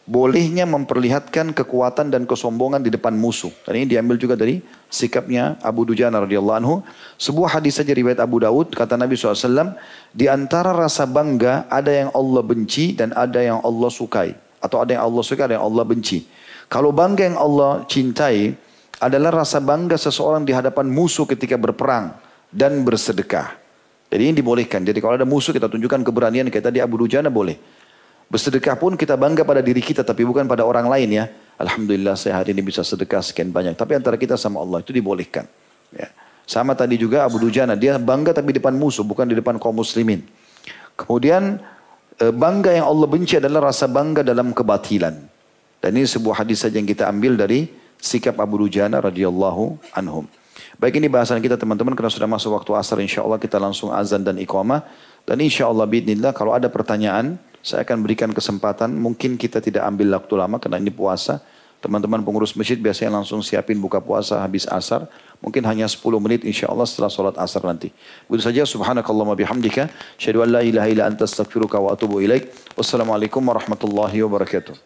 [0.09, 3.53] bolehnya memperlihatkan kekuatan dan kesombongan di depan musuh.
[3.65, 6.75] Dan ini diambil juga dari sikapnya Abu Dujana radhiyallahu anhu.
[7.21, 9.77] Sebuah hadis saja riwayat Abu Daud kata Nabi SAW,
[10.11, 14.33] di antara rasa bangga ada yang Allah benci dan ada yang Allah sukai.
[14.61, 16.25] Atau ada yang Allah suka, ada yang Allah benci.
[16.69, 18.53] Kalau bangga yang Allah cintai
[19.01, 22.13] adalah rasa bangga seseorang di hadapan musuh ketika berperang
[22.53, 23.57] dan bersedekah.
[24.11, 24.85] Jadi ini dibolehkan.
[24.85, 27.80] Jadi kalau ada musuh kita tunjukkan keberanian kayak tadi Abu Dujana boleh.
[28.31, 31.27] Bersedekah pun kita bangga pada diri kita tapi bukan pada orang lain ya.
[31.59, 33.75] Alhamdulillah saya hari ini bisa sedekah sekian banyak.
[33.75, 35.43] Tapi antara kita sama Allah itu dibolehkan.
[35.91, 36.07] Ya.
[36.47, 37.75] Sama tadi juga Abu Dujana.
[37.75, 40.23] Dia bangga tapi di depan musuh bukan di depan kaum muslimin.
[40.95, 41.59] Kemudian
[42.15, 45.27] e, bangga yang Allah benci adalah rasa bangga dalam kebatilan.
[45.83, 47.67] Dan ini sebuah hadis saja yang kita ambil dari
[47.99, 50.23] sikap Abu Dujana radhiyallahu anhum.
[50.79, 54.23] Baik ini bahasan kita teman-teman karena sudah masuk waktu asar insya Allah kita langsung azan
[54.23, 54.87] dan iqamah.
[55.27, 60.17] Dan insya Allah bidnillah kalau ada pertanyaan saya akan berikan kesempatan, mungkin kita tidak ambil
[60.17, 61.41] waktu lama karena ini puasa.
[61.81, 65.09] Teman-teman pengurus masjid biasanya langsung siapin buka puasa habis asar.
[65.41, 67.89] Mungkin hanya 10 menit insya Allah setelah sholat asar nanti.
[68.29, 69.89] Begitu saja subhanakallahumma bihamdika.
[70.21, 72.53] Syahadu an la ilaha illa anta astaghfiruka wa atubu ilaik.
[72.77, 74.77] Wassalamualaikum warahmatullahi wabarakatuh.